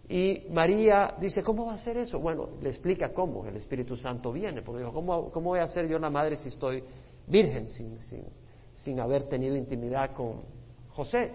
Y 0.08 0.46
María 0.50 1.14
dice, 1.20 1.42
¿cómo 1.42 1.66
va 1.66 1.74
a 1.74 1.78
ser 1.78 1.98
eso? 1.98 2.18
Bueno, 2.18 2.48
le 2.62 2.70
explica 2.70 3.12
cómo 3.12 3.44
el 3.44 3.56
Espíritu 3.56 3.94
Santo 3.94 4.32
viene, 4.32 4.62
porque 4.62 4.84
dijo, 4.84 4.94
¿cómo, 4.94 5.30
voy 5.30 5.58
a 5.58 5.68
ser 5.68 5.86
yo 5.86 5.98
la 5.98 6.08
madre 6.08 6.36
si 6.36 6.48
estoy 6.48 6.82
virgen, 7.26 7.68
sin, 7.68 7.98
sin, 7.98 8.24
sin 8.72 9.00
haber 9.00 9.24
tenido 9.24 9.54
intimidad 9.54 10.14
con 10.14 10.40
José. 10.88 11.30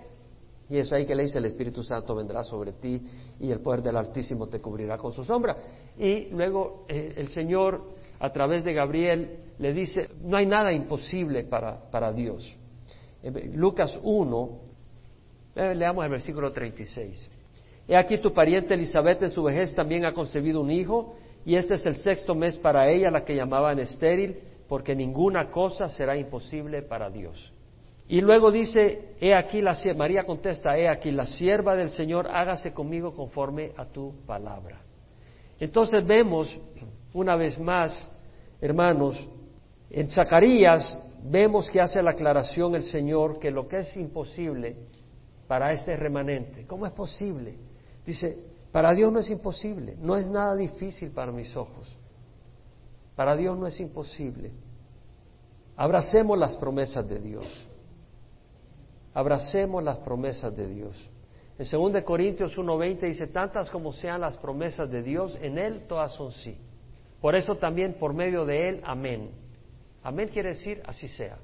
Y 0.70 0.78
es 0.78 0.92
ahí 0.92 1.06
que 1.06 1.14
le 1.14 1.24
dice, 1.24 1.38
el 1.38 1.46
Espíritu 1.46 1.84
Santo 1.84 2.16
vendrá 2.16 2.44
sobre 2.44 2.74
ti 2.74 3.00
y 3.40 3.52
el 3.52 3.60
poder 3.60 3.84
del 3.84 3.96
Altísimo 3.96 4.48
te 4.48 4.60
cubrirá 4.60 4.98
con 4.98 5.14
su 5.14 5.24
sombra. 5.24 5.56
Y 5.98 6.30
luego 6.32 6.86
eh, 6.88 7.14
el 7.16 7.28
Señor, 7.28 7.93
a 8.20 8.32
través 8.32 8.64
de 8.64 8.74
Gabriel, 8.74 9.40
le 9.60 9.74
dice, 9.74 10.10
no 10.22 10.38
hay 10.38 10.46
nada 10.46 10.72
imposible 10.74 11.44
para, 11.44 11.90
para 11.90 12.12
Dios. 12.12 12.56
Lucas 13.54 14.00
1, 14.04 14.50
eh, 15.56 15.76
leamos 15.76 16.04
el 16.04 16.12
versículo 16.12 16.52
36. 16.52 17.30
He 17.88 17.96
aquí 17.96 18.18
tu 18.18 18.34
pariente 18.34 18.74
Elizabeth 18.74 19.22
en 19.24 19.30
su 19.30 19.44
vejez 19.44 19.76
también 19.76 20.06
ha 20.06 20.14
concebido 20.14 20.62
un 20.62 20.72
hijo, 20.72 21.16
y 21.46 21.56
este 21.56 21.76
es 21.76 21.86
el 21.86 21.96
sexto 21.96 22.34
mes 22.36 22.58
para 22.58 22.90
ella, 22.90 23.12
la 23.12 23.26
que 23.26 23.36
llamaban 23.36 23.80
estéril, 23.80 24.40
porque 24.68 24.96
ninguna 24.96 25.50
cosa 25.52 25.90
será 25.90 26.16
imposible 26.18 26.82
para 26.82 27.10
Dios. 27.10 27.52
Y 28.08 28.22
luego 28.22 28.52
dice, 28.52 29.16
he 29.20 29.34
aquí 29.34 29.62
la 29.62 29.78
María 29.96 30.24
contesta, 30.24 30.78
he 30.78 30.88
aquí 30.88 31.12
la 31.12 31.26
sierva 31.26 31.76
del 31.76 31.90
Señor, 31.90 32.28
hágase 32.28 32.74
conmigo 32.74 33.14
conforme 33.14 33.72
a 33.78 33.86
tu 33.86 34.14
palabra. 34.26 34.82
Entonces 35.60 36.06
vemos 36.06 36.58
una 37.14 37.36
vez 37.36 37.60
más, 37.60 38.10
hermanos, 38.60 39.18
en 39.90 40.10
Zacarías 40.10 40.98
vemos 41.24 41.70
que 41.70 41.80
hace 41.80 42.02
la 42.02 42.12
aclaración 42.12 42.76
el 42.76 42.84
Señor 42.84 43.40
que 43.40 43.52
lo 43.52 43.68
que 43.68 43.80
es 43.80 43.96
imposible 43.96 44.76
para 45.48 45.72
ese 45.72 45.96
remanente, 45.96 46.66
¿cómo 46.66 46.86
es 46.86 46.92
posible? 46.94 47.58
Dice, 48.06 48.38
para 48.72 48.94
Dios 48.94 49.12
no 49.12 49.20
es 49.20 49.30
imposible, 49.30 49.96
no 50.00 50.18
es 50.18 50.28
nada 50.28 50.56
difícil 50.56 51.12
para 51.12 51.32
mis 51.32 51.56
ojos. 51.56 51.88
Para 53.16 53.36
Dios 53.36 53.58
no 53.58 53.68
es 53.68 53.80
imposible. 53.80 54.52
Abracemos 55.78 56.38
las 56.38 56.58
promesas 56.58 57.08
de 57.08 57.20
Dios. 57.20 57.46
Abracemos 59.14 59.84
las 59.84 59.98
promesas 59.98 60.56
de 60.56 60.68
Dios. 60.68 61.10
En 61.64 61.94
2 61.94 62.04
Corintios 62.04 62.58
1:20 62.58 63.08
dice, 63.08 63.28
tantas 63.28 63.70
como 63.70 63.94
sean 63.94 64.20
las 64.20 64.36
promesas 64.38 64.92
de 64.92 65.02
Dios, 65.02 65.38
en 65.42 65.58
Él 65.58 65.88
todas 65.88 66.12
son 66.12 66.34
sí. 66.34 66.58
Por 67.22 67.36
eso 67.36 67.56
también 67.56 67.94
por 67.94 68.14
medio 68.14 68.44
de 68.44 68.68
Él, 68.68 68.82
amén. 68.84 69.32
Amén 70.04 70.28
quiere 70.28 70.50
decir 70.50 70.82
así 70.86 71.08
sea. 71.08 71.38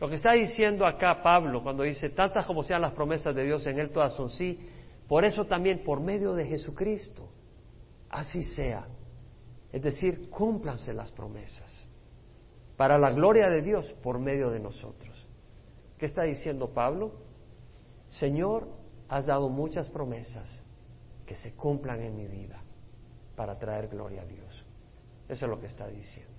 Lo 0.00 0.08
que 0.08 0.16
está 0.16 0.32
diciendo 0.32 0.84
acá 0.84 1.22
Pablo 1.22 1.62
cuando 1.62 1.84
dice, 1.84 2.10
tantas 2.10 2.44
como 2.44 2.64
sean 2.64 2.82
las 2.82 2.90
promesas 2.90 3.32
de 3.36 3.44
Dios, 3.44 3.64
en 3.68 3.78
Él 3.78 3.92
todas 3.92 4.14
son 4.14 4.30
sí, 4.30 4.58
por 5.06 5.24
eso 5.24 5.44
también 5.44 5.84
por 5.84 6.00
medio 6.00 6.34
de 6.34 6.46
Jesucristo, 6.46 7.28
así 8.10 8.42
sea. 8.42 8.88
Es 9.70 9.80
decir, 9.80 10.28
cúmplanse 10.28 10.92
las 10.92 11.12
promesas. 11.12 11.88
Para 12.76 12.98
la 12.98 13.12
gloria 13.12 13.48
de 13.48 13.62
Dios 13.62 13.92
por 14.02 14.18
medio 14.18 14.50
de 14.50 14.58
nosotros. 14.58 15.24
¿Qué 15.98 16.06
está 16.06 16.24
diciendo 16.24 16.70
Pablo? 16.74 17.12
Señor, 18.08 18.82
has 19.08 19.26
dado 19.26 19.48
muchas 19.48 19.90
promesas 19.90 20.48
que 21.26 21.36
se 21.36 21.54
cumplan 21.54 22.00
en 22.00 22.16
mi 22.16 22.26
vida 22.26 22.62
para 23.36 23.58
traer 23.58 23.88
gloria 23.88 24.22
a 24.22 24.26
Dios. 24.26 24.64
Eso 25.28 25.46
es 25.46 25.50
lo 25.50 25.60
que 25.60 25.66
está 25.66 25.86
diciendo. 25.88 26.32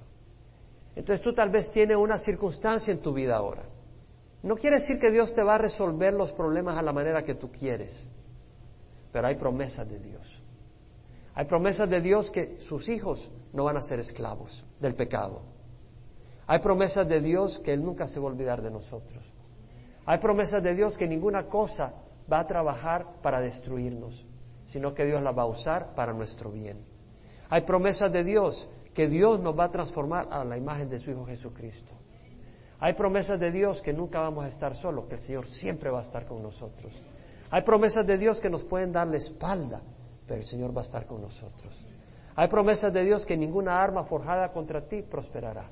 Entonces 0.95 1.21
tú 1.21 1.33
tal 1.33 1.49
vez 1.49 1.69
tienes 1.71 1.97
una 1.97 2.17
circunstancia 2.17 2.93
en 2.93 3.01
tu 3.01 3.13
vida 3.13 3.35
ahora. 3.35 3.63
No 4.43 4.55
quiere 4.55 4.77
decir 4.77 4.99
que 4.99 5.11
Dios 5.11 5.33
te 5.33 5.43
va 5.43 5.55
a 5.55 5.57
resolver 5.57 6.13
los 6.13 6.31
problemas 6.33 6.77
a 6.77 6.81
la 6.81 6.93
manera 6.93 7.23
que 7.23 7.35
tú 7.35 7.51
quieres, 7.51 8.07
pero 9.11 9.27
hay 9.27 9.35
promesas 9.35 9.89
de 9.89 9.99
Dios. 9.99 10.41
Hay 11.33 11.45
promesas 11.45 11.89
de 11.89 11.99
Dios 11.99 12.31
que 12.31 12.59
sus 12.61 12.87
hijos 12.87 13.29
no 13.51 13.65
van 13.65 13.77
a 13.77 13.81
ser 13.81 13.99
esclavos 13.99 14.63
del 14.79 14.95
pecado. 14.95 15.41
Hay 16.47 16.59
promesas 16.59 17.07
de 17.09 17.19
Dios 17.19 17.59
que 17.59 17.73
Él 17.73 17.83
nunca 17.83 18.07
se 18.07 18.19
va 18.19 18.27
a 18.27 18.31
olvidar 18.31 18.61
de 18.61 18.69
nosotros. 18.69 19.23
Hay 20.05 20.19
promesas 20.19 20.61
de 20.61 20.75
Dios 20.75 20.97
que 20.97 21.07
ninguna 21.07 21.47
cosa 21.47 21.93
va 22.31 22.39
a 22.39 22.47
trabajar 22.47 23.21
para 23.21 23.41
destruirnos, 23.41 24.25
sino 24.65 24.93
que 24.93 25.05
Dios 25.05 25.21
la 25.21 25.31
va 25.31 25.43
a 25.43 25.47
usar 25.47 25.93
para 25.95 26.13
nuestro 26.13 26.51
bien. 26.51 26.79
Hay 27.49 27.61
promesas 27.61 28.11
de 28.11 28.23
Dios 28.23 28.67
que 28.93 29.07
Dios 29.07 29.39
nos 29.39 29.57
va 29.57 29.65
a 29.65 29.71
transformar 29.71 30.27
a 30.31 30.43
la 30.43 30.57
imagen 30.57 30.89
de 30.89 30.99
su 30.99 31.11
Hijo 31.11 31.25
Jesucristo. 31.25 31.93
Hay 32.79 32.93
promesas 32.93 33.39
de 33.39 33.51
Dios 33.51 33.81
que 33.81 33.93
nunca 33.93 34.19
vamos 34.19 34.45
a 34.45 34.47
estar 34.47 34.75
solos, 34.75 35.05
que 35.07 35.15
el 35.15 35.21
Señor 35.21 35.47
siempre 35.47 35.89
va 35.89 35.99
a 35.99 36.03
estar 36.03 36.25
con 36.25 36.41
nosotros. 36.41 36.93
Hay 37.51 37.61
promesas 37.61 38.05
de 38.05 38.17
Dios 38.17 38.41
que 38.41 38.49
nos 38.49 38.63
pueden 38.65 38.91
dar 38.91 39.07
la 39.07 39.17
espalda, 39.17 39.81
pero 40.27 40.39
el 40.39 40.45
Señor 40.45 40.75
va 40.75 40.81
a 40.81 40.85
estar 40.85 41.05
con 41.05 41.21
nosotros. 41.21 41.85
Hay 42.35 42.47
promesas 42.49 42.91
de 42.91 43.03
Dios 43.03 43.25
que 43.25 43.37
ninguna 43.37 43.81
arma 43.81 44.03
forjada 44.03 44.51
contra 44.51 44.87
ti 44.87 45.01
prosperará. 45.03 45.69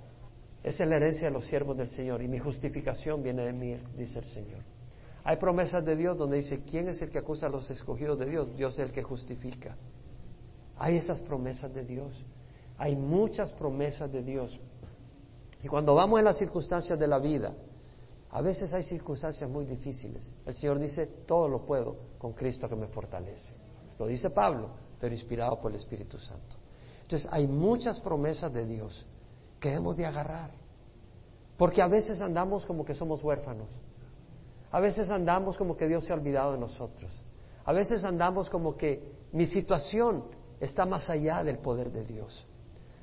Esa 0.64 0.84
es 0.84 0.90
la 0.90 0.96
herencia 0.96 1.28
de 1.28 1.34
los 1.34 1.46
siervos 1.46 1.76
del 1.76 1.90
Señor 1.90 2.22
y 2.22 2.28
mi 2.30 2.40
justificación 2.40 3.22
viene 3.22 3.44
de 3.44 3.54
mí, 3.54 3.78
dice 3.98 4.20
el 4.20 4.26
Señor. 4.26 4.62
Hay 5.24 5.38
promesas 5.38 5.86
de 5.86 5.96
Dios 5.96 6.18
donde 6.18 6.38
dice, 6.38 6.64
¿quién 6.64 6.90
es 6.90 7.02
el 7.02 7.10
que 7.10 7.20
acusa 7.20 7.48
a 7.48 7.50
los 7.50 7.70
escogidos 7.72 8.20
de 8.20 8.26
Dios? 8.26 8.56
Dios 8.56 8.74
es 8.74 8.88
el 8.88 8.92
que 8.92 9.04
justifica. 9.04 9.78
Hay 10.78 10.98
esas 10.98 11.22
promesas 11.22 11.74
de 11.74 11.86
Dios. 11.86 12.24
Hay 12.78 12.96
muchas 12.96 13.54
promesas 13.54 14.12
de 14.12 14.22
Dios. 14.22 14.60
Y 15.64 15.68
cuando 15.68 15.96
vamos 15.96 16.20
en 16.20 16.26
las 16.26 16.38
circunstancias 16.38 17.00
de 17.00 17.08
la 17.08 17.20
vida, 17.20 17.54
a 18.32 18.42
veces 18.42 18.74
hay 18.74 18.84
circunstancias 18.84 19.50
muy 19.50 19.66
difíciles. 19.66 20.30
El 20.46 20.54
Señor 20.56 20.80
dice, 20.80 21.06
todo 21.26 21.48
lo 21.48 21.66
puedo 21.66 21.96
con 22.18 22.34
Cristo 22.34 22.68
que 22.68 22.76
me 22.76 22.88
fortalece. 22.88 23.54
Lo 23.98 24.08
dice 24.08 24.30
Pablo, 24.30 24.72
pero 25.00 25.14
inspirado 25.14 25.62
por 25.62 25.72
el 25.72 25.78
Espíritu 25.78 26.18
Santo. 26.18 26.58
Entonces 27.04 27.30
hay 27.32 27.48
muchas 27.48 28.00
promesas 28.02 28.52
de 28.52 28.66
Dios 28.66 29.06
que 29.60 29.72
hemos 29.72 29.96
de 29.96 30.06
agarrar. 30.06 30.52
Porque 31.58 31.82
a 31.82 31.88
veces 31.88 32.20
andamos 32.20 32.66
como 32.66 32.84
que 32.84 32.94
somos 32.94 33.24
huérfanos. 33.24 33.70
A 34.74 34.80
veces 34.80 35.12
andamos 35.12 35.56
como 35.56 35.78
que 35.78 35.88
Dios 35.88 36.04
se 36.04 36.12
ha 36.12 36.16
olvidado 36.16 36.54
de 36.54 36.58
nosotros. 36.58 37.24
A 37.64 37.72
veces 37.72 38.04
andamos 38.04 38.50
como 38.50 38.76
que 38.76 39.14
mi 39.32 39.46
situación 39.46 40.26
está 40.60 40.84
más 40.84 41.12
allá 41.12 41.44
del 41.44 41.60
poder 41.60 41.92
de 41.92 42.04
Dios. 42.04 42.48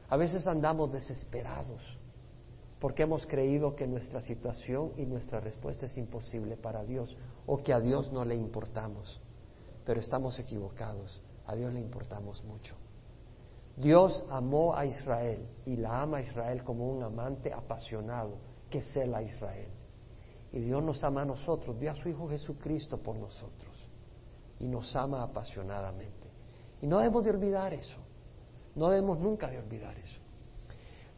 A 0.08 0.16
veces 0.16 0.48
andamos 0.48 0.90
desesperados 0.90 1.96
porque 2.80 3.04
hemos 3.04 3.24
creído 3.24 3.76
que 3.76 3.86
nuestra 3.86 4.20
situación 4.20 4.92
y 4.96 5.06
nuestra 5.06 5.38
respuesta 5.38 5.86
es 5.86 5.96
imposible 5.96 6.56
para 6.56 6.82
Dios 6.82 7.16
o 7.46 7.58
que 7.58 7.72
a 7.72 7.78
Dios 7.78 8.10
no 8.10 8.24
le 8.24 8.34
importamos. 8.34 9.20
Pero 9.84 10.00
estamos 10.00 10.40
equivocados. 10.40 11.22
A 11.46 11.54
Dios 11.54 11.72
le 11.72 11.80
importamos 11.80 12.42
mucho. 12.42 12.74
Dios 13.76 14.24
amó 14.28 14.74
a 14.74 14.86
Israel 14.86 15.46
y 15.66 15.76
la 15.76 16.02
ama 16.02 16.18
a 16.18 16.22
Israel 16.22 16.64
como 16.64 16.90
un 16.90 17.04
amante 17.04 17.52
apasionado 17.52 18.38
que 18.68 18.82
cela 18.82 19.18
a 19.18 19.22
Israel. 19.22 19.68
Y 20.52 20.60
Dios 20.60 20.82
nos 20.82 21.02
ama 21.04 21.22
a 21.22 21.24
nosotros, 21.24 21.78
dio 21.78 21.90
a 21.90 21.94
su 21.94 22.08
Hijo 22.08 22.28
Jesucristo 22.28 22.98
por 22.98 23.16
nosotros 23.16 23.88
y 24.58 24.66
nos 24.66 24.94
ama 24.96 25.22
apasionadamente. 25.22 26.28
Y 26.82 26.86
no 26.86 26.98
debemos 26.98 27.24
de 27.24 27.30
olvidar 27.30 27.72
eso, 27.72 27.98
no 28.74 28.88
debemos 28.88 29.18
nunca 29.18 29.48
de 29.48 29.58
olvidar 29.58 29.96
eso. 29.98 30.20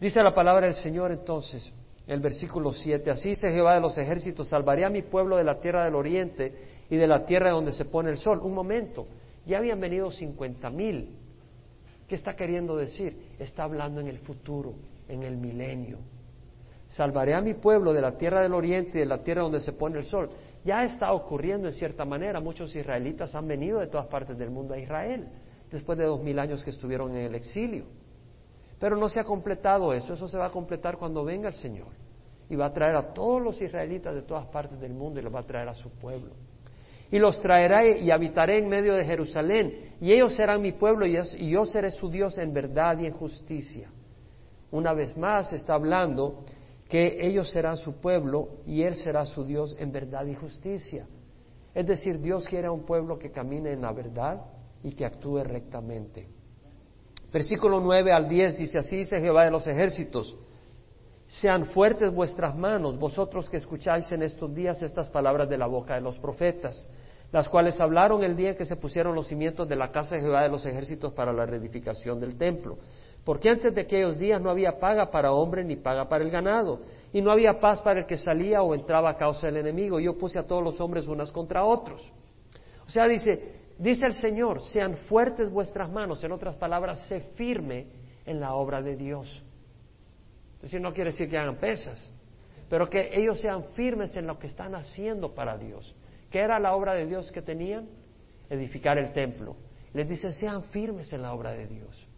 Dice 0.00 0.22
la 0.22 0.34
palabra 0.34 0.66
del 0.66 0.74
Señor 0.74 1.12
entonces, 1.12 1.72
el 2.06 2.20
versículo 2.20 2.72
7, 2.72 3.10
así 3.10 3.30
dice 3.30 3.50
Jehová 3.50 3.74
de 3.74 3.80
los 3.80 3.96
ejércitos, 3.96 4.48
salvaré 4.48 4.84
a 4.84 4.90
mi 4.90 5.02
pueblo 5.02 5.36
de 5.36 5.44
la 5.44 5.60
tierra 5.60 5.84
del 5.84 5.94
oriente 5.94 6.84
y 6.90 6.96
de 6.96 7.06
la 7.06 7.24
tierra 7.24 7.50
donde 7.50 7.72
se 7.72 7.84
pone 7.84 8.10
el 8.10 8.18
sol. 8.18 8.40
Un 8.42 8.52
momento, 8.52 9.06
ya 9.46 9.58
habían 9.58 9.80
venido 9.80 10.10
cincuenta 10.10 10.68
mil 10.68 11.22
¿Qué 12.12 12.16
está 12.16 12.36
queriendo 12.36 12.76
decir? 12.76 13.16
Está 13.38 13.64
hablando 13.64 13.98
en 13.98 14.06
el 14.06 14.18
futuro, 14.18 14.74
en 15.08 15.22
el 15.22 15.38
milenio. 15.38 15.96
Salvaré 16.92 17.32
a 17.32 17.40
mi 17.40 17.54
pueblo 17.54 17.94
de 17.94 18.02
la 18.02 18.18
tierra 18.18 18.42
del 18.42 18.52
oriente 18.52 18.98
y 18.98 19.00
de 19.00 19.06
la 19.06 19.22
tierra 19.22 19.40
donde 19.40 19.60
se 19.60 19.72
pone 19.72 19.98
el 19.98 20.04
sol. 20.04 20.28
Ya 20.62 20.84
está 20.84 21.10
ocurriendo 21.14 21.66
en 21.66 21.72
cierta 21.72 22.04
manera. 22.04 22.38
Muchos 22.38 22.76
israelitas 22.76 23.34
han 23.34 23.48
venido 23.48 23.80
de 23.80 23.86
todas 23.86 24.08
partes 24.08 24.36
del 24.36 24.50
mundo 24.50 24.74
a 24.74 24.78
Israel, 24.78 25.26
después 25.70 25.96
de 25.96 26.04
dos 26.04 26.22
mil 26.22 26.38
años 26.38 26.62
que 26.62 26.68
estuvieron 26.68 27.16
en 27.16 27.24
el 27.24 27.34
exilio. 27.34 27.86
Pero 28.78 28.96
no 28.96 29.08
se 29.08 29.20
ha 29.20 29.24
completado 29.24 29.94
eso. 29.94 30.12
Eso 30.12 30.28
se 30.28 30.36
va 30.36 30.48
a 30.48 30.50
completar 30.50 30.98
cuando 30.98 31.24
venga 31.24 31.48
el 31.48 31.54
Señor. 31.54 31.88
Y 32.50 32.56
va 32.56 32.66
a 32.66 32.72
traer 32.74 32.94
a 32.96 33.14
todos 33.14 33.40
los 33.40 33.62
israelitas 33.62 34.14
de 34.14 34.22
todas 34.22 34.46
partes 34.48 34.78
del 34.78 34.92
mundo 34.92 35.18
y 35.18 35.22
los 35.22 35.34
va 35.34 35.40
a 35.40 35.46
traer 35.46 35.68
a 35.68 35.74
su 35.74 35.88
pueblo 35.88 36.32
y 37.10 37.18
los 37.18 37.38
traeré 37.42 38.00
y 38.00 38.10
habitaré 38.10 38.56
en 38.56 38.70
medio 38.70 38.94
de 38.94 39.04
Jerusalén, 39.04 39.92
y 40.00 40.12
ellos 40.12 40.34
serán 40.34 40.62
mi 40.62 40.72
pueblo 40.72 41.04
y 41.04 41.50
yo 41.50 41.66
seré 41.66 41.90
su 41.90 42.08
Dios 42.08 42.38
en 42.38 42.54
verdad 42.54 42.98
y 42.98 43.06
en 43.06 43.12
justicia. 43.12 43.90
Una 44.70 44.94
vez 44.94 45.14
más 45.14 45.52
está 45.52 45.74
hablando 45.74 46.42
que 46.92 47.26
ellos 47.26 47.48
serán 47.48 47.78
su 47.78 47.94
pueblo 47.94 48.58
y 48.66 48.82
Él 48.82 48.96
será 48.96 49.24
su 49.24 49.44
Dios 49.44 49.74
en 49.78 49.90
verdad 49.90 50.26
y 50.26 50.34
justicia. 50.34 51.06
Es 51.74 51.86
decir, 51.86 52.20
Dios 52.20 52.46
quiere 52.46 52.66
a 52.66 52.70
un 52.70 52.84
pueblo 52.84 53.18
que 53.18 53.30
camine 53.30 53.72
en 53.72 53.80
la 53.80 53.94
verdad 53.94 54.42
y 54.82 54.92
que 54.92 55.06
actúe 55.06 55.42
rectamente. 55.42 56.28
Versículo 57.32 57.80
9 57.80 58.12
al 58.12 58.28
10 58.28 58.58
dice 58.58 58.78
así, 58.80 58.98
dice 58.98 59.20
Jehová 59.20 59.44
de 59.44 59.50
los 59.50 59.66
ejércitos, 59.66 60.36
sean 61.26 61.64
fuertes 61.64 62.12
vuestras 62.12 62.54
manos, 62.54 62.98
vosotros 62.98 63.48
que 63.48 63.56
escucháis 63.56 64.12
en 64.12 64.20
estos 64.20 64.54
días 64.54 64.82
estas 64.82 65.08
palabras 65.08 65.48
de 65.48 65.56
la 65.56 65.68
boca 65.68 65.94
de 65.94 66.02
los 66.02 66.18
profetas 66.18 66.86
las 67.32 67.48
cuales 67.48 67.80
hablaron 67.80 68.22
el 68.22 68.36
día 68.36 68.50
en 68.50 68.56
que 68.56 68.66
se 68.66 68.76
pusieron 68.76 69.14
los 69.14 69.26
cimientos 69.26 69.66
de 69.66 69.74
la 69.74 69.90
casa 69.90 70.14
de 70.14 70.20
Jehová 70.20 70.42
de 70.42 70.50
los 70.50 70.66
ejércitos 70.66 71.14
para 71.14 71.32
la 71.32 71.46
reedificación 71.46 72.20
del 72.20 72.36
templo. 72.36 72.76
Porque 73.24 73.48
antes 73.48 73.74
de 73.74 73.82
aquellos 73.82 74.18
días 74.18 74.40
no 74.40 74.50
había 74.50 74.78
paga 74.78 75.10
para 75.10 75.32
hombre 75.32 75.64
ni 75.64 75.76
paga 75.76 76.08
para 76.08 76.24
el 76.24 76.30
ganado, 76.30 76.80
y 77.12 77.20
no 77.20 77.30
había 77.30 77.60
paz 77.60 77.80
para 77.80 78.00
el 78.00 78.06
que 78.06 78.16
salía 78.16 78.62
o 78.62 78.74
entraba 78.74 79.10
a 79.10 79.16
causa 79.16 79.46
del 79.46 79.58
enemigo. 79.58 80.00
Yo 80.00 80.18
puse 80.18 80.38
a 80.38 80.46
todos 80.46 80.62
los 80.62 80.80
hombres 80.80 81.06
unas 81.06 81.30
contra 81.30 81.64
otros. 81.64 82.10
O 82.86 82.90
sea, 82.90 83.06
dice, 83.06 83.60
dice 83.78 84.06
el 84.06 84.14
Señor, 84.14 84.62
sean 84.62 84.96
fuertes 85.08 85.50
vuestras 85.50 85.90
manos, 85.90 86.24
en 86.24 86.32
otras 86.32 86.56
palabras, 86.56 87.06
sé 87.06 87.20
firme 87.36 87.86
en 88.24 88.40
la 88.40 88.54
obra 88.54 88.82
de 88.82 88.96
Dios. 88.96 89.28
Es 90.56 90.62
decir, 90.62 90.80
no 90.80 90.92
quiere 90.92 91.10
decir 91.10 91.28
que 91.28 91.38
hagan 91.38 91.56
pesas, 91.56 92.10
pero 92.68 92.88
que 92.88 93.10
ellos 93.12 93.40
sean 93.40 93.64
firmes 93.74 94.16
en 94.16 94.26
lo 94.26 94.38
que 94.38 94.46
están 94.46 94.74
haciendo 94.74 95.34
para 95.34 95.58
Dios. 95.58 95.94
¿Qué 96.30 96.40
era 96.40 96.58
la 96.58 96.74
obra 96.74 96.94
de 96.94 97.06
Dios 97.06 97.30
que 97.30 97.42
tenían? 97.42 97.88
Edificar 98.48 98.98
el 98.98 99.12
templo. 99.12 99.56
Les 99.92 100.08
dice, 100.08 100.32
sean 100.32 100.64
firmes 100.64 101.12
en 101.12 101.22
la 101.22 101.34
obra 101.34 101.52
de 101.52 101.66
Dios. 101.66 102.08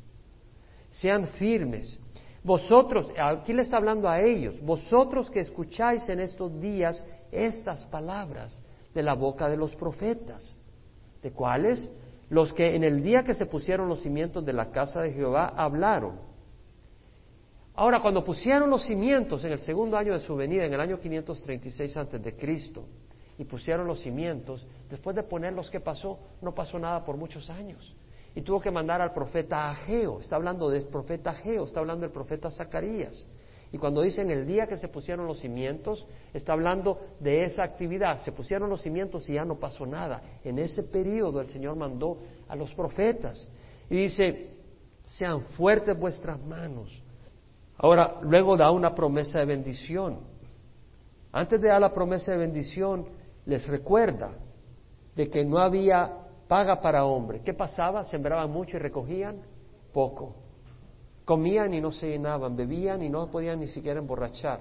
Sean 0.95 1.27
firmes. 1.27 1.99
Vosotros, 2.45 3.11
aquí 3.19 3.53
le 3.53 3.63
está 3.63 3.79
hablando 3.79 4.09
a 4.09 4.21
ellos, 4.21 4.61
vosotros 4.61 5.31
que 5.31 5.41
escucháis 5.41 6.09
en 6.09 6.21
estos 6.21 6.61
días 6.61 7.05
estas 7.33 7.85
palabras 7.87 8.61
de 8.95 9.03
la 9.03 9.15
boca 9.15 9.49
de 9.49 9.57
los 9.57 9.75
profetas. 9.75 10.57
¿De 11.21 11.33
cuáles? 11.33 11.91
Los 12.31 12.53
que 12.53 12.77
en 12.77 12.85
el 12.85 13.03
día 13.03 13.25
que 13.25 13.35
se 13.35 13.47
pusieron 13.47 13.89
los 13.89 14.03
cimientos 14.03 14.45
de 14.45 14.53
la 14.53 14.71
casa 14.71 15.01
de 15.01 15.13
Jehová 15.13 15.55
hablaron. 15.57 16.21
Ahora, 17.75 18.01
cuando 18.01 18.23
pusieron 18.23 18.71
los 18.71 18.85
cimientos 18.85 19.45
en 19.45 19.51
el 19.51 19.59
segundo 19.59 19.97
año 19.97 20.13
de 20.13 20.21
su 20.21 20.37
venida, 20.37 20.65
en 20.65 20.75
el 20.75 20.81
año 20.81 21.01
536 21.01 21.97
antes 21.97 22.23
de 22.23 22.37
Cristo, 22.37 22.85
y 23.37 23.45
pusieron 23.45 23.89
los 23.89 24.01
cimientos, 24.01 24.65
después 24.89 25.17
de 25.17 25.25
ponerlos, 25.25 25.71
¿qué 25.73 25.81
pasó? 25.81 26.21
No 26.41 26.55
pasó 26.55 26.79
nada 26.79 27.05
por 27.05 27.17
muchos 27.17 27.51
años 27.51 27.97
y 28.35 28.43
tuvo 28.43 28.61
que 28.61 28.71
mandar 28.71 29.01
al 29.01 29.13
profeta 29.13 29.69
Ageo. 29.71 30.21
Está 30.21 30.37
hablando 30.37 30.69
del 30.69 30.85
profeta 30.85 31.31
Ageo, 31.31 31.65
está 31.65 31.81
hablando 31.81 32.03
del 32.03 32.13
profeta 32.13 32.51
Zacarías. 32.51 33.27
Y 33.71 33.79
cuando 33.79 34.03
dicen 34.03 34.31
el 34.31 34.47
día 34.47 34.67
que 34.67 34.77
se 34.77 34.89
pusieron 34.89 35.27
los 35.27 35.41
cimientos, 35.41 36.07
está 36.33 36.53
hablando 36.53 37.01
de 37.19 37.43
esa 37.43 37.65
actividad. 37.65 38.19
Se 38.25 38.31
pusieron 38.33 38.71
los 38.71 38.83
cimientos 38.83 39.29
y 39.29 39.35
ya 39.35 39.45
no 39.45 39.59
pasó 39.59 39.85
nada. 39.85 40.23
En 40.45 40.59
ese 40.59 40.85
periodo 40.85 41.41
el 41.41 41.49
Señor 41.49 41.77
mandó 41.77 42.19
a 42.49 42.55
los 42.55 42.73
profetas. 42.75 43.51
Y 43.91 43.97
dice, 43.97 44.51
sean 45.07 45.41
fuertes 45.57 45.99
vuestras 45.99 46.41
manos. 46.41 47.03
Ahora, 47.77 48.21
luego 48.23 48.57
da 48.57 48.71
una 48.71 48.95
promesa 48.95 49.41
de 49.41 49.47
bendición. 49.47 50.21
Antes 51.33 51.61
de 51.61 51.69
dar 51.69 51.81
la 51.81 51.93
promesa 51.93 52.31
de 52.31 52.39
bendición, 52.39 53.07
les 53.47 53.67
recuerda 53.67 54.31
de 55.17 55.29
que 55.29 55.45
no 55.45 55.59
había 55.59 56.24
paga 56.55 56.81
para 56.81 57.05
hombre. 57.05 57.41
¿Qué 57.45 57.53
pasaba? 57.53 58.05
Sembraban 58.05 58.49
mucho 58.49 58.77
y 58.77 58.79
recogían 58.79 59.43
poco. 59.93 60.37
Comían 61.25 61.75
y 61.75 61.81
no 61.81 61.91
se 61.91 62.07
llenaban, 62.07 62.55
bebían 62.55 63.03
y 63.03 63.09
no 63.09 63.29
podían 63.29 63.59
ni 63.59 63.67
siquiera 63.67 63.99
emborrachar. 63.99 64.61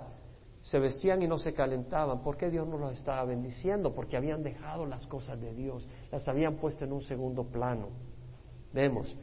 Se 0.64 0.80
vestían 0.80 1.22
y 1.22 1.28
no 1.28 1.38
se 1.38 1.54
calentaban. 1.54 2.24
¿Por 2.24 2.36
qué 2.36 2.50
Dios 2.50 2.68
no 2.68 2.80
los 2.80 2.94
estaba 2.94 3.24
bendiciendo? 3.26 3.94
Porque 3.94 4.18
habían 4.18 4.42
dejado 4.42 4.88
las 4.88 5.06
cosas 5.06 5.40
de 5.40 5.54
Dios, 5.54 5.88
las 6.12 6.28
habían 6.28 6.56
puesto 6.56 6.84
en 6.84 6.94
un 6.94 7.04
segundo 7.04 7.44
plano. 7.44 7.90
Vemos. 8.74 9.16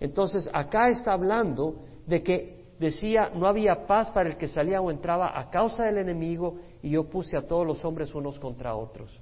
Entonces, 0.00 0.50
acá 0.52 0.88
está 0.88 1.12
hablando 1.12 1.76
de 2.08 2.24
que 2.24 2.72
decía, 2.80 3.30
no 3.36 3.46
había 3.46 3.86
paz 3.86 4.10
para 4.10 4.30
el 4.30 4.36
que 4.36 4.48
salía 4.48 4.80
o 4.80 4.90
entraba 4.90 5.38
a 5.38 5.48
causa 5.48 5.84
del 5.84 5.98
enemigo 5.98 6.56
y 6.82 6.90
yo 6.90 7.08
puse 7.08 7.38
a 7.38 7.46
todos 7.46 7.64
los 7.64 7.84
hombres 7.84 8.12
unos 8.16 8.36
contra 8.40 8.74
otros. 8.74 9.16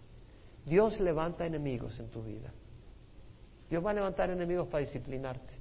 Dios 0.65 0.99
levanta 1.01 1.45
enemigos 1.45 2.01
en 2.01 2.09
tu 2.09 2.23
vida. 2.23 2.51
Dios 3.69 3.85
va 3.85 3.91
a 3.91 3.95
levantar 3.95 4.31
enemigos 4.31 4.69
para 4.69 4.85
disciplinarte. 4.85 5.55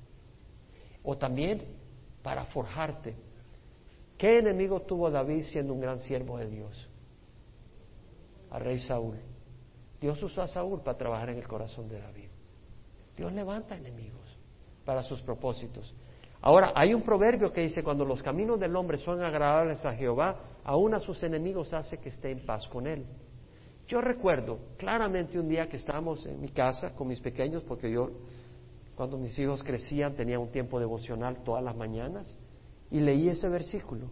O 1.03 1.17
también 1.17 1.63
para 2.21 2.45
forjarte. 2.45 3.15
¿Qué 4.17 4.39
enemigo 4.39 4.81
tuvo 4.81 5.11
David 5.11 5.43
siendo 5.43 5.73
un 5.73 5.81
gran 5.81 5.99
siervo 5.99 6.37
de 6.37 6.47
Dios? 6.47 6.89
Al 8.51 8.61
rey 8.61 8.79
Saúl. 8.79 9.17
Dios 9.99 10.21
usó 10.21 10.41
a 10.41 10.47
Saúl 10.47 10.81
para 10.81 10.97
trabajar 10.97 11.29
en 11.29 11.37
el 11.37 11.47
corazón 11.47 11.87
de 11.89 11.99
David. 11.99 12.29
Dios 13.15 13.31
levanta 13.31 13.75
enemigos 13.75 14.37
para 14.85 15.03
sus 15.03 15.21
propósitos. 15.21 15.93
Ahora, 16.41 16.73
hay 16.75 16.93
un 16.93 17.03
proverbio 17.03 17.53
que 17.53 17.61
dice, 17.61 17.83
cuando 17.83 18.03
los 18.03 18.21
caminos 18.21 18.59
del 18.59 18.75
hombre 18.75 18.97
son 18.97 19.23
agradables 19.23 19.85
a 19.85 19.93
Jehová, 19.93 20.39
aún 20.65 20.93
a 20.93 20.99
sus 20.99 21.23
enemigos 21.23 21.73
hace 21.73 21.99
que 21.99 22.09
esté 22.09 22.31
en 22.31 22.45
paz 22.45 22.67
con 22.67 22.85
él. 22.85 23.05
Yo 23.87 23.99
recuerdo 24.01 24.59
claramente 24.77 25.37
un 25.37 25.49
día 25.49 25.67
que 25.67 25.77
estábamos 25.77 26.25
en 26.25 26.39
mi 26.39 26.49
casa 26.49 26.93
con 26.95 27.07
mis 27.07 27.19
pequeños, 27.19 27.63
porque 27.63 27.91
yo, 27.91 28.11
cuando 28.95 29.17
mis 29.17 29.37
hijos 29.37 29.61
crecían, 29.63 30.15
tenía 30.15 30.39
un 30.39 30.49
tiempo 30.49 30.79
devocional 30.79 31.43
todas 31.43 31.63
las 31.63 31.75
mañanas, 31.75 32.33
y 32.89 32.99
leí 32.99 33.27
ese 33.27 33.49
versículo. 33.49 34.09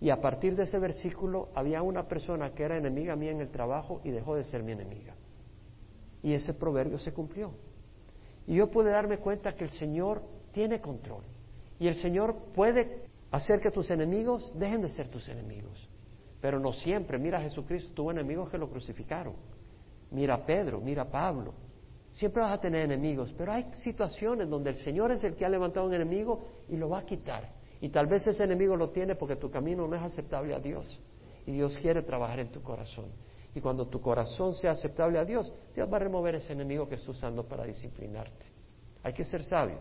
Y 0.00 0.10
a 0.10 0.20
partir 0.20 0.54
de 0.54 0.64
ese 0.64 0.78
versículo 0.78 1.48
había 1.54 1.80
una 1.80 2.06
persona 2.06 2.50
que 2.52 2.64
era 2.64 2.76
enemiga 2.76 3.16
mía 3.16 3.30
en 3.30 3.40
el 3.40 3.48
trabajo 3.48 4.00
y 4.04 4.10
dejó 4.10 4.36
de 4.36 4.44
ser 4.44 4.62
mi 4.62 4.72
enemiga. 4.72 5.14
Y 6.22 6.34
ese 6.34 6.52
proverbio 6.52 6.98
se 6.98 7.12
cumplió. 7.12 7.52
Y 8.46 8.56
yo 8.56 8.70
pude 8.70 8.90
darme 8.90 9.18
cuenta 9.18 9.54
que 9.54 9.64
el 9.64 9.70
Señor 9.70 10.22
tiene 10.52 10.80
control. 10.80 11.24
Y 11.78 11.88
el 11.88 11.94
Señor 11.94 12.36
puede 12.54 13.04
hacer 13.30 13.60
que 13.60 13.70
tus 13.70 13.90
enemigos 13.90 14.52
dejen 14.58 14.82
de 14.82 14.90
ser 14.90 15.08
tus 15.08 15.28
enemigos. 15.28 15.88
Pero 16.44 16.60
no 16.60 16.74
siempre. 16.74 17.18
Mira, 17.18 17.40
Jesucristo 17.40 17.94
tuvo 17.94 18.10
enemigos 18.10 18.50
que 18.50 18.58
lo 18.58 18.68
crucificaron. 18.68 19.32
Mira 20.10 20.34
a 20.34 20.44
Pedro, 20.44 20.78
mira 20.78 21.04
a 21.04 21.10
Pablo. 21.10 21.54
Siempre 22.10 22.42
vas 22.42 22.52
a 22.52 22.60
tener 22.60 22.82
enemigos, 22.82 23.34
pero 23.38 23.50
hay 23.50 23.64
situaciones 23.72 24.50
donde 24.50 24.68
el 24.68 24.76
Señor 24.76 25.10
es 25.10 25.24
el 25.24 25.36
que 25.36 25.46
ha 25.46 25.48
levantado 25.48 25.86
un 25.86 25.94
enemigo 25.94 26.44
y 26.68 26.76
lo 26.76 26.90
va 26.90 26.98
a 26.98 27.06
quitar. 27.06 27.50
Y 27.80 27.88
tal 27.88 28.08
vez 28.08 28.26
ese 28.26 28.44
enemigo 28.44 28.76
lo 28.76 28.90
tiene 28.90 29.14
porque 29.14 29.36
tu 29.36 29.50
camino 29.50 29.88
no 29.88 29.96
es 29.96 30.02
aceptable 30.02 30.54
a 30.54 30.58
Dios. 30.58 31.00
Y 31.46 31.52
Dios 31.52 31.78
quiere 31.78 32.02
trabajar 32.02 32.40
en 32.40 32.52
tu 32.52 32.60
corazón. 32.60 33.06
Y 33.54 33.62
cuando 33.62 33.86
tu 33.86 34.02
corazón 34.02 34.52
sea 34.52 34.72
aceptable 34.72 35.18
a 35.18 35.24
Dios, 35.24 35.50
Dios 35.74 35.90
va 35.90 35.96
a 35.96 36.00
remover 36.00 36.34
ese 36.34 36.52
enemigo 36.52 36.86
que 36.86 36.96
está 36.96 37.10
usando 37.10 37.48
para 37.48 37.64
disciplinarte. 37.64 38.44
Hay 39.02 39.14
que 39.14 39.24
ser 39.24 39.42
sabio. 39.44 39.78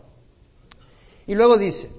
Y 1.27 1.35
luego 1.35 1.57
dice, 1.57 1.89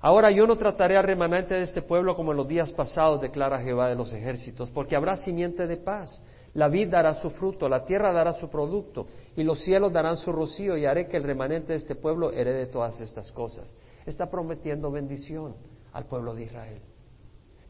Ahora 0.00 0.30
yo 0.30 0.46
no 0.46 0.56
trataré 0.56 0.96
a 0.96 1.02
remanente 1.02 1.54
de 1.54 1.62
este 1.62 1.82
pueblo 1.82 2.14
como 2.14 2.30
en 2.30 2.36
los 2.36 2.46
días 2.46 2.70
pasados, 2.72 3.20
declara 3.20 3.60
Jehová 3.60 3.88
de 3.88 3.96
los 3.96 4.12
ejércitos, 4.12 4.70
porque 4.70 4.94
habrá 4.94 5.16
simiente 5.16 5.66
de 5.66 5.76
paz. 5.76 6.22
La 6.54 6.68
vid 6.68 6.88
dará 6.88 7.14
su 7.14 7.30
fruto, 7.30 7.68
la 7.68 7.84
tierra 7.84 8.12
dará 8.12 8.32
su 8.32 8.48
producto, 8.48 9.08
y 9.36 9.42
los 9.42 9.58
cielos 9.58 9.92
darán 9.92 10.16
su 10.16 10.30
rocío, 10.30 10.76
y 10.76 10.86
haré 10.86 11.08
que 11.08 11.16
el 11.16 11.24
remanente 11.24 11.72
de 11.72 11.78
este 11.78 11.96
pueblo 11.96 12.30
herede 12.30 12.66
todas 12.66 13.00
estas 13.00 13.32
cosas. 13.32 13.74
Está 14.06 14.30
prometiendo 14.30 14.90
bendición 14.90 15.56
al 15.92 16.06
pueblo 16.06 16.32
de 16.32 16.44
Israel. 16.44 16.80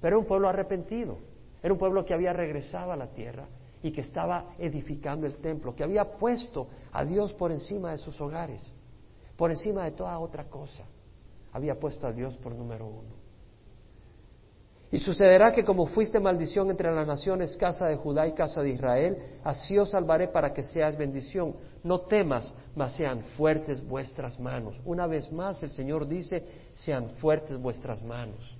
Pero 0.00 0.16
era 0.16 0.18
un 0.18 0.26
pueblo 0.26 0.48
arrepentido, 0.48 1.16
era 1.62 1.72
un 1.72 1.78
pueblo 1.78 2.04
que 2.04 2.12
había 2.12 2.34
regresado 2.34 2.92
a 2.92 2.96
la 2.96 3.08
tierra 3.08 3.46
y 3.82 3.90
que 3.90 4.02
estaba 4.02 4.54
edificando 4.58 5.26
el 5.26 5.36
templo, 5.36 5.74
que 5.74 5.82
había 5.82 6.04
puesto 6.04 6.68
a 6.92 7.04
Dios 7.06 7.32
por 7.32 7.52
encima 7.52 7.92
de 7.92 7.98
sus 7.98 8.20
hogares, 8.20 8.72
por 9.36 9.50
encima 9.50 9.84
de 9.84 9.92
toda 9.92 10.18
otra 10.18 10.44
cosa 10.44 10.84
había 11.53 11.78
puesto 11.78 12.07
a 12.07 12.12
Dios 12.12 12.36
por 12.36 12.55
número 12.55 12.86
uno. 12.86 13.18
Y 14.90 14.99
sucederá 14.99 15.53
que 15.53 15.64
como 15.64 15.86
fuiste 15.86 16.18
maldición 16.18 16.70
entre 16.70 16.90
las 16.90 17.07
naciones, 17.07 17.57
casa 17.59 17.88
de 17.88 17.96
Judá 17.96 18.26
y 18.26 18.32
casa 18.32 18.62
de 18.62 18.70
Israel, 18.70 19.18
así 19.44 19.76
os 19.76 19.90
salvaré 19.90 20.28
para 20.28 20.55
que 20.55 20.62
seas 20.62 20.96
bendición. 20.96 21.55
No 21.84 22.01
temas, 22.01 22.55
mas 22.74 22.92
sean 22.92 23.20
fuertes 23.36 23.86
vuestras 23.86 24.40
manos. 24.40 24.80
Una 24.86 25.07
vez 25.07 25.30
más 25.30 25.62
el 25.62 25.72
Señor 25.72 26.09
dice, 26.09 26.42
sean 26.72 27.11
fuertes 27.16 27.59
vuestras 27.59 28.03
manos. 28.03 28.57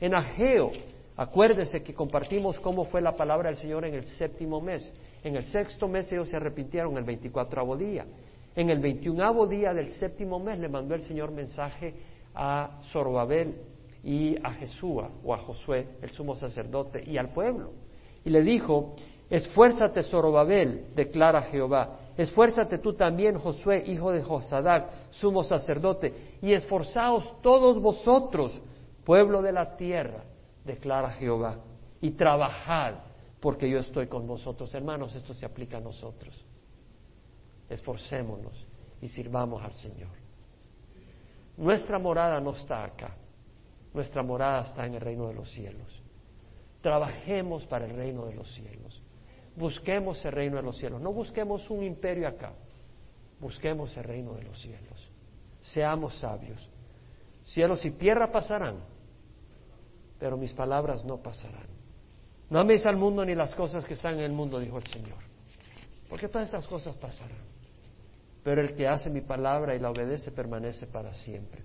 En 0.00 0.14
Ageo, 0.14 0.70
acuérdese 1.16 1.82
que 1.82 1.94
compartimos 1.94 2.60
cómo 2.60 2.84
fue 2.84 3.00
la 3.00 3.16
palabra 3.16 3.50
del 3.50 3.58
Señor 3.58 3.84
en 3.86 3.94
el 3.94 4.06
séptimo 4.06 4.60
mes. 4.60 4.88
En 5.24 5.34
el 5.34 5.42
sexto 5.46 5.88
mes 5.88 6.12
ellos 6.12 6.28
se 6.28 6.36
arrepintieron 6.36 6.96
el 6.96 7.04
veinticuatro 7.04 7.74
día. 7.76 8.06
En 8.54 8.70
el 8.70 8.78
veintiunavo 8.78 9.48
día 9.48 9.74
del 9.74 9.88
séptimo 9.88 10.38
mes 10.38 10.60
le 10.60 10.68
mandó 10.68 10.94
el 10.94 11.02
Señor 11.02 11.32
mensaje 11.32 11.92
a 12.36 12.78
Zorobabel 12.92 13.56
y 14.04 14.36
a 14.42 14.52
Jesúa 14.52 15.10
o 15.24 15.34
a 15.34 15.38
Josué, 15.38 15.96
el 16.02 16.10
sumo 16.10 16.36
sacerdote, 16.36 17.02
y 17.04 17.16
al 17.16 17.30
pueblo. 17.30 17.72
Y 18.24 18.30
le 18.30 18.42
dijo, 18.42 18.94
esfuérzate 19.30 20.02
Zorobabel, 20.02 20.94
declara 20.94 21.42
Jehová, 21.42 21.98
esfuérzate 22.16 22.78
tú 22.78 22.92
también, 22.92 23.38
Josué, 23.38 23.82
hijo 23.86 24.12
de 24.12 24.22
Josadac, 24.22 25.10
sumo 25.10 25.42
sacerdote, 25.42 26.36
y 26.42 26.52
esforzaos 26.52 27.40
todos 27.40 27.80
vosotros, 27.80 28.62
pueblo 29.04 29.42
de 29.42 29.52
la 29.52 29.76
tierra, 29.76 30.24
declara 30.64 31.10
Jehová, 31.10 31.58
y 32.00 32.10
trabajad, 32.10 32.94
porque 33.40 33.68
yo 33.68 33.78
estoy 33.78 34.06
con 34.06 34.26
vosotros. 34.26 34.72
Hermanos, 34.74 35.14
esto 35.14 35.34
se 35.34 35.46
aplica 35.46 35.78
a 35.78 35.80
nosotros. 35.80 36.34
Esforcémonos 37.68 38.66
y 39.00 39.08
sirvamos 39.08 39.62
al 39.62 39.72
Señor. 39.72 40.25
Nuestra 41.56 41.98
morada 41.98 42.40
no 42.40 42.50
está 42.50 42.84
acá, 42.84 43.16
nuestra 43.94 44.22
morada 44.22 44.62
está 44.62 44.86
en 44.86 44.94
el 44.94 45.00
reino 45.00 45.28
de 45.28 45.34
los 45.34 45.50
cielos. 45.50 46.02
Trabajemos 46.82 47.64
para 47.66 47.86
el 47.86 47.96
reino 47.96 48.26
de 48.26 48.34
los 48.34 48.52
cielos. 48.54 49.02
Busquemos 49.56 50.22
el 50.24 50.32
reino 50.32 50.56
de 50.56 50.62
los 50.62 50.76
cielos. 50.76 51.00
No 51.00 51.12
busquemos 51.12 51.68
un 51.70 51.82
imperio 51.82 52.28
acá. 52.28 52.52
Busquemos 53.40 53.96
el 53.96 54.04
reino 54.04 54.34
de 54.34 54.42
los 54.42 54.60
cielos. 54.60 55.10
Seamos 55.62 56.14
sabios. 56.18 56.70
Cielos 57.42 57.84
y 57.84 57.92
tierra 57.92 58.30
pasarán, 58.30 58.76
pero 60.18 60.36
mis 60.36 60.52
palabras 60.52 61.04
no 61.04 61.18
pasarán. 61.18 61.66
No 62.50 62.60
améis 62.60 62.84
al 62.86 62.96
mundo 62.96 63.24
ni 63.24 63.34
las 63.34 63.54
cosas 63.54 63.84
que 63.84 63.94
están 63.94 64.14
en 64.14 64.24
el 64.24 64.32
mundo, 64.32 64.58
dijo 64.58 64.78
el 64.78 64.86
Señor, 64.86 65.18
porque 66.08 66.28
todas 66.28 66.48
estas 66.48 66.66
cosas 66.66 66.94
pasarán. 66.96 67.55
Pero 68.46 68.60
el 68.60 68.76
que 68.76 68.86
hace 68.86 69.10
mi 69.10 69.22
palabra 69.22 69.74
y 69.74 69.80
la 69.80 69.90
obedece 69.90 70.30
permanece 70.30 70.86
para 70.86 71.12
siempre. 71.12 71.64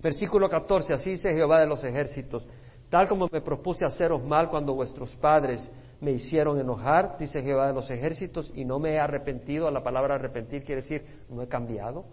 Versículo 0.00 0.48
14, 0.48 0.94
así 0.94 1.10
dice 1.10 1.34
Jehová 1.34 1.60
de 1.60 1.66
los 1.66 1.84
ejércitos, 1.84 2.48
tal 2.88 3.06
como 3.06 3.28
me 3.30 3.42
propuse 3.42 3.84
haceros 3.84 4.24
mal 4.24 4.48
cuando 4.48 4.72
vuestros 4.72 5.14
padres 5.16 5.70
me 6.00 6.12
hicieron 6.12 6.58
enojar, 6.58 7.18
dice 7.18 7.42
Jehová 7.42 7.66
de 7.66 7.74
los 7.74 7.90
ejércitos, 7.90 8.50
y 8.54 8.64
no 8.64 8.78
me 8.78 8.94
he 8.94 8.98
arrepentido. 8.98 9.70
La 9.70 9.82
palabra 9.82 10.14
arrepentir 10.14 10.64
quiere 10.64 10.80
decir, 10.80 11.04
no 11.28 11.42
he 11.42 11.46
cambiado, 11.46 12.06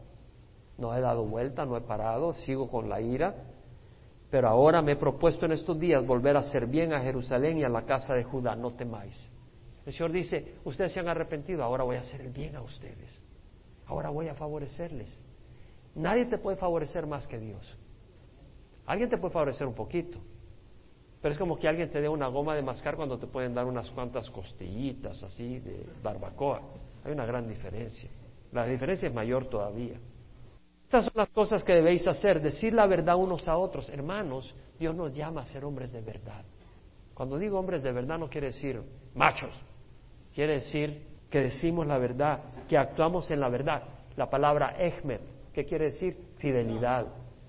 no 0.77 0.93
he 0.93 0.99
dado 0.99 1.23
vuelta, 1.23 1.65
no 1.65 1.77
he 1.77 1.81
parado, 1.81 2.33
sigo 2.33 2.69
con 2.69 2.89
la 2.89 2.99
ira. 2.99 3.33
Pero 4.29 4.49
ahora 4.49 4.81
me 4.81 4.91
he 4.91 4.97
propuesto 4.97 5.45
en 5.45 5.53
estos 5.53 5.79
días 5.79 6.05
volver 6.05 6.35
a 6.35 6.39
hacer 6.39 6.65
bien 6.65 6.91
a 6.91 6.99
Jerusalén 6.99 7.59
y 7.59 7.63
a 7.63 7.69
la 7.69 7.83
casa 7.83 8.13
de 8.13 8.25
Judá, 8.25 8.57
no 8.57 8.71
temáis. 8.71 9.31
El 9.85 9.93
Señor 9.93 10.11
dice, 10.11 10.55
ustedes 10.65 10.91
se 10.91 10.99
han 10.99 11.07
arrepentido, 11.07 11.63
ahora 11.63 11.85
voy 11.85 11.95
a 11.95 12.01
hacer 12.01 12.19
el 12.19 12.33
bien 12.33 12.57
a 12.57 12.61
ustedes. 12.61 13.28
Ahora 13.89 14.09
voy 14.09 14.27
a 14.27 14.35
favorecerles. 14.35 15.19
Nadie 15.95 16.25
te 16.25 16.37
puede 16.37 16.57
favorecer 16.57 17.07
más 17.07 17.25
que 17.25 17.39
Dios. 17.39 17.77
Alguien 18.85 19.09
te 19.09 19.17
puede 19.17 19.33
favorecer 19.33 19.65
un 19.65 19.73
poquito, 19.73 20.19
pero 21.21 21.33
es 21.33 21.39
como 21.39 21.57
que 21.57 21.67
alguien 21.67 21.89
te 21.89 21.99
dé 21.99 22.07
una 22.07 22.27
goma 22.27 22.55
de 22.55 22.61
mascar 22.61 22.95
cuando 22.95 23.17
te 23.17 23.25
pueden 23.25 23.53
dar 23.53 23.65
unas 23.65 23.89
cuantas 23.89 24.29
costillitas 24.29 25.21
así 25.23 25.59
de 25.59 25.85
barbacoa. 26.03 26.61
Hay 27.03 27.11
una 27.11 27.25
gran 27.25 27.47
diferencia. 27.47 28.09
La 28.51 28.65
diferencia 28.65 29.07
es 29.07 29.13
mayor 29.13 29.47
todavía. 29.47 29.99
Estas 30.83 31.05
son 31.05 31.13
las 31.15 31.29
cosas 31.29 31.63
que 31.63 31.73
debéis 31.73 32.07
hacer, 32.07 32.41
decir 32.41 32.73
la 32.73 32.85
verdad 32.85 33.15
unos 33.15 33.47
a 33.47 33.57
otros. 33.57 33.89
Hermanos, 33.89 34.53
Dios 34.79 34.95
nos 34.95 35.13
llama 35.13 35.41
a 35.41 35.45
ser 35.45 35.65
hombres 35.65 35.91
de 35.91 36.01
verdad. 36.01 36.43
Cuando 37.15 37.37
digo 37.37 37.59
hombres 37.59 37.81
de 37.81 37.91
verdad 37.91 38.19
no 38.19 38.29
quiere 38.29 38.47
decir 38.47 38.81
machos, 39.13 39.53
quiere 40.33 40.53
decir 40.53 41.08
que 41.29 41.41
decimos 41.41 41.85
la 41.85 41.97
verdad, 41.97 42.39
que 42.67 42.77
actuamos 42.77 43.29
en 43.31 43.39
la 43.39 43.49
verdad. 43.49 43.83
La 44.15 44.29
palabra 44.29 44.75
ejmet, 44.79 45.21
¿qué 45.53 45.65
quiere 45.65 45.85
decir? 45.85 46.17
Fidelidad, 46.37 47.05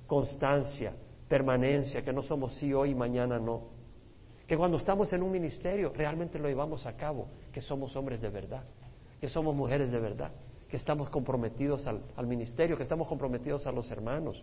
constancia, 0.06 0.92
permanencia, 1.28 2.02
que 2.02 2.12
no 2.12 2.22
somos 2.22 2.54
sí 2.54 2.72
hoy 2.72 2.90
y 2.90 2.94
mañana 2.94 3.38
no. 3.38 3.62
Que 4.46 4.56
cuando 4.56 4.76
estamos 4.78 5.12
en 5.12 5.22
un 5.22 5.30
ministerio 5.30 5.92
realmente 5.94 6.38
lo 6.38 6.48
llevamos 6.48 6.84
a 6.86 6.96
cabo, 6.96 7.28
que 7.52 7.62
somos 7.62 7.94
hombres 7.96 8.20
de 8.20 8.28
verdad, 8.28 8.64
que 9.20 9.28
somos 9.28 9.54
mujeres 9.54 9.90
de 9.90 10.00
verdad, 10.00 10.32
que 10.68 10.76
estamos 10.76 11.08
comprometidos 11.08 11.86
al, 11.86 12.02
al 12.16 12.26
ministerio, 12.26 12.76
que 12.76 12.82
estamos 12.82 13.08
comprometidos 13.08 13.66
a 13.66 13.72
los 13.72 13.90
hermanos. 13.90 14.42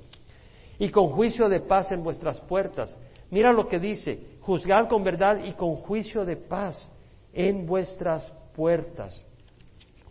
Y 0.79 0.89
con 0.89 1.09
juicio 1.09 1.49
de 1.49 1.59
paz 1.59 1.91
en 1.91 2.03
vuestras 2.03 2.39
puertas. 2.41 2.97
Mira 3.31 3.51
lo 3.51 3.67
que 3.67 3.79
dice, 3.79 4.37
juzgad 4.41 4.87
con 4.87 5.03
verdad 5.03 5.43
y 5.43 5.53
con 5.53 5.75
juicio 5.75 6.23
de 6.23 6.37
paz 6.37 6.91
en 7.33 7.65
vuestras 7.65 8.31
puertas. 8.55 9.26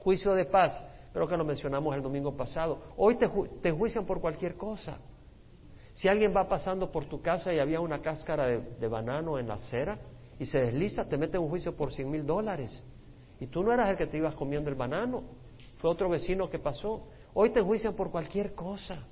Juicio 0.07 0.37
de 0.37 0.45
paz, 0.45 0.81
creo 1.13 1.27
que 1.27 1.37
lo 1.37 1.45
mencionamos 1.45 1.93
el 1.97 2.01
domingo 2.01 2.37
pasado. 2.37 2.79
Hoy 2.97 3.17
te, 3.17 3.29
te 3.61 3.73
juician 3.73 4.07
por 4.07 4.21
cualquier 4.21 4.55
cosa. 4.55 4.99
Si 5.95 6.07
alguien 6.07 6.33
va 6.33 6.49
pasando 6.49 6.93
por 6.93 7.07
tu 7.07 7.21
casa 7.21 7.53
y 7.53 7.59
había 7.59 7.81
una 7.81 8.01
cáscara 8.01 8.47
de, 8.47 8.87
banano 8.87 9.37
en 9.37 9.49
la 9.49 9.55
acera 9.55 9.99
y 10.39 10.45
se 10.45 10.61
desliza, 10.61 11.09
te 11.09 11.17
mete 11.17 11.39
un 11.39 11.49
juicio 11.49 11.75
por 11.75 11.93
cien 11.93 12.09
mil 12.09 12.25
dólares. 12.25 12.85
Y 13.41 13.49
tú 13.49 13.65
no 13.65 13.73
eras 13.73 13.89
el 13.89 13.97
que 13.97 14.07
te 14.07 14.19
ibas 14.19 14.37
comiendo 14.37 14.71
el 14.71 14.77
banano, 14.77 15.25
fue 15.79 15.91
otro 15.91 16.09
vecino 16.09 16.49
que 16.49 16.61
pasó. 16.61 17.09
Hoy 17.35 17.51
te 17.51 17.61
juician 17.61 17.95
por 17.95 18.13
cualquier 18.13 18.55
cosa. 18.55 19.09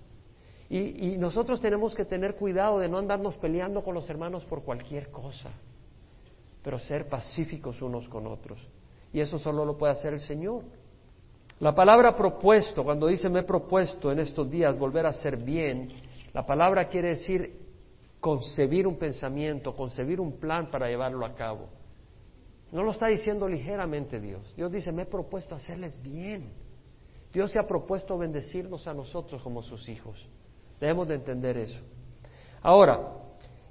Y, 0.71 1.17
nosotros 1.17 1.61
tenemos 1.61 1.93
que 1.97 2.05
tener 2.05 2.37
cuidado 2.37 2.79
de 2.79 2.89
no 2.89 2.99
andarnos 2.99 3.37
peleando 3.39 3.83
con 3.83 3.97
los 3.97 4.09
hermanos 4.09 4.45
por 4.45 4.63
cualquier 4.63 5.11
cosa, 5.11 5.51
pero 6.63 6.79
ser 6.79 7.09
pacíficos 7.09 7.83
unos 7.83 8.09
con 8.09 8.29
otros. 8.29 8.65
Y 9.13 9.19
eso 9.19 9.41
solo 9.41 9.65
lo 9.65 9.77
puede 9.77 9.93
hacer 9.93 10.13
el 10.13 10.21
Señor. 10.21 10.63
La 11.61 11.75
palabra 11.75 12.17
propuesto, 12.17 12.83
cuando 12.83 13.07
dice 13.07 13.29
me 13.29 13.41
he 13.41 13.45
propuesto 13.45 14.11
en 14.11 14.19
estos 14.19 14.51
días 14.51 14.79
volver 14.79 15.07
a 15.07 15.11
hacer 15.11 15.37
bien, 15.37 15.93
la 16.33 16.45
palabra 16.45 16.89
quiere 16.89 17.11
decir 17.11 17.65
concebir 18.21 18.87
un 18.87 18.97
pensamiento, 18.97 19.77
concebir 19.77 20.21
un 20.21 20.39
plan 20.39 20.71
para 20.71 20.89
llevarlo 20.89 21.25
a 21.25 21.35
cabo. 21.35 21.69
No 22.73 22.83
lo 22.83 22.91
está 22.91 23.07
diciendo 23.07 23.47
ligeramente 23.47 24.21
Dios. 24.21 24.53
Dios 24.57 24.73
dice, 24.73 24.91
me 24.91 25.03
he 25.03 25.07
propuesto 25.07 25.55
hacerles 25.55 26.03
bien. 26.03 26.51
Dios 27.33 27.53
se 27.53 27.59
ha 27.59 27.67
propuesto 27.67 28.19
bendecirnos 28.19 28.89
a 28.89 28.95
nosotros 28.95 29.43
como 29.43 29.63
sus 29.63 29.89
hijos. 29.89 30.17
Debemos 30.81 31.07
de 31.07 31.15
entender 31.15 31.57
eso. 31.57 31.81
Ahora, 32.63 33.13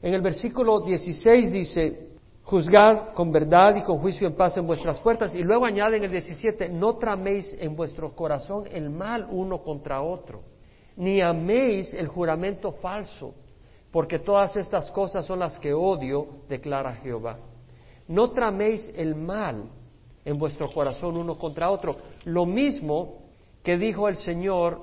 en 0.01 0.13
el 0.13 0.21
versículo 0.21 0.81
16 0.81 1.51
dice, 1.51 2.12
juzgad 2.43 3.13
con 3.13 3.31
verdad 3.31 3.75
y 3.75 3.83
con 3.83 3.99
juicio 3.99 4.27
en 4.27 4.35
paz 4.35 4.57
en 4.57 4.67
vuestras 4.67 4.99
puertas. 4.99 5.33
Y 5.35 5.43
luego 5.43 5.65
añade 5.65 5.97
en 5.97 6.03
el 6.03 6.11
17, 6.11 6.69
no 6.69 6.97
traméis 6.97 7.55
en 7.59 7.75
vuestro 7.75 8.15
corazón 8.15 8.65
el 8.71 8.89
mal 8.89 9.27
uno 9.29 9.61
contra 9.63 10.01
otro 10.01 10.53
ni 10.95 11.21
améis 11.21 11.93
el 11.93 12.07
juramento 12.07 12.71
falso, 12.73 13.33
porque 13.91 14.19
todas 14.19 14.55
estas 14.55 14.91
cosas 14.91 15.25
son 15.25 15.39
las 15.39 15.57
que 15.59 15.73
odio, 15.73 16.27
declara 16.47 16.95
Jehová. 16.95 17.39
No 18.07 18.31
traméis 18.31 18.91
el 18.95 19.15
mal 19.15 19.69
en 20.25 20.37
vuestro 20.37 20.69
corazón 20.69 21.17
uno 21.17 21.37
contra 21.37 21.69
otro. 21.69 21.97
Lo 22.25 22.45
mismo 22.45 23.23
que 23.63 23.77
dijo 23.77 24.07
el 24.07 24.17
Señor 24.17 24.81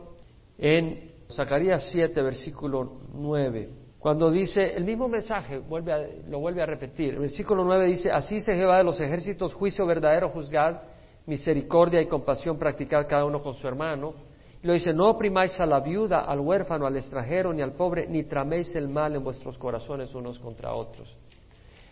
en 0.59 1.13
Zacarías 1.31 1.89
7, 1.91 2.23
versículo 2.23 3.01
9, 3.15 3.69
cuando 4.01 4.31
dice 4.31 4.75
el 4.75 4.85
mismo 4.85 5.09
mensaje, 5.09 5.59
vuelve 5.59 6.23
lo 6.29 6.41
vuelve 6.41 6.63
a 6.63 6.67
repetir. 6.67 7.15
El 7.15 7.21
versículo 7.21 7.63
9 7.65 7.87
dice, 7.87 8.11
así 8.11 8.37
dice 8.37 8.57
Jehová 8.57 8.79
de 8.79 8.85
los 8.85 9.01
ejércitos, 9.01 9.55
juicio 9.55 9.87
verdadero 9.87 10.31
juzgad, 10.31 10.81
misericordia 11.27 12.01
y 12.01 12.07
compasión 12.07 12.59
practicad 12.59 13.07
cada 13.07 13.25
uno 13.25 13.43
con 13.43 13.55
su 13.55 13.69
hermano 13.69 14.15
lo 14.63 14.75
dice, 14.75 14.93
no 14.93 15.09
oprimáis 15.09 15.59
a 15.59 15.65
la 15.65 15.81
viuda, 15.81 16.21
al 16.21 16.41
huérfano, 16.41 16.87
al 16.87 16.97
extranjero, 16.97 17.53
ni 17.53 17.63
al 17.63 17.73
pobre, 17.73 18.07
ni 18.07 18.25
traméis 18.25 18.75
el 18.75 18.89
mal 18.89 19.17
en 19.17 19.25
vuestros 19.25 19.57
corazones 19.57 20.15
unos 20.15 20.39
contra 20.39 20.75
otros. 20.75 21.09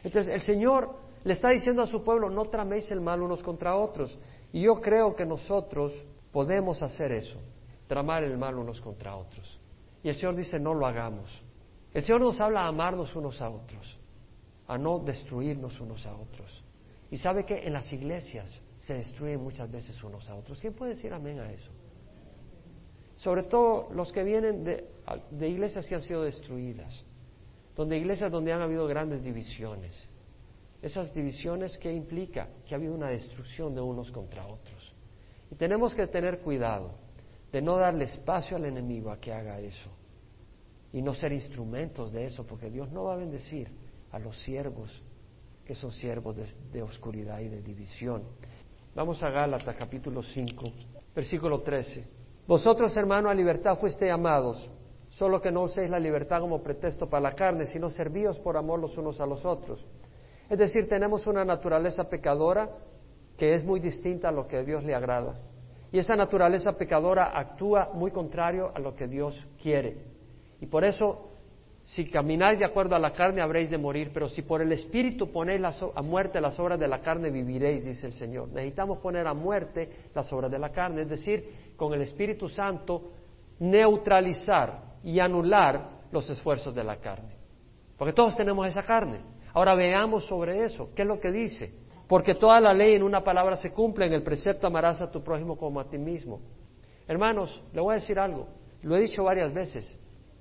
Entonces, 0.04 0.34
el 0.34 0.40
Señor 0.40 0.90
le 1.24 1.32
está 1.32 1.48
diciendo 1.48 1.82
a 1.82 1.86
su 1.86 2.04
pueblo, 2.04 2.28
no 2.28 2.44
traméis 2.44 2.90
el 2.90 3.00
mal 3.00 3.22
unos 3.22 3.42
contra 3.42 3.74
otros. 3.74 4.18
Y 4.52 4.62
yo 4.62 4.80
creo 4.82 5.16
que 5.16 5.24
nosotros 5.24 5.94
podemos 6.30 6.82
hacer 6.82 7.10
eso, 7.12 7.38
tramar 7.86 8.22
el 8.22 8.36
mal 8.36 8.58
unos 8.58 8.80
contra 8.82 9.16
otros. 9.16 9.58
Y 10.02 10.10
el 10.10 10.14
Señor 10.14 10.36
dice, 10.36 10.60
no 10.60 10.74
lo 10.74 10.86
hagamos. 10.86 11.42
El 11.94 12.02
Señor 12.02 12.20
nos 12.20 12.40
habla 12.40 12.62
a 12.62 12.68
amarnos 12.68 13.14
unos 13.16 13.40
a 13.40 13.50
otros, 13.50 13.98
a 14.66 14.76
no 14.78 14.98
destruirnos 14.98 15.80
unos 15.80 16.04
a 16.06 16.14
otros. 16.14 16.64
Y 17.10 17.16
sabe 17.16 17.44
que 17.44 17.66
en 17.66 17.72
las 17.72 17.92
iglesias 17.92 18.60
se 18.78 18.94
destruyen 18.94 19.42
muchas 19.42 19.70
veces 19.70 20.02
unos 20.04 20.28
a 20.28 20.34
otros. 20.34 20.60
¿Quién 20.60 20.74
puede 20.74 20.94
decir 20.94 21.12
amén 21.12 21.40
a 21.40 21.50
eso? 21.50 21.70
sobre 23.18 23.42
todo 23.42 23.88
los 23.92 24.12
que 24.12 24.22
vienen 24.22 24.64
de, 24.64 25.48
iglesias 25.48 25.86
que 25.86 25.94
han 25.96 26.02
sido 26.02 26.22
destruidas, 26.22 26.94
donde 27.76 27.98
iglesias 27.98 28.30
donde 28.30 28.52
han 28.52 28.62
habido 28.62 28.86
grandes 28.86 29.22
divisiones. 29.22 29.94
Esas 30.80 31.12
divisiones, 31.12 31.76
¿qué 31.78 31.92
implica? 31.92 32.48
Que 32.66 32.74
ha 32.74 32.78
habido 32.78 32.94
una 32.94 33.08
destrucción 33.08 33.74
de 33.74 33.80
unos 33.80 34.10
contra 34.12 34.46
otros. 34.46 34.94
Y 35.50 35.56
tenemos 35.56 35.94
que 35.94 36.06
tener 36.06 36.38
cuidado 36.40 36.92
de 37.50 37.60
no 37.60 37.76
darle 37.76 38.04
espacio 38.04 38.56
al 38.56 38.66
enemigo 38.66 39.10
a 39.10 39.18
que 39.18 39.32
haga 39.32 39.58
eso 39.58 39.90
y 40.92 41.02
no 41.02 41.14
ser 41.14 41.32
instrumentos 41.32 42.12
de 42.12 42.26
eso, 42.26 42.46
porque 42.46 42.70
Dios 42.70 42.90
no 42.90 43.04
va 43.04 43.14
a 43.14 43.16
bendecir 43.16 43.70
a 44.10 44.18
los 44.18 44.36
siervos 44.42 44.90
que 45.68 45.74
son 45.74 45.92
siervos 45.92 46.34
de, 46.72 46.82
oscuridad 46.82 47.40
y 47.40 47.48
de 47.48 47.60
división. 47.60 48.22
Vamos 48.94 49.22
a 49.22 49.28
Gálatas 49.28 49.76
capítulo 49.76 50.22
5, 50.22 50.64
versículo 51.14 51.60
13. 51.60 52.08
Vosotros, 52.46 52.96
hermano, 52.96 53.28
a 53.28 53.34
libertad 53.34 53.76
fuiste 53.76 54.06
llamados, 54.06 54.70
solo 55.10 55.42
que 55.42 55.52
no 55.52 55.64
uséis 55.64 55.90
la 55.90 55.98
libertad 55.98 56.40
como 56.40 56.62
pretexto 56.62 57.10
para 57.10 57.20
la 57.20 57.34
carne, 57.34 57.66
sino 57.66 57.90
servíos 57.90 58.38
por 58.38 58.56
amor 58.56 58.80
los 58.80 58.96
unos 58.96 59.20
a 59.20 59.26
los 59.26 59.44
otros. 59.44 59.86
Es 60.48 60.56
decir, 60.56 60.88
tenemos 60.88 61.26
una 61.26 61.44
naturaleza 61.44 62.08
pecadora 62.08 62.70
que 63.36 63.52
es 63.52 63.62
muy 63.62 63.78
distinta 63.78 64.30
a 64.30 64.32
lo 64.32 64.48
que 64.48 64.56
a 64.56 64.62
Dios 64.62 64.82
le 64.84 64.94
agrada. 64.94 65.38
Y 65.92 65.98
esa 65.98 66.16
naturaleza 66.16 66.72
pecadora 66.78 67.38
actúa 67.38 67.90
muy 67.92 68.10
contrario 68.10 68.72
a 68.74 68.78
lo 68.78 68.94
que 68.94 69.06
Dios 69.06 69.46
quiere. 69.62 69.98
Y 70.60 70.66
por 70.66 70.84
eso 70.84 71.28
si 71.88 72.04
camináis 72.04 72.58
de 72.58 72.66
acuerdo 72.66 72.94
a 72.94 72.98
la 72.98 73.12
carne 73.12 73.40
habréis 73.40 73.70
de 73.70 73.78
morir, 73.78 74.10
pero 74.12 74.28
si 74.28 74.42
por 74.42 74.60
el 74.60 74.70
Espíritu 74.72 75.32
ponéis 75.32 75.62
a 75.94 76.02
muerte 76.02 76.38
las 76.38 76.60
obras 76.60 76.78
de 76.78 76.86
la 76.86 77.00
carne, 77.00 77.30
viviréis, 77.30 77.82
dice 77.82 78.08
el 78.08 78.12
Señor. 78.12 78.48
Necesitamos 78.48 78.98
poner 78.98 79.26
a 79.26 79.32
muerte 79.32 80.10
las 80.14 80.30
obras 80.30 80.50
de 80.50 80.58
la 80.58 80.70
carne, 80.70 81.02
es 81.02 81.08
decir, 81.08 81.72
con 81.76 81.94
el 81.94 82.02
Espíritu 82.02 82.50
Santo 82.50 83.12
neutralizar 83.60 84.98
y 85.02 85.18
anular 85.18 85.88
los 86.12 86.28
esfuerzos 86.28 86.74
de 86.74 86.84
la 86.84 86.96
carne. 86.96 87.36
Porque 87.96 88.12
todos 88.12 88.36
tenemos 88.36 88.66
esa 88.66 88.82
carne. 88.82 89.20
Ahora 89.54 89.74
veamos 89.74 90.26
sobre 90.26 90.64
eso. 90.64 90.90
¿Qué 90.94 91.02
es 91.02 91.08
lo 91.08 91.18
que 91.18 91.32
dice? 91.32 91.72
Porque 92.06 92.34
toda 92.34 92.60
la 92.60 92.74
ley 92.74 92.96
en 92.96 93.02
una 93.02 93.24
palabra 93.24 93.56
se 93.56 93.70
cumple 93.70 94.04
en 94.04 94.12
el 94.12 94.22
precepto 94.22 94.66
amarás 94.66 95.00
a 95.00 95.10
tu 95.10 95.22
prójimo 95.22 95.56
como 95.56 95.80
a 95.80 95.88
ti 95.88 95.96
mismo. 95.96 96.40
Hermanos, 97.06 97.62
le 97.72 97.80
voy 97.80 97.92
a 97.92 97.94
decir 97.94 98.18
algo. 98.18 98.46
Lo 98.82 98.94
he 98.94 99.00
dicho 99.00 99.24
varias 99.24 99.54
veces. 99.54 99.98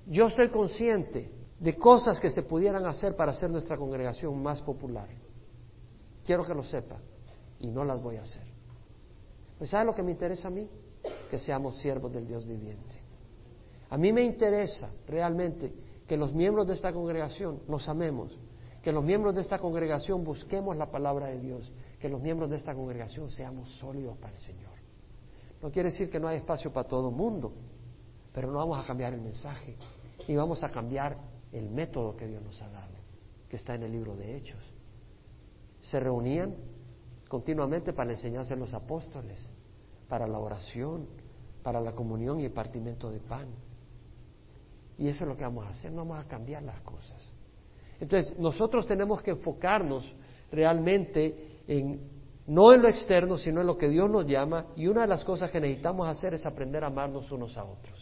Yo 0.08 0.26
estoy 0.26 0.48
consciente 0.48 1.30
de 1.60 1.76
cosas 1.76 2.18
que 2.18 2.30
se 2.30 2.42
pudieran 2.42 2.86
hacer 2.86 3.14
para 3.14 3.32
hacer 3.32 3.50
nuestra 3.50 3.76
congregación 3.76 4.42
más 4.42 4.62
popular. 4.62 5.08
Quiero 6.24 6.44
que 6.44 6.54
lo 6.54 6.62
sepa 6.62 6.96
y 7.58 7.68
no 7.68 7.84
las 7.84 8.00
voy 8.00 8.16
a 8.16 8.22
hacer. 8.22 8.46
Pues 9.58 9.70
¿sabe 9.70 9.84
lo 9.84 9.94
que 9.94 10.02
me 10.02 10.12
interesa 10.12 10.48
a 10.48 10.50
mí? 10.50 10.66
Que 11.30 11.38
seamos 11.38 11.76
siervos 11.76 12.10
del 12.10 12.26
Dios 12.26 12.46
viviente. 12.46 13.02
A 13.90 13.98
mí 13.98 14.10
me 14.12 14.22
interesa 14.22 14.90
realmente 15.06 15.74
que 16.06 16.16
los 16.16 16.32
miembros 16.32 16.66
de 16.66 16.72
esta 16.72 16.90
congregación 16.90 17.60
nos 17.68 17.86
amemos, 17.86 18.38
que 18.82 18.92
los 18.92 19.04
miembros 19.04 19.34
de 19.34 19.42
esta 19.42 19.58
congregación 19.58 20.24
busquemos 20.24 20.74
la 20.74 20.90
palabra 20.90 21.26
de 21.26 21.38
Dios, 21.38 21.70
que 22.00 22.08
los 22.08 22.22
miembros 22.22 22.48
de 22.48 22.56
esta 22.56 22.74
congregación 22.74 23.30
seamos 23.30 23.70
sólidos 23.76 24.16
para 24.16 24.32
el 24.32 24.40
Señor. 24.40 24.72
No 25.60 25.70
quiere 25.70 25.90
decir 25.90 26.08
que 26.08 26.18
no 26.18 26.28
hay 26.28 26.38
espacio 26.38 26.72
para 26.72 26.88
todo 26.88 27.10
el 27.10 27.14
mundo, 27.14 27.52
pero 28.32 28.50
no 28.50 28.58
vamos 28.58 28.78
a 28.82 28.86
cambiar 28.86 29.12
el 29.12 29.20
mensaje 29.20 29.76
y 30.28 30.36
vamos 30.36 30.62
a 30.62 30.68
cambiar 30.68 31.16
el 31.52 31.70
método 31.70 32.14
que 32.14 32.26
Dios 32.26 32.42
nos 32.42 32.60
ha 32.60 32.68
dado, 32.68 32.94
que 33.48 33.56
está 33.56 33.74
en 33.74 33.82
el 33.82 33.92
libro 33.92 34.14
de 34.14 34.36
Hechos. 34.36 34.60
Se 35.80 35.98
reunían 35.98 36.54
continuamente 37.28 37.94
para 37.94 38.12
enseñarse 38.12 38.52
a 38.52 38.56
los 38.56 38.74
apóstoles, 38.74 39.50
para 40.06 40.26
la 40.26 40.38
oración, 40.38 41.08
para 41.62 41.80
la 41.80 41.92
comunión 41.92 42.40
y 42.40 42.44
el 42.44 42.52
partimiento 42.52 43.10
de 43.10 43.20
pan. 43.20 43.48
Y 44.98 45.08
eso 45.08 45.24
es 45.24 45.28
lo 45.28 45.36
que 45.36 45.44
vamos 45.44 45.64
a 45.64 45.70
hacer, 45.70 45.90
no 45.92 46.04
vamos 46.04 46.22
a 46.22 46.28
cambiar 46.28 46.62
las 46.62 46.80
cosas. 46.82 47.32
Entonces, 47.98 48.38
nosotros 48.38 48.86
tenemos 48.86 49.22
que 49.22 49.30
enfocarnos 49.30 50.14
realmente 50.52 51.62
en, 51.66 52.02
no 52.46 52.74
en 52.74 52.82
lo 52.82 52.88
externo, 52.88 53.38
sino 53.38 53.62
en 53.62 53.66
lo 53.66 53.78
que 53.78 53.88
Dios 53.88 54.10
nos 54.10 54.26
llama, 54.26 54.66
y 54.76 54.88
una 54.88 55.02
de 55.02 55.08
las 55.08 55.24
cosas 55.24 55.50
que 55.50 55.58
necesitamos 55.58 56.06
hacer 56.06 56.34
es 56.34 56.44
aprender 56.44 56.84
a 56.84 56.88
amarnos 56.88 57.32
unos 57.32 57.56
a 57.56 57.64
otros. 57.64 57.97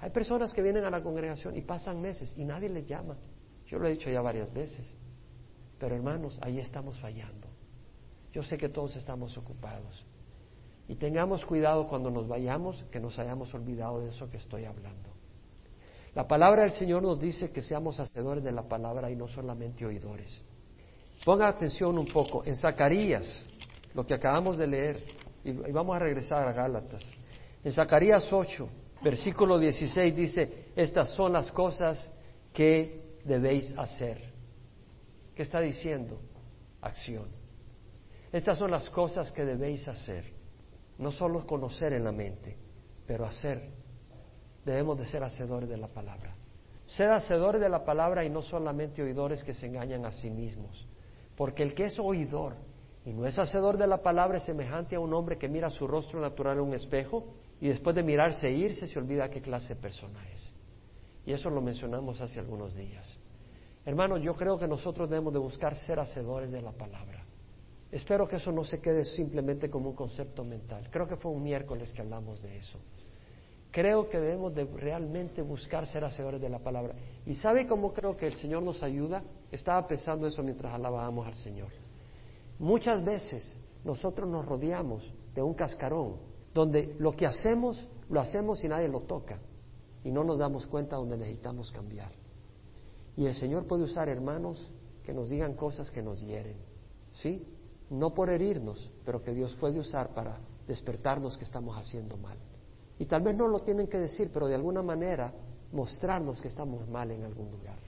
Hay 0.00 0.10
personas 0.10 0.54
que 0.54 0.62
vienen 0.62 0.84
a 0.84 0.90
la 0.90 1.02
congregación 1.02 1.56
y 1.56 1.62
pasan 1.62 2.00
meses 2.00 2.32
y 2.36 2.44
nadie 2.44 2.68
les 2.68 2.86
llama. 2.86 3.16
Yo 3.66 3.78
lo 3.78 3.88
he 3.88 3.90
dicho 3.90 4.10
ya 4.10 4.20
varias 4.20 4.52
veces. 4.52 4.94
Pero 5.78 5.94
hermanos, 5.94 6.38
ahí 6.42 6.58
estamos 6.58 6.98
fallando. 7.00 7.48
Yo 8.32 8.42
sé 8.42 8.56
que 8.56 8.68
todos 8.68 8.96
estamos 8.96 9.36
ocupados. 9.36 10.04
Y 10.86 10.96
tengamos 10.96 11.44
cuidado 11.44 11.86
cuando 11.86 12.10
nos 12.10 12.26
vayamos, 12.26 12.84
que 12.90 13.00
nos 13.00 13.18
hayamos 13.18 13.52
olvidado 13.54 14.00
de 14.00 14.08
eso 14.08 14.30
que 14.30 14.38
estoy 14.38 14.64
hablando. 14.64 15.10
La 16.14 16.26
palabra 16.26 16.62
del 16.62 16.72
Señor 16.72 17.02
nos 17.02 17.20
dice 17.20 17.50
que 17.50 17.62
seamos 17.62 18.00
hacedores 18.00 18.42
de 18.42 18.52
la 18.52 18.62
palabra 18.62 19.10
y 19.10 19.16
no 19.16 19.28
solamente 19.28 19.84
oidores. 19.84 20.42
Ponga 21.24 21.48
atención 21.48 21.98
un 21.98 22.06
poco. 22.06 22.44
En 22.44 22.56
Zacarías, 22.56 23.44
lo 23.94 24.06
que 24.06 24.14
acabamos 24.14 24.56
de 24.56 24.66
leer, 24.66 25.04
y 25.44 25.52
vamos 25.52 25.94
a 25.94 25.98
regresar 25.98 26.48
a 26.48 26.52
Gálatas. 26.52 27.08
En 27.62 27.72
Zacarías 27.72 28.32
8, 28.32 28.68
versículo 29.02 29.58
16 29.58 30.16
dice, 30.16 30.72
estas 30.76 31.10
son 31.10 31.32
las 31.32 31.50
cosas 31.52 32.10
que 32.52 33.18
debéis 33.24 33.76
hacer. 33.76 34.32
¿Qué 35.34 35.42
está 35.42 35.60
diciendo? 35.60 36.20
Acción. 36.80 37.28
Estas 38.32 38.58
son 38.58 38.70
las 38.70 38.88
cosas 38.90 39.30
que 39.32 39.44
debéis 39.44 39.86
hacer. 39.88 40.24
No 40.98 41.12
solo 41.12 41.46
conocer 41.46 41.92
en 41.92 42.04
la 42.04 42.12
mente, 42.12 42.56
pero 43.06 43.24
hacer. 43.24 43.70
Debemos 44.64 44.98
de 44.98 45.06
ser 45.06 45.22
hacedores 45.22 45.68
de 45.68 45.76
la 45.76 45.88
palabra. 45.88 46.34
Ser 46.86 47.10
hacedores 47.10 47.60
de 47.60 47.68
la 47.68 47.84
palabra 47.84 48.24
y 48.24 48.30
no 48.30 48.42
solamente 48.42 49.02
oidores 49.02 49.44
que 49.44 49.54
se 49.54 49.66
engañan 49.66 50.04
a 50.04 50.12
sí 50.12 50.30
mismos. 50.30 50.86
Porque 51.36 51.62
el 51.62 51.74
que 51.74 51.84
es 51.84 51.98
oidor 51.98 52.56
y 53.04 53.12
no 53.12 53.26
es 53.26 53.38
hacedor 53.38 53.76
de 53.76 53.86
la 53.86 54.02
palabra 54.02 54.38
es 54.38 54.44
semejante 54.44 54.96
a 54.96 55.00
un 55.00 55.14
hombre 55.14 55.38
que 55.38 55.48
mira 55.48 55.70
su 55.70 55.86
rostro 55.86 56.20
natural 56.20 56.56
en 56.56 56.64
un 56.64 56.74
espejo 56.74 57.34
y 57.60 57.68
después 57.68 57.94
de 57.96 58.02
mirarse 58.02 58.48
e 58.48 58.52
irse 58.52 58.86
se 58.86 58.98
olvida 58.98 59.28
qué 59.30 59.40
clase 59.40 59.74
de 59.74 59.80
persona 59.80 60.20
es. 60.30 60.52
Y 61.26 61.32
eso 61.32 61.50
lo 61.50 61.60
mencionamos 61.60 62.20
hace 62.20 62.38
algunos 62.38 62.74
días. 62.74 63.18
Hermanos, 63.84 64.22
yo 64.22 64.34
creo 64.34 64.58
que 64.58 64.68
nosotros 64.68 65.08
debemos 65.08 65.32
de 65.32 65.38
buscar 65.38 65.74
ser 65.76 65.98
hacedores 65.98 66.50
de 66.52 66.62
la 66.62 66.72
palabra. 66.72 67.24
Espero 67.90 68.28
que 68.28 68.36
eso 68.36 68.52
no 68.52 68.64
se 68.64 68.80
quede 68.80 69.04
simplemente 69.04 69.70
como 69.70 69.90
un 69.90 69.96
concepto 69.96 70.44
mental. 70.44 70.88
Creo 70.90 71.08
que 71.08 71.16
fue 71.16 71.32
un 71.32 71.42
miércoles 71.42 71.92
que 71.92 72.02
hablamos 72.02 72.42
de 72.42 72.58
eso. 72.58 72.78
Creo 73.70 74.08
que 74.08 74.18
debemos 74.18 74.54
de 74.54 74.64
realmente 74.64 75.42
buscar 75.42 75.86
ser 75.86 76.04
hacedores 76.04 76.40
de 76.40 76.48
la 76.48 76.58
palabra. 76.58 76.94
¿Y 77.26 77.34
sabe 77.34 77.66
cómo 77.66 77.92
creo 77.92 78.16
que 78.16 78.26
el 78.26 78.34
Señor 78.34 78.62
nos 78.62 78.82
ayuda? 78.82 79.22
Estaba 79.50 79.86
pensando 79.86 80.26
eso 80.26 80.42
mientras 80.42 80.72
alabábamos 80.72 81.26
al 81.26 81.34
Señor. 81.34 81.68
Muchas 82.58 83.04
veces 83.04 83.58
nosotros 83.84 84.28
nos 84.28 84.44
rodeamos 84.44 85.12
de 85.34 85.42
un 85.42 85.54
cascarón 85.54 86.27
donde 86.58 86.96
lo 86.98 87.12
que 87.12 87.24
hacemos 87.24 87.86
lo 88.08 88.20
hacemos 88.20 88.64
y 88.64 88.68
nadie 88.68 88.88
lo 88.88 89.02
toca 89.02 89.38
y 90.02 90.10
no 90.10 90.24
nos 90.24 90.38
damos 90.40 90.66
cuenta 90.66 90.96
donde 90.96 91.16
necesitamos 91.16 91.70
cambiar. 91.70 92.10
Y 93.16 93.26
el 93.26 93.34
Señor 93.34 93.66
puede 93.68 93.84
usar 93.84 94.08
hermanos 94.08 94.68
que 95.04 95.12
nos 95.12 95.30
digan 95.30 95.54
cosas 95.54 95.88
que 95.92 96.02
nos 96.02 96.20
hieren, 96.20 96.56
¿sí? 97.12 97.46
No 97.90 98.12
por 98.12 98.28
herirnos, 98.28 98.90
pero 99.04 99.22
que 99.22 99.32
Dios 99.34 99.54
puede 99.60 99.78
usar 99.78 100.12
para 100.14 100.40
despertarnos 100.66 101.38
que 101.38 101.44
estamos 101.44 101.78
haciendo 101.78 102.16
mal. 102.16 102.36
Y 102.98 103.06
tal 103.06 103.22
vez 103.22 103.36
no 103.36 103.46
lo 103.46 103.60
tienen 103.60 103.86
que 103.86 103.98
decir, 103.98 104.30
pero 104.32 104.48
de 104.48 104.56
alguna 104.56 104.82
manera 104.82 105.32
mostrarnos 105.70 106.40
que 106.40 106.48
estamos 106.48 106.88
mal 106.88 107.12
en 107.12 107.22
algún 107.22 107.52
lugar. 107.52 107.78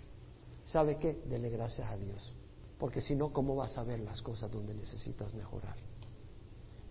¿Sabe 0.62 0.96
qué? 0.96 1.20
Dele 1.28 1.50
gracias 1.50 1.90
a 1.90 1.96
Dios. 1.96 2.32
Porque 2.78 3.00
si 3.00 3.16
no, 3.16 3.32
¿cómo 3.32 3.56
vas 3.56 3.76
a 3.78 3.82
ver 3.82 3.98
las 3.98 4.22
cosas 4.22 4.48
donde 4.48 4.74
necesitas 4.74 5.34
mejorar? 5.34 5.76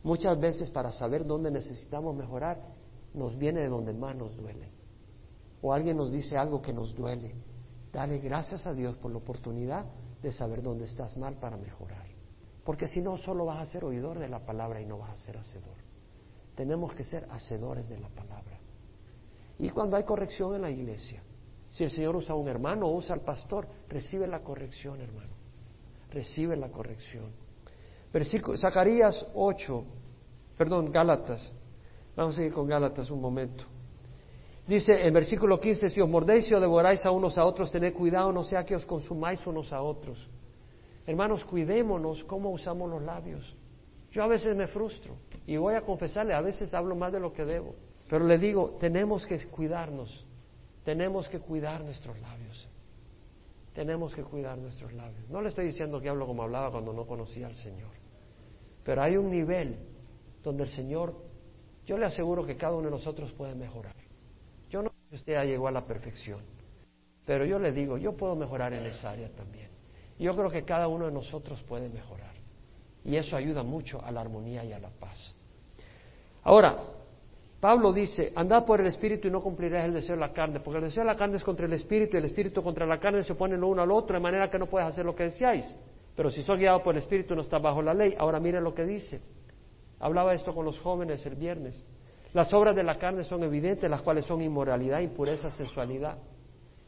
Muchas 0.04 0.40
veces 0.40 0.70
para 0.70 0.92
saber 0.92 1.26
dónde 1.26 1.52
necesitamos 1.52 2.16
mejorar, 2.16 2.62
nos 3.14 3.38
viene 3.38 3.62
de 3.62 3.70
donde 3.70 3.94
más 3.94 4.16
nos 4.16 4.36
duele. 4.36 4.72
O 5.62 5.74
alguien 5.74 5.98
nos 5.98 6.12
dice 6.12 6.38
algo 6.38 6.62
que 6.62 6.72
nos 6.72 6.96
duele. 6.96 7.36
Dale 7.92 8.20
gracias 8.20 8.66
a 8.66 8.74
Dios 8.74 8.96
por 8.98 9.12
la 9.12 9.18
oportunidad 9.18 9.86
de 10.22 10.32
saber 10.32 10.62
dónde 10.62 10.86
estás 10.86 11.18
mal 11.18 11.36
para 11.36 11.58
mejorar. 11.58 12.08
Porque 12.64 12.88
si 12.88 13.02
no, 13.02 13.18
solo 13.18 13.46
vas 13.46 13.60
a 13.60 13.72
ser 13.72 13.84
oidor 13.84 14.20
de 14.20 14.30
la 14.30 14.46
palabra 14.46 14.80
y 14.80 14.86
no 14.86 15.00
vas 15.00 15.12
a 15.12 15.26
ser 15.26 15.38
hacedor. 15.38 15.78
Tenemos 16.56 16.94
que 16.94 17.04
ser 17.04 17.26
hacedores 17.32 17.90
de 17.90 17.98
la 17.98 18.10
palabra. 18.10 18.60
Y 19.58 19.70
cuando 19.70 19.98
hay 19.98 20.04
corrección 20.04 20.56
en 20.56 20.62
la 20.62 20.70
iglesia, 20.70 21.24
si 21.70 21.84
el 21.84 21.92
Señor 21.92 22.16
usa 22.16 22.34
a 22.34 22.38
un 22.38 22.48
hermano 22.48 22.88
o 22.88 22.96
usa 22.96 23.16
al 23.16 23.22
pastor, 23.22 23.68
recibe 23.88 24.28
la 24.28 24.42
corrección, 24.42 25.02
hermano. 25.02 25.34
Recibe 26.12 26.56
la 26.56 26.70
corrección. 26.70 27.32
Zacarías 28.58 29.26
8, 29.34 29.84
perdón, 30.58 30.92
Gálatas. 30.92 31.54
Vamos 32.16 32.36
a 32.36 32.38
seguir 32.38 32.54
con 32.54 32.68
Gálatas 32.68 33.10
un 33.12 33.22
momento. 33.22 33.66
Dice 34.68 35.08
en 35.08 35.14
versículo 35.14 35.60
15, 35.60 35.90
si 35.90 36.00
os 36.00 36.08
mordéis 36.08 36.50
y 36.52 36.54
os 36.54 36.62
devoráis 36.62 37.04
a 37.04 37.10
unos 37.10 37.40
a 37.40 37.44
otros, 37.44 37.72
tened 37.72 37.92
cuidado, 37.92 38.32
no 38.32 38.44
sea 38.44 38.64
que 38.64 38.76
os 38.76 38.86
consumáis 38.86 39.46
unos 39.48 39.74
a 39.74 39.82
otros. 39.82 40.30
Hermanos, 41.08 41.44
cuidémonos 41.44 42.24
cómo 42.26 42.52
usamos 42.52 42.88
los 42.88 43.02
labios. 43.02 43.56
Yo 44.12 44.22
a 44.22 44.28
veces 44.28 44.56
me 44.56 44.68
frustro 44.68 45.16
y 45.48 45.58
voy 45.58 45.74
a 45.74 45.82
confesarle, 45.82 46.36
a 46.36 46.42
veces 46.42 46.72
hablo 46.76 46.96
más 46.96 47.12
de 47.12 47.20
lo 47.20 47.34
que 47.34 47.46
debo, 47.46 47.74
pero 48.08 48.26
le 48.26 48.38
digo, 48.38 48.78
tenemos 48.80 49.26
que 49.26 49.44
cuidarnos, 49.48 50.24
tenemos 50.84 51.28
que 51.30 51.40
cuidar 51.40 51.84
nuestros 51.84 52.20
labios. 52.20 52.69
Tenemos 53.74 54.14
que 54.14 54.24
cuidar 54.24 54.58
nuestros 54.58 54.92
labios. 54.94 55.30
No 55.30 55.42
le 55.42 55.50
estoy 55.50 55.68
diciendo 55.68 56.02
que 56.02 56.10
hablo 56.10 56.26
como 56.26 56.44
hablaba 56.44 56.72
cuando 56.72 56.92
no 56.92 57.06
conocía 57.06 57.48
al 57.48 57.56
Señor. 57.56 57.92
Pero 58.84 59.02
hay 59.02 59.18
un 59.18 59.30
nivel 59.30 59.78
donde 60.44 60.64
el 60.64 60.70
Señor, 60.70 61.16
yo 61.86 61.98
le 61.98 62.06
aseguro 62.06 62.46
que 62.46 62.58
cada 62.58 62.76
uno 62.76 62.86
de 62.86 62.92
nosotros 62.92 63.32
puede 63.34 63.56
mejorar. 63.56 63.96
Yo 64.70 64.82
no 64.82 64.90
sé 64.90 64.96
si 65.10 65.16
usted 65.16 65.34
ya 65.34 65.44
llegó 65.44 65.68
a 65.68 65.72
la 65.72 65.86
perfección, 65.86 66.42
pero 67.26 67.46
yo 67.46 67.60
le 67.60 67.72
digo, 67.72 67.98
yo 67.98 68.16
puedo 68.16 68.36
mejorar 68.36 68.74
en 68.74 68.86
esa 68.86 69.12
área 69.12 69.30
también. 69.30 69.70
Yo 70.18 70.36
creo 70.36 70.50
que 70.50 70.64
cada 70.64 70.88
uno 70.88 71.06
de 71.06 71.12
nosotros 71.12 71.62
puede 71.64 71.88
mejorar. 71.90 72.34
Y 73.06 73.16
eso 73.16 73.36
ayuda 73.36 73.64
mucho 73.64 74.04
a 74.04 74.12
la 74.12 74.22
armonía 74.22 74.66
y 74.66 74.74
a 74.74 74.80
la 74.80 74.90
paz. 74.90 75.34
Ahora, 76.44 76.78
Pablo 77.60 77.92
dice, 77.92 78.32
andad 78.36 78.66
por 78.66 78.80
el 78.80 78.88
Espíritu 78.88 79.28
y 79.28 79.32
no 79.32 79.42
cumplirás 79.42 79.84
el 79.84 79.94
deseo 79.94 80.16
de 80.16 80.22
la 80.22 80.32
carne, 80.32 80.62
porque 80.62 80.78
el 80.78 80.86
deseo 80.86 81.04
de 81.04 81.08
la 81.08 81.16
carne 81.16 81.36
es 81.36 81.44
contra 81.44 81.66
el 81.66 81.74
Espíritu 81.74 82.16
y 82.16 82.20
el 82.20 82.26
Espíritu 82.26 82.64
contra 82.64 82.86
la 82.86 83.00
carne 83.00 83.22
se 83.24 83.34
oponen 83.34 83.60
lo 83.60 83.68
uno 83.68 83.82
al 83.82 83.92
otro, 83.92 84.14
de 84.14 84.22
manera 84.22 84.50
que 84.50 84.58
no 84.58 84.68
puedes 84.68 84.88
hacer 84.88 85.06
lo 85.06 85.14
que 85.14 85.24
deseáis. 85.24 85.76
Pero 86.16 86.32
si 86.32 86.42
sos 86.44 86.58
guiado 86.58 86.82
por 86.84 86.96
el 86.96 87.02
Espíritu 87.02 87.36
no 87.36 87.42
estás 87.42 87.62
bajo 87.62 87.82
la 87.82 87.94
ley. 87.94 88.16
Ahora 88.18 88.40
miren 88.40 88.64
lo 88.64 88.74
que 88.74 88.86
dice. 88.86 89.22
Hablaba 90.00 90.34
esto 90.34 90.54
con 90.54 90.66
los 90.66 90.80
jóvenes 90.80 91.26
el 91.26 91.36
viernes. 91.36 91.84
Las 92.34 92.54
obras 92.54 92.76
de 92.76 92.84
la 92.84 92.98
carne 92.98 93.24
son 93.24 93.44
evidentes, 93.44 93.90
las 93.90 94.02
cuales 94.02 94.26
son 94.26 94.42
inmoralidad, 94.42 95.00
impureza, 95.00 95.50
sensualidad. 95.52 96.18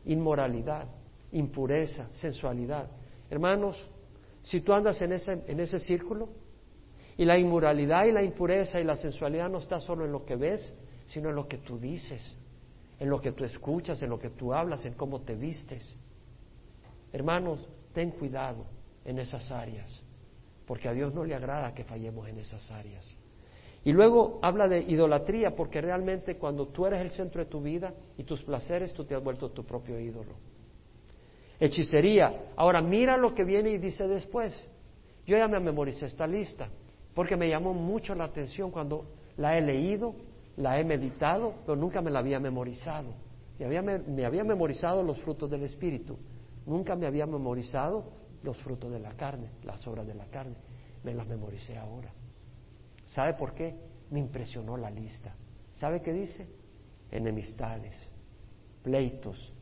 Inmoralidad, 0.06 0.88
impureza, 1.32 2.08
sensualidad. 2.12 2.90
Hermanos, 3.30 3.78
si 4.42 4.62
tú 4.62 4.74
andas 4.74 5.02
en 5.02 5.14
ese, 5.14 5.44
en 5.48 5.60
ese 5.60 5.80
círculo, 5.80 6.30
y 7.18 7.26
la 7.26 7.38
inmoralidad 7.38 8.06
y 8.06 8.12
la 8.12 8.24
impureza 8.24 8.80
y 8.80 8.84
la 8.84 8.96
sensualidad 8.96 9.50
no 9.50 9.60
está 9.60 9.80
solo 9.80 10.06
en 10.06 10.12
lo 10.12 10.26
que 10.26 10.36
ves, 10.36 10.74
sino 11.08 11.30
en 11.30 11.36
lo 11.36 11.48
que 11.48 11.58
tú 11.58 11.78
dices, 11.78 12.38
en 13.00 13.10
lo 13.10 13.20
que 13.20 13.32
tú 13.32 13.44
escuchas, 13.44 14.02
en 14.02 14.10
lo 14.10 14.20
que 14.20 14.30
tú 14.30 14.54
hablas, 14.54 14.86
en 14.86 14.94
cómo 14.94 15.22
te 15.22 15.36
vistes. 15.36 15.96
Hermanos, 17.12 17.68
ten 17.94 18.12
cuidado 18.12 18.66
en 19.04 19.20
esas 19.20 19.52
áreas, 19.52 20.02
porque 20.66 20.88
a 20.88 20.94
Dios 20.94 21.14
no 21.14 21.26
le 21.26 21.36
agrada 21.36 21.74
que 21.74 21.84
fallemos 21.84 22.28
en 22.28 22.40
esas 22.40 22.70
áreas. 22.72 23.06
Y 23.84 23.92
luego 23.92 24.40
habla 24.44 24.68
de 24.68 24.80
idolatría, 24.80 25.56
porque 25.56 25.82
realmente 25.82 26.38
cuando 26.38 26.68
tú 26.68 26.86
eres 26.86 27.02
el 27.02 27.10
centro 27.10 27.44
de 27.44 27.50
tu 27.50 27.62
vida 27.62 27.94
y 28.18 28.24
tus 28.24 28.44
placeres, 28.44 28.94
tú 28.94 29.04
te 29.04 29.16
has 29.16 29.24
vuelto 29.24 29.50
tu 29.50 29.66
propio 29.66 30.00
ídolo. 30.00 30.36
hechicería. 31.60 32.54
Ahora 32.56 32.82
mira 32.82 33.18
lo 33.18 33.36
que 33.36 33.44
viene 33.44 33.72
y 33.72 33.78
dice 33.78 34.08
después. 34.08 34.54
Yo 35.26 35.38
ya 35.38 35.48
me 35.48 35.60
memoricé 35.60 36.06
esta 36.08 36.26
lista 36.26 36.70
porque 37.14 37.36
me 37.36 37.50
llamó 37.50 37.74
mucho 37.74 38.16
la 38.16 38.26
atención 38.26 38.72
cuando 38.72 39.06
la 39.38 39.58
he 39.58 39.62
leído, 39.62 40.16
la 40.58 40.80
he 40.80 40.84
meditado, 40.84 41.56
pero 41.66 41.76
nunca 41.76 42.02
me 42.02 42.12
la 42.12 42.20
había 42.20 42.40
memorizado. 42.40 43.14
Y 43.60 43.64
había, 43.64 43.82
me 43.82 44.26
había 44.26 44.44
memorizado 44.44 45.04
los 45.04 45.20
frutos 45.22 45.50
del 45.50 45.64
Espíritu, 45.64 46.18
nunca 46.66 46.96
me 46.96 47.06
había 47.06 47.26
memorizado 47.26 48.06
los 48.44 48.58
frutos 48.58 48.92
de 48.92 49.00
la 49.00 49.12
carne, 49.14 49.50
las 49.64 49.86
obras 49.88 50.08
de 50.08 50.16
la 50.16 50.26
carne. 50.26 50.56
Me 51.04 51.14
las 51.14 51.28
memoricé 51.28 51.78
ahora. 51.78 52.12
¿Sabe 53.08 53.34
por 53.34 53.54
qué? 53.54 53.76
Me 54.10 54.20
impresionó 54.20 54.78
la 54.78 54.90
lista. 54.90 55.36
¿Sabe 55.74 56.02
qué 56.02 56.14
dice? 56.14 56.48
Enemistades, 57.12 57.96
pleitos, 58.84 59.54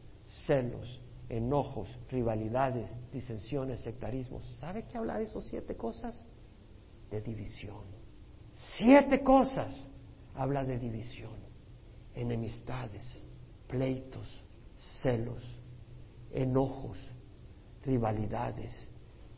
celos, 0.46 1.02
enojos, 1.30 1.88
rivalidades, 2.10 2.90
disensiones, 3.12 3.82
sectarismos. 3.82 4.46
¿Sabe 4.60 4.84
qué 4.84 4.98
habla 4.98 5.18
de 5.18 5.24
esas 5.24 5.46
siete 5.46 5.76
cosas? 5.76 6.26
De 7.10 7.22
división. 7.22 7.84
Siete 8.78 9.24
cosas 9.24 9.90
habla 10.36 10.64
de 10.64 10.78
división, 10.78 11.36
enemistades, 12.14 13.24
pleitos, 13.68 14.44
celos, 15.02 15.44
enojos, 16.32 16.98
rivalidades, 17.84 18.90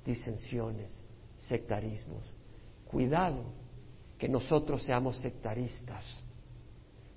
disensiones, 0.06 1.04
sectarismos. 1.38 2.24
Cuidado 2.86 3.44
que 4.18 4.28
nosotros 4.28 4.84
seamos 4.84 5.18
sectaristas. 5.18 6.06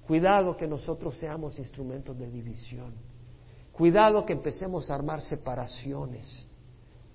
Cuidado 0.06 0.56
que 0.56 0.66
nosotros 0.66 1.16
seamos 1.16 1.58
instrumentos 1.58 2.16
de 2.18 2.30
división. 2.30 2.94
Cuidado 3.72 4.24
que 4.24 4.34
empecemos 4.34 4.90
a 4.90 4.94
armar 4.94 5.20
separaciones 5.20 6.46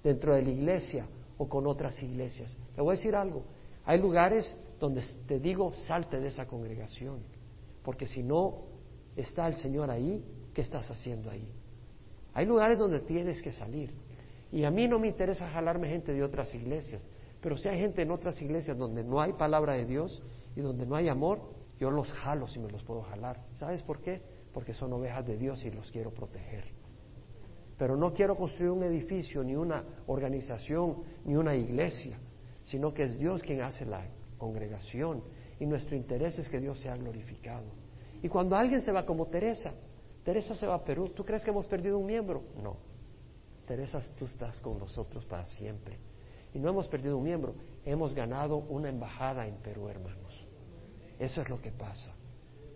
dentro 0.03 0.33
de 0.33 0.41
la 0.41 0.49
iglesia 0.49 1.07
o 1.39 1.49
con 1.49 1.65
otras 1.65 2.01
iglesias. 2.03 2.55
Le 2.77 2.83
voy 2.83 2.93
a 2.93 2.97
decir 2.97 3.15
algo. 3.15 3.45
Hay 3.85 3.99
lugares 3.99 4.55
donde 4.79 5.01
te 5.27 5.39
digo, 5.39 5.73
salte 5.87 6.19
de 6.19 6.27
esa 6.27 6.45
congregación. 6.45 7.23
Porque 7.81 8.05
si 8.05 8.21
no 8.21 8.65
está 9.15 9.47
el 9.47 9.55
Señor 9.55 9.89
ahí, 9.89 10.23
¿qué 10.53 10.61
estás 10.61 10.91
haciendo 10.91 11.31
ahí? 11.31 11.51
Hay 12.35 12.45
lugares 12.45 12.77
donde 12.77 12.99
tienes 12.99 13.41
que 13.41 13.51
salir. 13.51 13.91
Y 14.51 14.63
a 14.65 14.69
mí 14.69 14.87
no 14.87 14.99
me 14.99 15.07
interesa 15.07 15.49
jalarme 15.49 15.89
gente 15.89 16.13
de 16.13 16.23
otras 16.23 16.53
iglesias. 16.53 17.07
Pero 17.41 17.57
si 17.57 17.67
hay 17.67 17.79
gente 17.79 18.03
en 18.03 18.11
otras 18.11 18.39
iglesias 18.39 18.77
donde 18.77 19.03
no 19.03 19.19
hay 19.19 19.33
palabra 19.33 19.73
de 19.73 19.85
Dios 19.85 20.21
y 20.55 20.61
donde 20.61 20.85
no 20.85 20.95
hay 20.95 21.07
amor, 21.07 21.41
yo 21.79 21.89
los 21.89 22.11
jalo 22.11 22.47
si 22.47 22.59
me 22.59 22.69
los 22.69 22.83
puedo 22.83 23.01
jalar. 23.01 23.43
¿Sabes 23.53 23.81
por 23.81 24.01
qué? 24.01 24.21
porque 24.53 24.73
son 24.73 24.91
ovejas 24.93 25.25
de 25.25 25.37
Dios 25.37 25.63
y 25.65 25.71
los 25.71 25.91
quiero 25.91 26.11
proteger. 26.11 26.65
Pero 27.79 27.95
no 27.95 28.13
quiero 28.13 28.35
construir 28.35 28.71
un 28.71 28.83
edificio, 28.83 29.41
ni 29.41 29.55
una 29.55 29.83
organización, 30.07 30.97
ni 31.23 31.35
una 31.35 31.55
iglesia, 31.55 32.19
sino 32.63 32.93
que 32.93 33.03
es 33.03 33.17
Dios 33.17 33.41
quien 33.41 33.61
hace 33.61 33.85
la 33.85 34.05
congregación 34.37 35.23
y 35.59 35.65
nuestro 35.65 35.95
interés 35.95 36.37
es 36.37 36.49
que 36.49 36.59
Dios 36.59 36.77
sea 36.79 36.97
glorificado. 36.97 37.65
Y 38.21 38.27
cuando 38.27 38.57
alguien 38.57 38.81
se 38.81 38.91
va 38.91 39.05
como 39.05 39.27
Teresa, 39.27 39.73
Teresa 40.23 40.55
se 40.55 40.67
va 40.67 40.75
a 40.75 40.83
Perú, 40.83 41.09
¿tú 41.15 41.23
crees 41.23 41.41
que 41.43 41.51
hemos 41.51 41.67
perdido 41.67 41.97
un 41.97 42.05
miembro? 42.05 42.43
No. 42.61 42.75
Teresa, 43.65 44.01
tú 44.17 44.25
estás 44.25 44.59
con 44.59 44.77
nosotros 44.77 45.25
para 45.25 45.45
siempre. 45.45 45.97
Y 46.53 46.59
no 46.59 46.69
hemos 46.69 46.87
perdido 46.89 47.17
un 47.17 47.23
miembro, 47.23 47.55
hemos 47.85 48.13
ganado 48.13 48.57
una 48.57 48.89
embajada 48.89 49.47
en 49.47 49.55
Perú, 49.57 49.87
hermanos. 49.87 50.47
Eso 51.17 51.41
es 51.41 51.49
lo 51.49 51.61
que 51.61 51.71
pasa. 51.71 52.13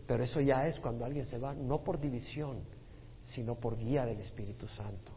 Pero 0.07 0.23
eso 0.23 0.39
ya 0.39 0.65
es 0.65 0.79
cuando 0.79 1.03
alguien 1.03 1.25
se 1.25 1.37
va, 1.37 1.53
no 1.53 1.83
por 1.83 1.99
división, 1.99 2.63
sino 3.23 3.55
por 3.55 3.77
guía 3.77 4.05
del 4.05 4.19
Espíritu 4.19 4.67
Santo. 4.67 5.11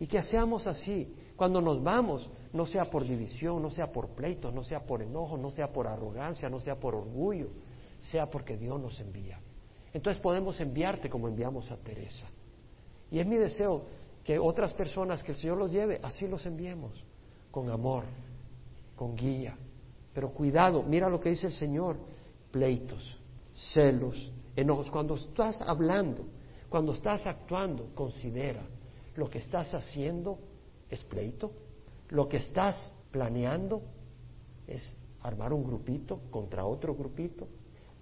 Y 0.00 0.06
que 0.06 0.22
seamos 0.22 0.66
así. 0.66 1.14
Cuando 1.36 1.60
nos 1.60 1.82
vamos, 1.82 2.28
no 2.52 2.66
sea 2.66 2.90
por 2.90 3.04
división, 3.04 3.62
no 3.62 3.70
sea 3.70 3.92
por 3.92 4.08
pleitos, 4.08 4.52
no 4.52 4.64
sea 4.64 4.80
por 4.80 5.02
enojo, 5.02 5.36
no 5.36 5.50
sea 5.50 5.72
por 5.72 5.86
arrogancia, 5.86 6.48
no 6.48 6.60
sea 6.60 6.78
por 6.78 6.94
orgullo, 6.94 7.48
sea 8.00 8.26
porque 8.26 8.56
Dios 8.56 8.80
nos 8.80 8.98
envía. 9.00 9.40
Entonces 9.92 10.20
podemos 10.20 10.60
enviarte 10.60 11.08
como 11.08 11.28
enviamos 11.28 11.70
a 11.70 11.76
Teresa. 11.76 12.26
Y 13.10 13.20
es 13.20 13.26
mi 13.26 13.36
deseo 13.36 13.82
que 14.24 14.38
otras 14.38 14.74
personas 14.74 15.22
que 15.22 15.32
el 15.32 15.38
Señor 15.38 15.58
los 15.58 15.72
lleve, 15.72 16.00
así 16.02 16.26
los 16.26 16.44
enviemos, 16.44 16.92
con 17.50 17.70
amor, 17.70 18.04
con 18.96 19.14
guía. 19.14 19.56
Pero 20.12 20.30
cuidado, 20.30 20.82
mira 20.82 21.08
lo 21.08 21.20
que 21.20 21.30
dice 21.30 21.46
el 21.46 21.52
Señor, 21.52 21.96
pleitos 22.50 23.18
celos, 23.72 24.30
enojos. 24.56 24.90
Cuando 24.90 25.14
estás 25.14 25.60
hablando, 25.62 26.24
cuando 26.68 26.92
estás 26.92 27.26
actuando, 27.26 27.94
considera, 27.94 28.62
lo 29.16 29.28
que 29.28 29.38
estás 29.38 29.74
haciendo 29.74 30.38
es 30.90 31.02
pleito, 31.04 31.52
lo 32.08 32.28
que 32.28 32.38
estás 32.38 32.92
planeando 33.10 33.82
es 34.66 34.96
armar 35.22 35.52
un 35.52 35.64
grupito 35.64 36.20
contra 36.30 36.64
otro 36.64 36.94
grupito, 36.94 37.48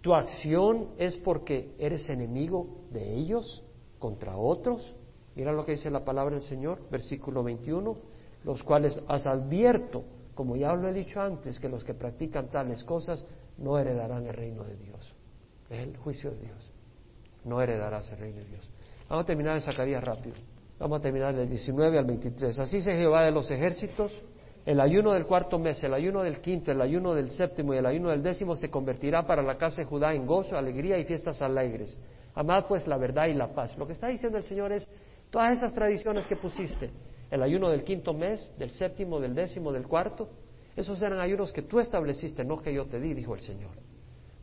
tu 0.00 0.14
acción 0.14 0.90
es 0.98 1.16
porque 1.16 1.74
eres 1.78 2.08
enemigo 2.10 2.84
de 2.92 3.14
ellos 3.14 3.64
contra 3.98 4.36
otros. 4.36 4.94
Mira 5.34 5.52
lo 5.52 5.64
que 5.64 5.72
dice 5.72 5.90
la 5.90 6.04
palabra 6.04 6.36
del 6.36 6.44
Señor, 6.44 6.80
versículo 6.90 7.42
21, 7.42 7.96
los 8.44 8.62
cuales 8.62 9.02
has 9.08 9.26
advierto, 9.26 10.04
como 10.34 10.54
ya 10.54 10.72
lo 10.74 10.88
he 10.88 10.92
dicho 10.92 11.20
antes, 11.20 11.58
que 11.58 11.68
los 11.68 11.82
que 11.82 11.94
practican 11.94 12.50
tales 12.50 12.84
cosas 12.84 13.26
no 13.58 13.78
heredarán 13.78 14.26
el 14.26 14.34
reino 14.34 14.62
de 14.62 14.76
Dios. 14.76 15.14
Es 15.70 15.78
el 15.78 15.96
juicio 15.96 16.30
de 16.30 16.40
Dios. 16.40 16.72
No 17.46 17.62
heredarás 17.62 18.10
el 18.12 18.18
reino 18.18 18.38
de 18.38 18.44
Dios. 18.44 18.68
Vamos 19.08 19.24
a 19.24 19.26
terminar 19.26 19.54
en 19.54 19.62
Zacarías 19.62 20.04
rápido. 20.04 20.36
Vamos 20.78 20.98
a 20.98 21.02
terminar 21.02 21.34
del 21.34 21.48
19 21.48 21.98
al 21.98 22.04
23. 22.04 22.58
Así 22.58 22.80
se 22.80 22.94
Jehová 22.96 23.22
de 23.22 23.30
los 23.30 23.50
ejércitos. 23.50 24.12
El 24.66 24.80
ayuno 24.80 25.12
del 25.12 25.26
cuarto 25.26 25.58
mes, 25.58 25.82
el 25.84 25.94
ayuno 25.94 26.24
del 26.24 26.40
quinto, 26.40 26.72
el 26.72 26.80
ayuno 26.80 27.14
del 27.14 27.30
séptimo 27.30 27.72
y 27.72 27.78
el 27.78 27.86
ayuno 27.86 28.10
del 28.10 28.22
décimo 28.22 28.56
se 28.56 28.68
convertirá 28.68 29.24
para 29.24 29.40
la 29.40 29.56
casa 29.56 29.82
de 29.82 29.84
Judá 29.84 30.12
en 30.12 30.26
gozo, 30.26 30.56
alegría 30.56 30.98
y 30.98 31.04
fiestas 31.04 31.40
alegres. 31.40 31.96
Amad 32.34 32.66
pues 32.66 32.86
la 32.88 32.98
verdad 32.98 33.28
y 33.28 33.34
la 33.34 33.54
paz. 33.54 33.78
Lo 33.78 33.86
que 33.86 33.92
está 33.92 34.08
diciendo 34.08 34.36
el 34.36 34.44
Señor 34.44 34.72
es 34.72 34.88
todas 35.30 35.56
esas 35.56 35.72
tradiciones 35.72 36.26
que 36.26 36.34
pusiste, 36.34 36.90
el 37.30 37.42
ayuno 37.42 37.70
del 37.70 37.84
quinto 37.84 38.12
mes, 38.12 38.50
del 38.58 38.72
séptimo, 38.72 39.20
del 39.20 39.36
décimo, 39.36 39.72
del 39.72 39.86
cuarto, 39.86 40.28
esos 40.76 41.02
eran 41.02 41.20
ayunos 41.20 41.52
que 41.52 41.62
tú 41.62 41.80
estableciste, 41.80 42.44
no 42.44 42.60
que 42.60 42.72
yo 42.72 42.86
te 42.86 43.00
di, 43.00 43.14
dijo 43.14 43.34
el 43.34 43.40
Señor. 43.40 43.70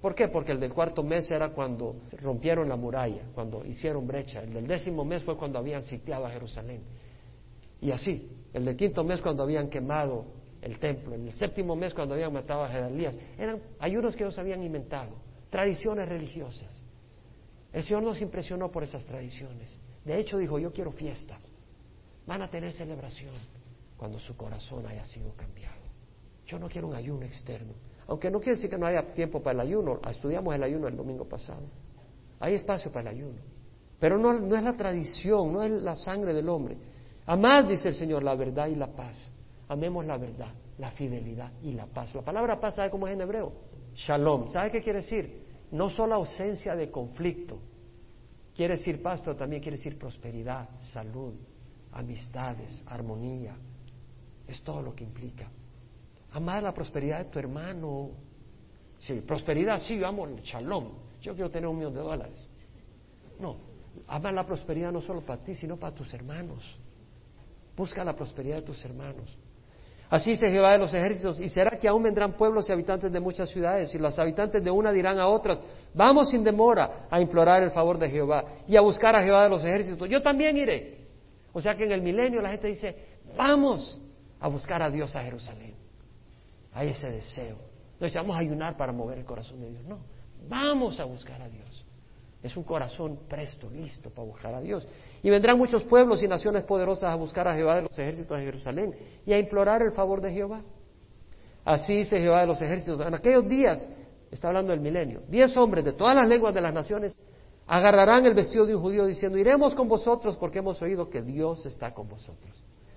¿Por 0.03 0.15
qué? 0.15 0.27
Porque 0.27 0.51
el 0.51 0.59
del 0.59 0.73
cuarto 0.73 1.01
mes 1.01 1.31
era 1.31 1.53
cuando 1.53 1.95
rompieron 2.21 2.67
la 2.67 2.75
muralla, 2.75 3.21
cuando 3.33 3.65
hicieron 3.65 4.05
brecha. 4.05 4.41
El 4.41 4.53
del 4.53 4.67
décimo 4.67 5.05
mes 5.05 5.23
fue 5.23 5.37
cuando 5.37 5.57
habían 5.57 5.85
sitiado 5.85 6.25
a 6.25 6.29
Jerusalén. 6.29 6.81
Y 7.79 7.89
así, 7.89 8.29
el 8.51 8.65
del 8.65 8.75
quinto 8.75 9.05
mes 9.05 9.21
cuando 9.21 9.43
habían 9.43 9.69
quemado 9.69 10.25
el 10.61 10.77
templo, 10.77 11.15
el 11.15 11.23
del 11.23 11.33
séptimo 11.35 11.77
mes 11.77 11.93
cuando 11.93 12.15
habían 12.15 12.33
matado 12.33 12.65
a 12.65 12.67
Gedalías. 12.67 13.17
Eran 13.37 13.61
ayunos 13.79 14.17
que 14.17 14.25
ellos 14.25 14.37
habían 14.37 14.61
inventado, 14.61 15.15
tradiciones 15.49 16.09
religiosas. 16.09 16.83
El 17.71 17.81
Señor 17.83 18.03
nos 18.03 18.19
impresionó 18.19 18.69
por 18.69 18.83
esas 18.83 19.05
tradiciones. 19.05 19.73
De 20.03 20.19
hecho 20.19 20.37
dijo, 20.37 20.59
yo 20.59 20.73
quiero 20.73 20.91
fiesta. 20.91 21.39
Van 22.27 22.41
a 22.41 22.49
tener 22.49 22.73
celebración 22.73 23.35
cuando 23.95 24.19
su 24.19 24.35
corazón 24.35 24.85
haya 24.85 25.05
sido 25.05 25.33
cambiado. 25.37 25.81
Yo 26.45 26.59
no 26.59 26.67
quiero 26.67 26.89
un 26.89 26.95
ayuno 26.95 27.25
externo. 27.25 27.71
Aunque 28.07 28.29
no 28.29 28.39
quiere 28.39 28.55
decir 28.55 28.69
que 28.69 28.77
no 28.77 28.85
haya 28.85 29.13
tiempo 29.13 29.41
para 29.41 29.61
el 29.61 29.67
ayuno, 29.67 29.99
estudiamos 30.09 30.53
el 30.53 30.63
ayuno 30.63 30.87
el 30.87 30.97
domingo 30.97 31.25
pasado. 31.25 31.63
Hay 32.39 32.55
espacio 32.55 32.91
para 32.91 33.09
el 33.09 33.17
ayuno. 33.17 33.39
Pero 33.99 34.17
no, 34.17 34.33
no 34.33 34.55
es 34.55 34.63
la 34.63 34.75
tradición, 34.75 35.53
no 35.53 35.63
es 35.63 35.71
la 35.71 35.95
sangre 35.95 36.33
del 36.33 36.49
hombre. 36.49 36.77
Amad, 37.25 37.65
dice 37.65 37.89
el 37.89 37.95
Señor, 37.95 38.23
la 38.23 38.35
verdad 38.35 38.67
y 38.67 38.75
la 38.75 38.87
paz. 38.87 39.17
Amemos 39.69 40.05
la 40.05 40.17
verdad, 40.17 40.53
la 40.77 40.91
fidelidad 40.91 41.51
y 41.61 41.71
la 41.71 41.85
paz. 41.85 42.13
La 42.13 42.21
palabra 42.21 42.59
paz, 42.59 42.75
¿sabe 42.75 42.89
cómo 42.89 43.07
es 43.07 43.13
en 43.13 43.21
hebreo? 43.21 43.53
Shalom. 43.95 44.49
¿Sabe 44.49 44.71
qué 44.71 44.83
quiere 44.83 44.99
decir? 44.99 45.43
No 45.71 45.89
solo 45.89 46.15
ausencia 46.15 46.75
de 46.75 46.91
conflicto. 46.91 47.59
Quiere 48.55 48.75
decir 48.75 49.01
paz, 49.01 49.21
pero 49.21 49.35
también 49.35 49.61
quiere 49.61 49.77
decir 49.77 49.97
prosperidad, 49.97 50.69
salud, 50.91 51.33
amistades, 51.93 52.83
armonía. 52.85 53.55
Es 54.47 54.61
todo 54.61 54.81
lo 54.81 54.93
que 54.93 55.03
implica. 55.03 55.49
Amar 56.33 56.63
la 56.63 56.73
prosperidad 56.73 57.19
de 57.19 57.25
tu 57.25 57.39
hermano. 57.39 58.11
Sí, 58.99 59.21
prosperidad, 59.25 59.81
sí, 59.81 59.97
yo 59.97 60.07
amo 60.07 60.25
el 60.25 60.41
shalom. 60.41 60.89
Yo 61.21 61.33
quiero 61.33 61.49
tener 61.49 61.67
un 61.67 61.77
millón 61.77 61.93
de 61.93 62.01
dólares. 62.01 62.49
No, 63.39 63.57
ama 64.07 64.31
la 64.31 64.45
prosperidad 64.45 64.91
no 64.91 65.01
solo 65.01 65.21
para 65.21 65.43
ti, 65.43 65.55
sino 65.55 65.77
para 65.77 65.93
tus 65.93 66.13
hermanos. 66.13 66.77
Busca 67.75 68.03
la 68.03 68.15
prosperidad 68.15 68.57
de 68.57 68.61
tus 68.63 68.83
hermanos. 68.83 69.37
Así 70.09 70.35
se 70.35 70.47
Jehová 70.47 70.73
de 70.73 70.77
los 70.77 70.93
ejércitos, 70.93 71.39
y 71.39 71.49
será 71.49 71.77
que 71.77 71.87
aún 71.87 72.03
vendrán 72.03 72.33
pueblos 72.33 72.69
y 72.69 72.71
habitantes 72.71 73.11
de 73.11 73.19
muchas 73.19 73.49
ciudades, 73.49 73.93
y 73.95 73.97
los 73.97 74.17
habitantes 74.19 74.63
de 74.63 74.69
una 74.69 74.91
dirán 74.91 75.19
a 75.19 75.27
otras, 75.27 75.59
vamos 75.93 76.29
sin 76.29 76.43
demora 76.43 77.07
a 77.09 77.19
implorar 77.19 77.63
el 77.63 77.71
favor 77.71 77.97
de 77.97 78.09
Jehová 78.09 78.43
y 78.67 78.75
a 78.75 78.81
buscar 78.81 79.15
a 79.15 79.23
Jehová 79.23 79.43
de 79.45 79.49
los 79.49 79.63
ejércitos. 79.63 80.07
Yo 80.07 80.21
también 80.21 80.55
iré. 80.55 81.07
O 81.51 81.59
sea 81.59 81.75
que 81.75 81.85
en 81.85 81.91
el 81.93 82.01
milenio 82.01 82.41
la 82.41 82.49
gente 82.49 82.67
dice, 82.67 82.95
vamos 83.35 83.99
a 84.39 84.47
buscar 84.47 84.83
a 84.83 84.89
Dios 84.89 85.15
a 85.15 85.21
Jerusalén. 85.21 85.72
Hay 86.73 86.89
ese 86.89 87.11
deseo. 87.11 87.57
No 87.99 88.07
vamos 88.15 88.35
a 88.35 88.39
ayunar 88.39 88.75
para 88.75 88.91
mover 88.91 89.19
el 89.19 89.25
corazón 89.25 89.61
de 89.61 89.69
Dios. 89.69 89.83
No, 89.85 89.99
vamos 90.49 90.99
a 90.99 91.05
buscar 91.05 91.41
a 91.41 91.47
Dios. 91.47 91.85
Es 92.41 92.57
un 92.57 92.63
corazón 92.63 93.19
presto, 93.29 93.69
listo 93.69 94.09
para 94.09 94.27
buscar 94.27 94.53
a 94.53 94.61
Dios. 94.61 94.85
Y 95.21 95.29
vendrán 95.29 95.57
muchos 95.57 95.83
pueblos 95.83 96.21
y 96.21 96.27
naciones 96.27 96.63
poderosas 96.63 97.11
a 97.11 97.15
buscar 97.15 97.47
a 97.47 97.55
Jehová 97.55 97.77
de 97.77 97.83
los 97.83 97.97
ejércitos 97.97 98.37
de 98.37 98.43
Jerusalén 98.43 98.93
y 99.25 99.31
a 99.31 99.39
implorar 99.39 99.81
el 99.81 99.93
favor 99.93 100.19
de 100.19 100.33
Jehová. 100.33 100.61
Así 101.63 101.95
dice 101.95 102.19
Jehová 102.19 102.41
de 102.41 102.47
los 102.47 102.61
ejércitos. 102.61 102.99
En 103.05 103.13
aquellos 103.13 103.47
días, 103.47 103.87
está 104.29 104.49
hablando 104.49 104.71
del 104.71 104.81
milenio, 104.81 105.21
diez 105.29 105.55
hombres 105.55 105.85
de 105.85 105.93
todas 105.93 106.15
las 106.15 106.27
lenguas 106.27 106.53
de 106.53 106.59
las 106.59 106.73
naciones 106.73 107.17
agarrarán 107.65 108.25
el 108.25 108.33
vestido 108.33 108.65
de 108.65 108.75
un 108.75 108.81
judío 108.81 109.05
diciendo, 109.05 109.37
iremos 109.37 109.73
con 109.73 109.87
vosotros 109.87 110.35
porque 110.37 110.59
hemos 110.59 110.81
oído 110.81 111.09
que 111.09 111.21
Dios 111.21 111.65
está 111.65 111.93
con 111.93 112.09
vosotros. 112.09 112.51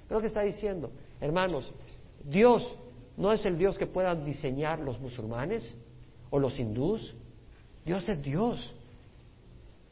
Es 0.05 0.11
lo 0.11 0.21
que 0.21 0.27
está 0.27 0.43
diciendo, 0.43 0.91
hermanos, 1.21 1.73
Dios 2.25 2.77
no 3.17 3.33
es 3.33 3.45
el 3.47 3.57
Dios 3.57 3.79
que 3.79 3.87
puedan 3.87 4.25
diseñar 4.25 4.79
los 4.81 5.01
musulmanes 5.01 5.75
o 6.31 6.39
los 6.39 6.59
hindús. 6.59 7.15
Dios 7.85 8.09
es 8.09 8.21
Dios. 8.23 8.75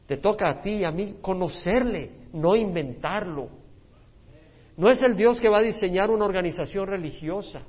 Te 0.07 0.17
toca 0.17 0.49
a 0.49 0.61
ti 0.61 0.71
y 0.71 0.83
a 0.83 0.91
mí 0.91 1.17
conocerle, 1.21 2.11
no 2.33 2.55
inventarlo. 2.55 3.49
No 4.77 4.89
es 4.89 5.01
el 5.01 5.15
Dios 5.15 5.39
que 5.39 5.49
va 5.49 5.57
a 5.57 5.61
diseñar 5.61 6.11
una 6.11 6.25
organización 6.25 6.87
religiosa. 6.87 7.63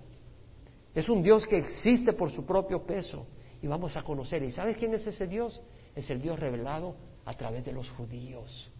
Es 0.94 1.09
un 1.09 1.22
Dios 1.22 1.46
que 1.46 1.57
existe 1.57 2.12
por 2.12 2.30
su 2.30 2.44
propio 2.44 2.84
peso 2.84 3.26
y 3.62 3.66
vamos 3.66 3.96
a 3.96 4.02
conocer. 4.02 4.42
¿Y 4.42 4.50
sabes 4.50 4.76
quién 4.76 4.92
es 4.94 5.07
ese 5.07 5.26
Dios? 5.26 5.61
Es 5.94 6.11
el 6.11 6.20
Dios 6.20 6.38
revelado 6.38 6.96
a 7.24 7.32
través 7.34 7.64
de 7.64 7.72
los 7.72 7.88
judíos, 7.90 8.70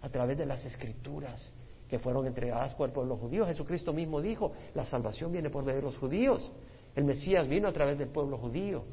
a 0.00 0.08
través 0.08 0.38
de 0.38 0.46
las 0.46 0.64
escrituras 0.64 1.52
que 1.88 1.98
fueron 1.98 2.26
entregadas 2.26 2.74
por 2.74 2.88
el 2.88 2.94
pueblo 2.94 3.16
judío. 3.16 3.46
Jesucristo 3.46 3.92
mismo 3.92 4.20
dijo, 4.20 4.52
la 4.74 4.84
salvación 4.84 5.32
viene 5.32 5.50
por 5.50 5.64
medio 5.64 5.78
de 5.78 5.86
los 5.86 5.96
judíos. 5.98 6.50
El 6.94 7.04
Mesías 7.04 7.46
vino 7.48 7.68
a 7.68 7.72
través 7.72 7.98
del 7.98 8.08
pueblo 8.08 8.38
judío. 8.38 8.84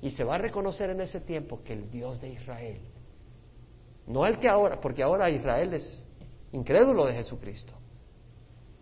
Y 0.00 0.10
se 0.10 0.24
va 0.24 0.34
a 0.34 0.38
reconocer 0.38 0.90
en 0.90 1.00
ese 1.00 1.20
tiempo 1.20 1.62
que 1.62 1.72
el 1.72 1.90
Dios 1.90 2.20
de 2.20 2.30
Israel, 2.30 2.80
no 4.08 4.26
el 4.26 4.38
que 4.38 4.48
ahora, 4.48 4.80
porque 4.80 5.02
ahora 5.02 5.30
Israel 5.30 5.74
es 5.74 6.04
incrédulo 6.50 7.06
de 7.06 7.14
Jesucristo, 7.14 7.72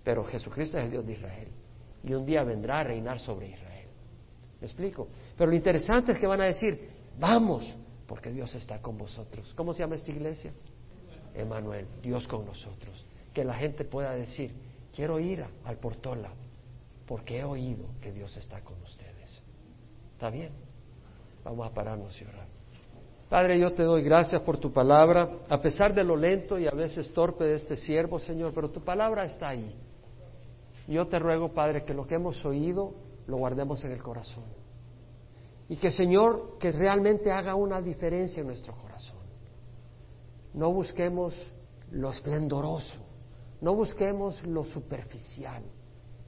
pero 0.02 0.24
Jesucristo 0.24 0.78
es 0.78 0.84
el 0.84 0.90
Dios 0.90 1.06
de 1.06 1.12
Israel. 1.12 1.48
Y 2.02 2.14
un 2.14 2.24
día 2.24 2.42
vendrá 2.42 2.80
a 2.80 2.84
reinar 2.84 3.20
sobre 3.20 3.50
Israel. 3.50 3.88
¿Me 4.60 4.66
explico? 4.66 5.08
Pero 5.36 5.50
lo 5.50 5.56
interesante 5.56 6.12
es 6.12 6.18
que 6.18 6.26
van 6.26 6.40
a 6.40 6.46
decir, 6.46 6.88
vamos, 7.18 7.76
porque 8.06 8.32
Dios 8.32 8.54
está 8.54 8.80
con 8.80 8.96
vosotros. 8.96 9.52
¿Cómo 9.54 9.74
se 9.74 9.80
llama 9.80 9.96
esta 9.96 10.10
iglesia? 10.10 10.52
Emanuel, 11.34 11.86
Dios 12.02 12.26
con 12.26 12.46
nosotros. 12.46 13.04
Que 13.32 13.44
la 13.44 13.54
gente 13.54 13.84
pueda 13.84 14.12
decir, 14.12 14.54
quiero 14.94 15.20
ir 15.20 15.44
al 15.64 15.76
Portola, 15.76 16.30
porque 17.06 17.38
he 17.38 17.44
oído 17.44 17.86
que 18.00 18.12
Dios 18.12 18.36
está 18.36 18.60
con 18.60 18.80
ustedes. 18.82 19.42
¿Está 20.12 20.30
bien? 20.30 20.52
Vamos 21.44 21.66
a 21.66 21.72
pararnos 21.72 22.20
y 22.20 22.24
orar. 22.24 22.46
Padre, 23.28 23.60
yo 23.60 23.70
te 23.70 23.84
doy 23.84 24.02
gracias 24.02 24.42
por 24.42 24.58
tu 24.58 24.72
palabra, 24.72 25.38
a 25.48 25.62
pesar 25.62 25.94
de 25.94 26.02
lo 26.02 26.16
lento 26.16 26.58
y 26.58 26.66
a 26.66 26.72
veces 26.72 27.12
torpe 27.12 27.44
de 27.44 27.54
este 27.54 27.76
siervo, 27.76 28.18
Señor, 28.18 28.52
pero 28.52 28.70
tu 28.70 28.80
palabra 28.80 29.24
está 29.24 29.50
ahí. 29.50 29.72
Yo 30.88 31.06
te 31.06 31.20
ruego, 31.20 31.52
Padre, 31.54 31.84
que 31.84 31.94
lo 31.94 32.06
que 32.08 32.16
hemos 32.16 32.44
oído 32.44 32.92
lo 33.28 33.36
guardemos 33.36 33.84
en 33.84 33.92
el 33.92 34.02
corazón. 34.02 34.44
Y 35.68 35.76
que, 35.76 35.92
Señor, 35.92 36.58
que 36.58 36.72
realmente 36.72 37.30
haga 37.30 37.54
una 37.54 37.80
diferencia 37.80 38.40
en 38.40 38.48
nuestro 38.48 38.74
corazón. 38.74 39.20
No 40.52 40.72
busquemos 40.72 41.32
lo 41.92 42.10
esplendoroso, 42.10 42.98
no 43.60 43.74
busquemos 43.74 44.42
lo 44.46 44.64
superficial, 44.64 45.62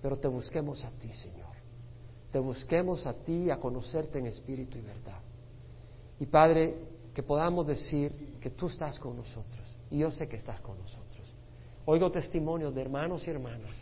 pero 0.00 0.18
te 0.18 0.28
busquemos 0.28 0.84
a 0.84 0.90
ti, 0.90 1.12
Señor. 1.12 1.52
Te 2.30 2.38
busquemos 2.38 3.06
a 3.06 3.14
ti, 3.14 3.50
a 3.50 3.58
conocerte 3.58 4.18
en 4.18 4.26
espíritu 4.26 4.78
y 4.78 4.82
verdad. 4.82 5.20
Y 6.18 6.26
Padre, 6.26 6.76
que 7.14 7.22
podamos 7.22 7.66
decir 7.66 8.38
que 8.40 8.50
tú 8.50 8.68
estás 8.68 8.98
con 8.98 9.16
nosotros. 9.16 9.76
Y 9.90 9.98
yo 9.98 10.10
sé 10.10 10.28
que 10.28 10.36
estás 10.36 10.60
con 10.60 10.78
nosotros. 10.78 11.02
Oigo 11.84 12.10
testimonios 12.10 12.74
de 12.74 12.80
hermanos 12.80 13.26
y 13.26 13.30
hermanas, 13.30 13.74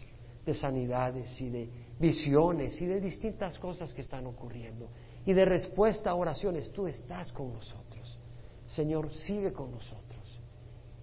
de 0.45 0.55
sanidades 0.55 1.41
y 1.41 1.49
de 1.49 1.71
visiones 1.99 2.81
y 2.81 2.87
de 2.87 3.01
distintas 3.01 3.59
cosas 3.59 3.93
que 3.93 4.01
están 4.01 4.27
ocurriendo. 4.27 4.89
Y 5.27 5.33
de 5.33 5.45
respuesta 5.45 6.11
a 6.11 6.15
oraciones, 6.15 6.73
tú 6.73 6.87
estás 6.87 7.31
con 7.33 7.53
nosotros. 7.53 8.19
Señor, 8.67 9.13
sigue 9.13 9.53
con 9.53 9.71
nosotros. 9.71 10.41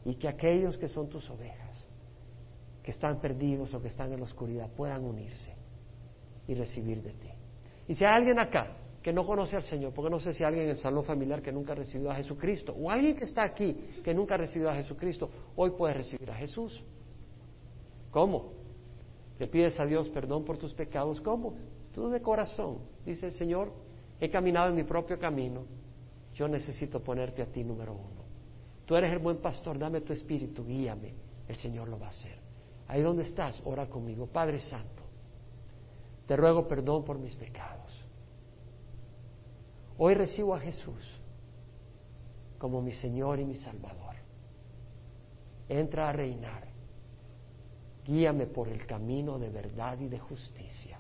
Y 0.05 0.15
que 0.15 0.27
aquellos 0.27 0.77
que 0.77 0.87
son 0.87 1.07
tus 1.07 1.29
ovejas, 1.29 1.66
que 2.88 2.91
están 2.91 3.19
perdidos 3.19 3.73
o 3.73 3.81
que 3.81 3.89
están 3.89 4.13
en 4.13 4.19
la 4.21 4.25
oscuridad, 4.25 4.69
puedan 4.71 5.03
unirse 5.03 5.53
y 6.47 6.53
recibir 6.53 7.03
de 7.03 7.11
ti. 7.11 7.27
Y 7.85 7.93
si 7.93 8.05
hay 8.05 8.13
alguien 8.15 8.39
acá 8.39 8.77
que 9.03 9.11
no 9.11 9.25
conoce 9.25 9.57
al 9.57 9.63
Señor, 9.63 9.91
porque 9.93 10.09
no 10.09 10.21
sé 10.21 10.31
si 10.31 10.45
alguien 10.45 10.63
en 10.63 10.69
el 10.71 10.77
salón 10.77 11.03
familiar 11.03 11.41
que 11.41 11.51
nunca 11.51 11.73
ha 11.73 11.75
recibido 11.75 12.09
a 12.09 12.15
Jesucristo, 12.15 12.73
o 12.79 12.89
alguien 12.89 13.17
que 13.17 13.25
está 13.25 13.43
aquí 13.43 13.73
que 14.01 14.13
nunca 14.13 14.35
ha 14.35 14.38
recibido 14.38 14.69
a 14.69 14.75
Jesucristo, 14.75 15.29
hoy 15.57 15.71
puede 15.71 15.95
recibir 15.95 16.31
a 16.31 16.35
Jesús. 16.35 16.81
¿Cómo? 18.09 18.53
Le 19.38 19.47
pides 19.47 19.77
a 19.81 19.85
Dios 19.85 20.07
perdón 20.07 20.45
por 20.45 20.57
tus 20.57 20.73
pecados. 20.73 21.19
¿Cómo? 21.19 21.55
Tú 21.93 22.07
de 22.07 22.21
corazón. 22.21 22.77
Dice 23.05 23.25
el 23.25 23.33
Señor, 23.33 23.73
he 24.17 24.29
caminado 24.29 24.69
en 24.69 24.75
mi 24.75 24.85
propio 24.85 25.19
camino. 25.19 25.65
Yo 26.35 26.47
necesito 26.47 27.03
ponerte 27.03 27.41
a 27.41 27.47
ti 27.47 27.65
número 27.65 27.91
uno. 27.91 28.23
Tú 28.85 28.95
eres 28.95 29.11
el 29.11 29.19
buen 29.19 29.39
pastor, 29.39 29.77
dame 29.77 29.99
tu 29.99 30.13
espíritu, 30.13 30.65
guíame. 30.65 31.13
El 31.49 31.57
Señor 31.57 31.89
lo 31.89 31.99
va 31.99 32.05
a 32.05 32.11
hacer. 32.11 32.46
Ahí 32.88 33.01
donde 33.01 33.23
estás, 33.23 33.61
ora 33.65 33.88
conmigo. 33.88 34.27
Padre 34.27 34.59
Santo, 34.59 35.03
te 36.25 36.35
ruego 36.35 36.67
perdón 36.67 37.03
por 37.03 37.19
mis 37.19 37.35
pecados. 37.35 38.05
Hoy 39.97 40.13
recibo 40.13 40.55
a 40.55 40.59
Jesús 40.59 41.19
como 42.57 42.81
mi 42.81 42.91
Señor 42.93 43.39
y 43.39 43.45
mi 43.45 43.55
Salvador. 43.55 44.15
Entra 45.69 46.09
a 46.09 46.13
reinar. 46.13 46.67
Guíame 48.05 48.45
por 48.45 48.69
el 48.69 48.85
camino 48.85 49.38
de 49.38 49.49
verdad 49.49 49.99
y 49.99 50.07
de 50.07 50.19
justicia 50.19 50.97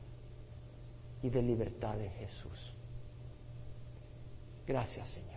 y 1.21 1.29
de 1.29 1.41
libertad 1.41 1.99
en 2.01 2.11
Jesús. 2.11 2.73
Gracias, 4.65 5.07
Señor. 5.09 5.36